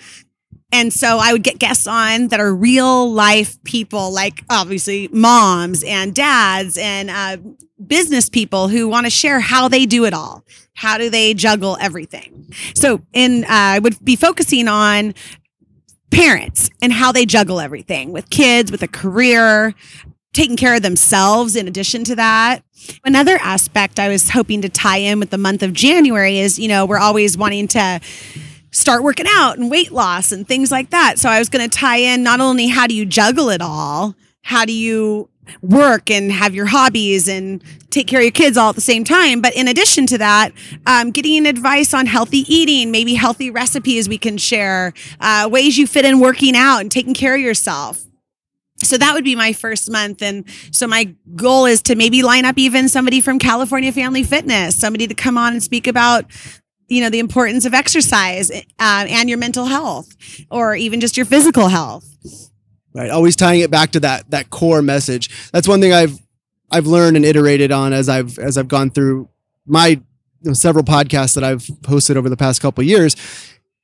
And 0.73 0.91
so 0.91 1.19
I 1.21 1.31
would 1.31 1.43
get 1.43 1.59
guests 1.59 1.85
on 1.85 2.29
that 2.29 2.39
are 2.39 2.53
real 2.53 3.09
life 3.09 3.63
people, 3.63 4.11
like 4.11 4.43
obviously 4.49 5.07
moms 5.09 5.83
and 5.83 6.15
dads 6.15 6.79
and 6.79 7.11
uh, 7.11 7.37
business 7.85 8.27
people 8.27 8.69
who 8.69 8.89
want 8.89 9.05
to 9.05 9.11
share 9.11 9.39
how 9.39 9.67
they 9.67 9.85
do 9.85 10.03
it 10.05 10.15
all. 10.15 10.43
How 10.73 10.97
do 10.97 11.11
they 11.11 11.35
juggle 11.35 11.77
everything? 11.79 12.51
So, 12.73 13.03
in 13.13 13.43
uh, 13.43 13.47
I 13.49 13.79
would 13.79 14.03
be 14.03 14.15
focusing 14.15 14.67
on 14.67 15.13
parents 16.09 16.71
and 16.81 16.91
how 16.91 17.11
they 17.11 17.27
juggle 17.27 17.59
everything 17.59 18.11
with 18.11 18.31
kids, 18.31 18.71
with 18.71 18.81
a 18.81 18.87
career, 18.87 19.75
taking 20.33 20.57
care 20.57 20.75
of 20.75 20.81
themselves 20.81 21.55
in 21.55 21.67
addition 21.67 22.03
to 22.05 22.15
that. 22.15 22.63
Another 23.05 23.37
aspect 23.41 23.99
I 23.99 24.09
was 24.09 24.31
hoping 24.31 24.63
to 24.63 24.69
tie 24.69 24.97
in 24.97 25.19
with 25.19 25.29
the 25.29 25.37
month 25.37 25.61
of 25.61 25.73
January 25.73 26.39
is, 26.39 26.57
you 26.57 26.67
know, 26.67 26.87
we're 26.87 26.97
always 26.97 27.37
wanting 27.37 27.67
to 27.69 27.99
start 28.73 29.03
working 29.03 29.27
out 29.29 29.57
and 29.57 29.71
weight 29.71 29.91
loss 29.91 30.31
and 30.31 30.45
things 30.47 30.71
like 30.71 30.89
that. 30.89 31.19
So 31.19 31.29
I 31.29 31.39
was 31.39 31.47
going 31.47 31.67
to 31.67 31.73
tie 31.73 31.97
in 31.97 32.23
not 32.23 32.41
only 32.41 32.67
how 32.67 32.87
do 32.87 32.95
you 32.95 33.05
juggle 33.05 33.49
it 33.49 33.61
all, 33.61 34.15
how 34.41 34.65
do 34.65 34.73
you 34.73 35.29
work 35.61 36.09
and 36.09 36.31
have 36.31 36.55
your 36.55 36.65
hobbies 36.65 37.27
and 37.27 37.63
take 37.89 38.07
care 38.07 38.19
of 38.19 38.23
your 38.23 38.31
kids 38.31 38.57
all 38.57 38.69
at 38.69 38.75
the 38.75 38.81
same 38.81 39.03
time. 39.03 39.41
But 39.41 39.55
in 39.55 39.67
addition 39.67 40.05
to 40.07 40.17
that, 40.17 40.51
um, 40.85 41.11
getting 41.11 41.45
advice 41.45 41.93
on 41.93 42.05
healthy 42.05 42.39
eating, 42.53 42.91
maybe 42.91 43.13
healthy 43.13 43.51
recipes 43.51 44.09
we 44.09 44.17
can 44.17 44.37
share, 44.37 44.93
uh, 45.19 45.49
ways 45.51 45.77
you 45.77 45.85
fit 45.85 46.05
in 46.05 46.19
working 46.19 46.55
out 46.55 46.79
and 46.79 46.91
taking 46.91 47.13
care 47.13 47.35
of 47.35 47.41
yourself. 47.41 48.05
So 48.77 48.97
that 48.97 49.13
would 49.13 49.23
be 49.23 49.35
my 49.35 49.53
first 49.53 49.89
month. 49.89 50.21
And 50.21 50.45
so 50.71 50.87
my 50.87 51.13
goal 51.35 51.65
is 51.65 51.81
to 51.83 51.95
maybe 51.95 52.21
line 52.21 52.45
up 52.45 52.57
even 52.57 52.89
somebody 52.89 53.21
from 53.21 53.39
California 53.39 53.91
Family 53.91 54.23
Fitness, 54.23 54.77
somebody 54.77 55.07
to 55.07 55.13
come 55.13 55.37
on 55.37 55.53
and 55.53 55.63
speak 55.63 55.87
about 55.87 56.25
you 56.93 57.01
know 57.01 57.09
the 57.09 57.19
importance 57.19 57.65
of 57.65 57.73
exercise 57.73 58.51
uh, 58.51 58.61
and 58.79 59.29
your 59.29 59.37
mental 59.37 59.65
health 59.65 60.15
or 60.49 60.75
even 60.75 60.99
just 60.99 61.17
your 61.17 61.25
physical 61.25 61.67
health. 61.67 62.07
Right 62.93 63.09
always 63.09 63.35
tying 63.35 63.61
it 63.61 63.71
back 63.71 63.91
to 63.91 63.99
that 64.01 64.29
that 64.31 64.49
core 64.49 64.81
message. 64.81 65.51
That's 65.51 65.67
one 65.67 65.81
thing 65.81 65.93
i've 65.93 66.19
i've 66.71 66.87
learned 66.87 67.15
and 67.15 67.25
iterated 67.25 67.71
on 67.71 67.93
as 67.93 68.09
i've 68.09 68.37
as 68.39 68.57
i've 68.57 68.67
gone 68.67 68.89
through 68.89 69.29
my 69.65 69.87
you 69.87 70.01
know, 70.49 70.53
several 70.53 70.83
podcasts 70.83 71.35
that 71.35 71.43
i've 71.43 71.63
hosted 71.83 72.15
over 72.15 72.29
the 72.29 72.37
past 72.37 72.61
couple 72.61 72.81
of 72.81 72.87
years 72.87 73.15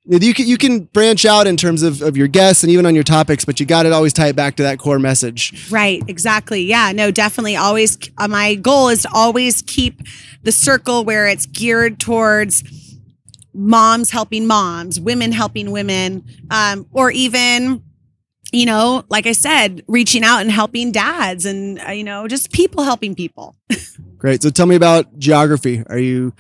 you 0.06 0.34
can 0.34 0.48
you 0.48 0.58
can 0.58 0.80
branch 0.86 1.26
out 1.26 1.46
in 1.46 1.56
terms 1.56 1.84
of, 1.84 2.02
of 2.02 2.18
your 2.18 2.28
guests 2.28 2.64
and 2.64 2.72
even 2.72 2.86
on 2.86 2.96
your 2.96 3.04
topics 3.04 3.46
but 3.46 3.60
you 3.60 3.66
got 3.66 3.84
to 3.84 3.92
always 3.92 4.12
tie 4.12 4.28
it 4.28 4.36
back 4.36 4.56
to 4.56 4.64
that 4.64 4.80
core 4.80 4.98
message. 5.00 5.70
Right 5.72 6.02
exactly 6.08 6.64
yeah 6.64 6.92
no 6.94 7.12
definitely 7.12 7.56
always 7.56 7.98
uh, 8.18 8.28
my 8.28 8.56
goal 8.56 8.90
is 8.90 9.04
to 9.04 9.10
always 9.14 9.62
keep 9.62 10.02
the 10.42 10.52
circle 10.52 11.04
where 11.04 11.28
it's 11.28 11.46
geared 11.46 12.00
towards 12.00 12.64
moms 13.54 14.12
helping 14.12 14.46
moms 14.46 15.00
women 15.00 15.32
helping 15.32 15.72
women 15.72 16.24
um, 16.52 16.88
or 16.92 17.12
even 17.12 17.84
you 18.52 18.66
know 18.66 19.04
like 19.10 19.26
i 19.26 19.32
said 19.32 19.84
reaching 19.88 20.24
out 20.24 20.42
and 20.42 20.52
helping 20.52 20.92
dads 20.92 21.46
and 21.46 21.80
uh, 21.88 21.92
you 21.92 22.04
know 22.04 22.28
just 22.28 22.52
people 22.52 22.84
helping 22.84 23.16
people. 23.16 23.56
Great. 24.18 24.44
So 24.44 24.50
tell 24.50 24.66
me 24.66 24.76
about 24.76 25.18
geography. 25.18 25.82
Are 25.88 25.98
you 25.98 26.34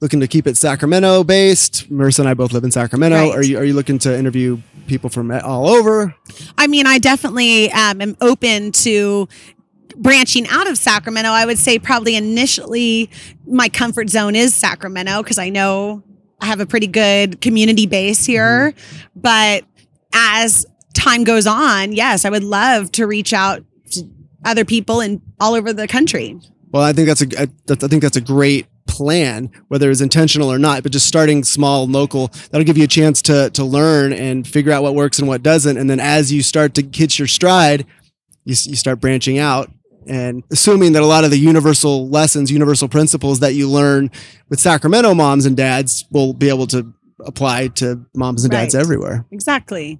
looking 0.00 0.20
to 0.20 0.28
keep 0.28 0.46
it 0.46 0.56
sacramento 0.56 1.24
based? 1.24 1.90
Marissa 1.90 2.20
and 2.20 2.28
i 2.28 2.34
both 2.34 2.52
live 2.52 2.62
in 2.62 2.70
sacramento. 2.70 3.16
Right. 3.16 3.36
are 3.36 3.44
you 3.44 3.58
are 3.58 3.64
you 3.64 3.74
looking 3.74 3.98
to 4.00 4.16
interview 4.16 4.58
people 4.86 5.10
from 5.10 5.30
all 5.32 5.68
over? 5.68 6.14
I 6.56 6.68
mean, 6.68 6.86
I 6.86 6.98
definitely 6.98 7.70
um, 7.72 8.00
am 8.00 8.16
open 8.20 8.72
to 8.72 9.28
branching 9.96 10.46
out 10.48 10.68
of 10.68 10.78
Sacramento. 10.78 11.30
I 11.30 11.46
would 11.46 11.58
say 11.58 11.78
probably 11.78 12.14
initially 12.14 13.10
my 13.46 13.68
comfort 13.68 14.08
zone 14.08 14.36
is 14.36 14.54
Sacramento 14.54 15.22
because 15.22 15.38
I 15.38 15.48
know 15.48 16.02
I 16.40 16.46
have 16.46 16.60
a 16.60 16.66
pretty 16.66 16.86
good 16.86 17.40
community 17.40 17.86
base 17.86 18.24
here. 18.24 18.72
Mm-hmm. 18.72 19.20
But 19.20 19.64
as 20.12 20.66
time 20.94 21.24
goes 21.24 21.46
on, 21.46 21.92
yes, 21.92 22.24
I 22.24 22.30
would 22.30 22.44
love 22.44 22.92
to 22.92 23.06
reach 23.06 23.32
out 23.32 23.64
to 23.92 24.08
other 24.44 24.64
people 24.64 25.00
and 25.00 25.20
all 25.40 25.54
over 25.54 25.72
the 25.72 25.88
country. 25.88 26.38
Well, 26.70 26.82
I 26.82 26.92
think 26.92 27.08
that's 27.08 27.22
a 27.22 27.42
I, 27.42 27.74
think 27.74 28.02
that's 28.02 28.16
a 28.16 28.20
great 28.20 28.66
plan, 28.86 29.50
whether 29.68 29.90
it's 29.90 30.00
intentional 30.00 30.50
or 30.50 30.58
not, 30.58 30.82
but 30.82 30.92
just 30.92 31.06
starting 31.06 31.44
small, 31.44 31.86
local, 31.86 32.28
that'll 32.50 32.64
give 32.64 32.78
you 32.78 32.84
a 32.84 32.88
chance 32.88 33.22
to 33.22 33.50
to 33.50 33.64
learn 33.64 34.12
and 34.12 34.46
figure 34.46 34.72
out 34.72 34.82
what 34.82 34.94
works 34.94 35.18
and 35.18 35.28
what 35.28 35.42
doesn't. 35.42 35.76
And 35.76 35.88
then 35.88 36.00
as 36.00 36.32
you 36.32 36.42
start 36.42 36.74
to 36.74 36.82
hit 36.92 37.18
your 37.18 37.28
stride, 37.28 37.86
you, 38.44 38.54
you 38.64 38.76
start 38.76 39.00
branching 39.00 39.38
out 39.38 39.70
and 40.08 40.42
assuming 40.50 40.92
that 40.92 41.02
a 41.02 41.06
lot 41.06 41.24
of 41.24 41.30
the 41.30 41.38
universal 41.38 42.08
lessons, 42.08 42.50
universal 42.50 42.88
principles 42.88 43.40
that 43.40 43.54
you 43.54 43.68
learn 43.68 44.10
with 44.48 44.60
Sacramento 44.60 45.14
moms 45.14 45.46
and 45.46 45.56
dads 45.56 46.04
will 46.10 46.32
be 46.32 46.48
able 46.48 46.66
to 46.68 46.92
apply 47.24 47.68
to 47.68 48.04
moms 48.14 48.44
and 48.44 48.52
dads 48.52 48.74
Right. 48.74 48.80
everywhere. 48.80 49.26
Exactly. 49.32 49.98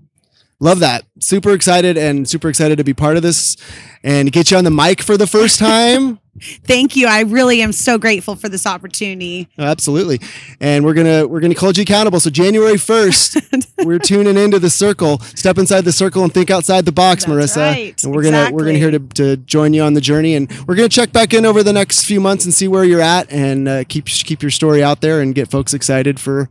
Love 0.58 0.78
that. 0.80 1.04
Super 1.20 1.50
excited 1.52 1.98
and 1.98 2.28
super 2.28 2.48
excited 2.48 2.78
to 2.78 2.84
be 2.84 2.94
part 2.94 3.16
of 3.18 3.22
this 3.22 3.56
and 4.02 4.32
get 4.32 4.50
you 4.50 4.56
on 4.56 4.64
the 4.64 4.70
mic 4.70 5.02
for 5.02 5.18
the 5.18 5.26
first 5.26 5.58
time. 5.58 6.18
Thank 6.64 6.96
you. 6.96 7.06
I 7.06 7.20
really 7.22 7.60
am 7.62 7.72
so 7.72 7.98
grateful 7.98 8.36
for 8.36 8.48
this 8.48 8.66
opportunity. 8.66 9.48
Oh, 9.58 9.64
Absolutely. 9.64 10.20
And 10.60 10.84
we're 10.84 10.94
gonna 10.94 11.26
we're 11.26 11.40
gonna 11.40 11.58
hold 11.58 11.76
you 11.76 11.82
accountable. 11.82 12.20
So 12.20 12.30
January 12.30 12.76
first, 12.78 13.38
we're 13.84 13.98
tuning 13.98 14.36
into 14.36 14.58
the 14.58 14.70
circle. 14.70 15.18
Step 15.20 15.58
inside 15.58 15.82
the 15.82 15.92
circle 15.92 16.24
and 16.24 16.32
think 16.32 16.50
outside 16.50 16.84
the 16.84 16.92
box, 16.92 17.24
That's 17.24 17.54
Marissa. 17.56 17.72
right. 17.72 18.04
And 18.04 18.14
we're 18.14 18.22
gonna 18.22 18.50
we're 18.52 18.64
gonna 18.64 18.78
here 18.78 18.90
to, 18.90 18.98
to 18.98 19.36
join 19.38 19.72
you 19.74 19.82
on 19.82 19.94
the 19.94 20.00
journey, 20.00 20.34
and 20.34 20.50
we're 20.66 20.74
gonna 20.74 20.88
check 20.88 21.12
back 21.12 21.32
in 21.34 21.44
over 21.46 21.62
the 21.62 21.72
next 21.72 22.04
few 22.04 22.20
months 22.20 22.44
and 22.44 22.52
see 22.52 22.68
where 22.68 22.84
you're 22.84 23.00
at, 23.00 23.30
and 23.32 23.68
uh, 23.68 23.84
keep 23.88 24.06
keep 24.06 24.42
your 24.42 24.50
story 24.50 24.82
out 24.82 25.00
there 25.00 25.20
and 25.20 25.34
get 25.34 25.50
folks 25.50 25.72
excited 25.74 26.20
for 26.20 26.48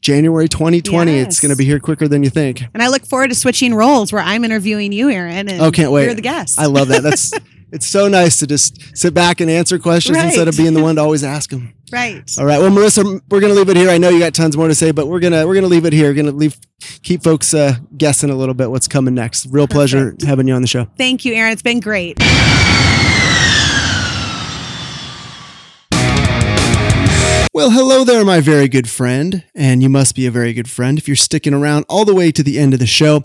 January 0.00 0.48
2020. 0.48 1.18
It's 1.18 1.40
gonna 1.40 1.56
be 1.56 1.64
here 1.64 1.80
quicker 1.80 2.06
than 2.08 2.22
you 2.22 2.30
think. 2.30 2.62
And 2.74 2.82
I 2.82 2.88
look 2.88 3.04
forward 3.06 3.28
to 3.30 3.34
switching 3.36 3.74
roles 3.74 4.12
where 4.12 4.22
I'm 4.22 4.44
interviewing 4.44 4.92
you, 4.92 5.10
Aaron. 5.10 5.48
And 5.48 5.60
Oh, 5.60 5.70
can't 5.70 5.90
wait. 5.92 6.04
You're 6.04 6.14
the 6.14 6.20
guest. 6.22 6.58
I 6.60 6.66
love 6.66 6.88
that. 6.88 7.02
That's 7.02 7.32
it's 7.72 7.86
so 7.86 8.06
nice 8.08 8.38
to 8.38 8.46
just 8.46 8.96
sit 8.96 9.12
back 9.14 9.40
and 9.40 9.50
answer 9.50 9.78
questions 9.78 10.16
Right. 10.16 10.26
instead 10.26 10.46
of 10.48 10.56
being 10.56 10.74
the 10.74 10.82
one 10.88 10.94
to 10.96 11.00
always 11.02 11.24
ask 11.24 11.50
them. 11.50 11.72
right. 11.92 12.22
All 12.38 12.44
right. 12.44 12.58
Well, 12.60 12.70
Marissa, 12.70 13.20
we're 13.30 13.40
gonna 13.40 13.54
leave 13.54 13.68
it 13.68 13.76
here. 13.76 13.90
I 13.90 13.98
know 13.98 14.08
you 14.10 14.18
got 14.20 14.34
tons 14.34 14.56
more 14.56 14.68
to 14.68 14.74
say, 14.74 14.92
but 14.92 15.06
we're 15.08 15.20
gonna 15.20 15.46
we're 15.46 15.54
gonna 15.54 15.66
leave 15.66 15.86
it 15.86 15.92
here. 15.92 16.08
We're 16.08 16.14
gonna 16.14 16.30
leave 16.32 16.56
keep 17.02 17.22
folks 17.24 17.52
uh, 17.54 17.74
guessing 17.96 18.30
a 18.30 18.36
little 18.36 18.54
bit 18.54 18.70
what's 18.70 18.86
coming 18.88 19.14
next. 19.14 19.46
Real 19.50 19.66
pleasure 19.66 20.14
having 20.24 20.46
you 20.46 20.54
on 20.54 20.62
the 20.62 20.68
show. 20.68 20.86
Thank 20.96 21.24
you, 21.24 21.34
Aaron. 21.34 21.52
It's 21.52 21.62
been 21.62 21.80
great. 21.80 22.16
Well, 27.56 27.70
hello 27.70 28.04
there, 28.04 28.22
my 28.22 28.42
very 28.42 28.68
good 28.68 28.86
friend, 28.86 29.42
and 29.54 29.82
you 29.82 29.88
must 29.88 30.14
be 30.14 30.26
a 30.26 30.30
very 30.30 30.52
good 30.52 30.68
friend 30.68 30.98
if 30.98 31.08
you're 31.08 31.16
sticking 31.16 31.54
around 31.54 31.86
all 31.88 32.04
the 32.04 32.14
way 32.14 32.30
to 32.30 32.42
the 32.42 32.58
end 32.58 32.74
of 32.74 32.80
the 32.80 32.86
show. 32.86 33.22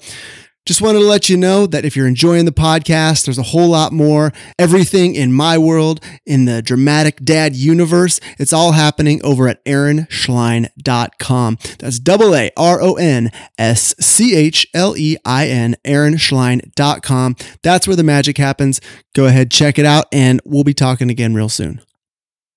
Just 0.66 0.82
wanted 0.82 1.00
to 1.00 1.06
let 1.06 1.28
you 1.28 1.36
know 1.36 1.66
that 1.66 1.84
if 1.84 1.98
you're 1.98 2.08
enjoying 2.08 2.46
the 2.46 2.54
podcast, 2.54 3.26
there's 3.26 3.38
a 3.38 3.44
whole 3.44 3.68
lot 3.68 3.92
more. 3.92 4.32
Everything 4.58 5.16
in 5.16 5.34
my 5.34 5.58
world, 5.58 6.00
in 6.26 6.46
the 6.46 6.62
dramatic 6.62 7.20
dad 7.20 7.58
universe, 7.58 8.22
it's 8.40 8.54
all 8.54 8.72
happening 8.72 9.20
over 9.22 9.50
at 9.50 9.62
aaronschlein.com. 9.66 11.58
That's 11.80 12.00
double 12.00 12.34
A 12.34 12.52
R 12.56 12.82
O 12.82 12.94
N 12.94 13.32
S 13.58 13.94
C 14.00 14.34
H 14.34 14.66
L 14.74 14.96
E 14.96 15.18
I 15.26 15.50
N, 15.50 15.76
aaronschlein.com. 15.84 17.36
That's 17.64 17.86
where 17.86 17.98
the 17.98 18.04
magic 18.06 18.38
happens. 18.38 18.80
Go 19.14 19.26
ahead, 19.26 19.52
check 19.52 19.78
it 19.78 19.86
out, 19.86 20.06
and 20.14 20.40
we'll 20.46 20.64
be 20.64 20.74
talking 20.74 21.10
again 21.10 21.34
real 21.34 21.50
soon. 21.50 21.82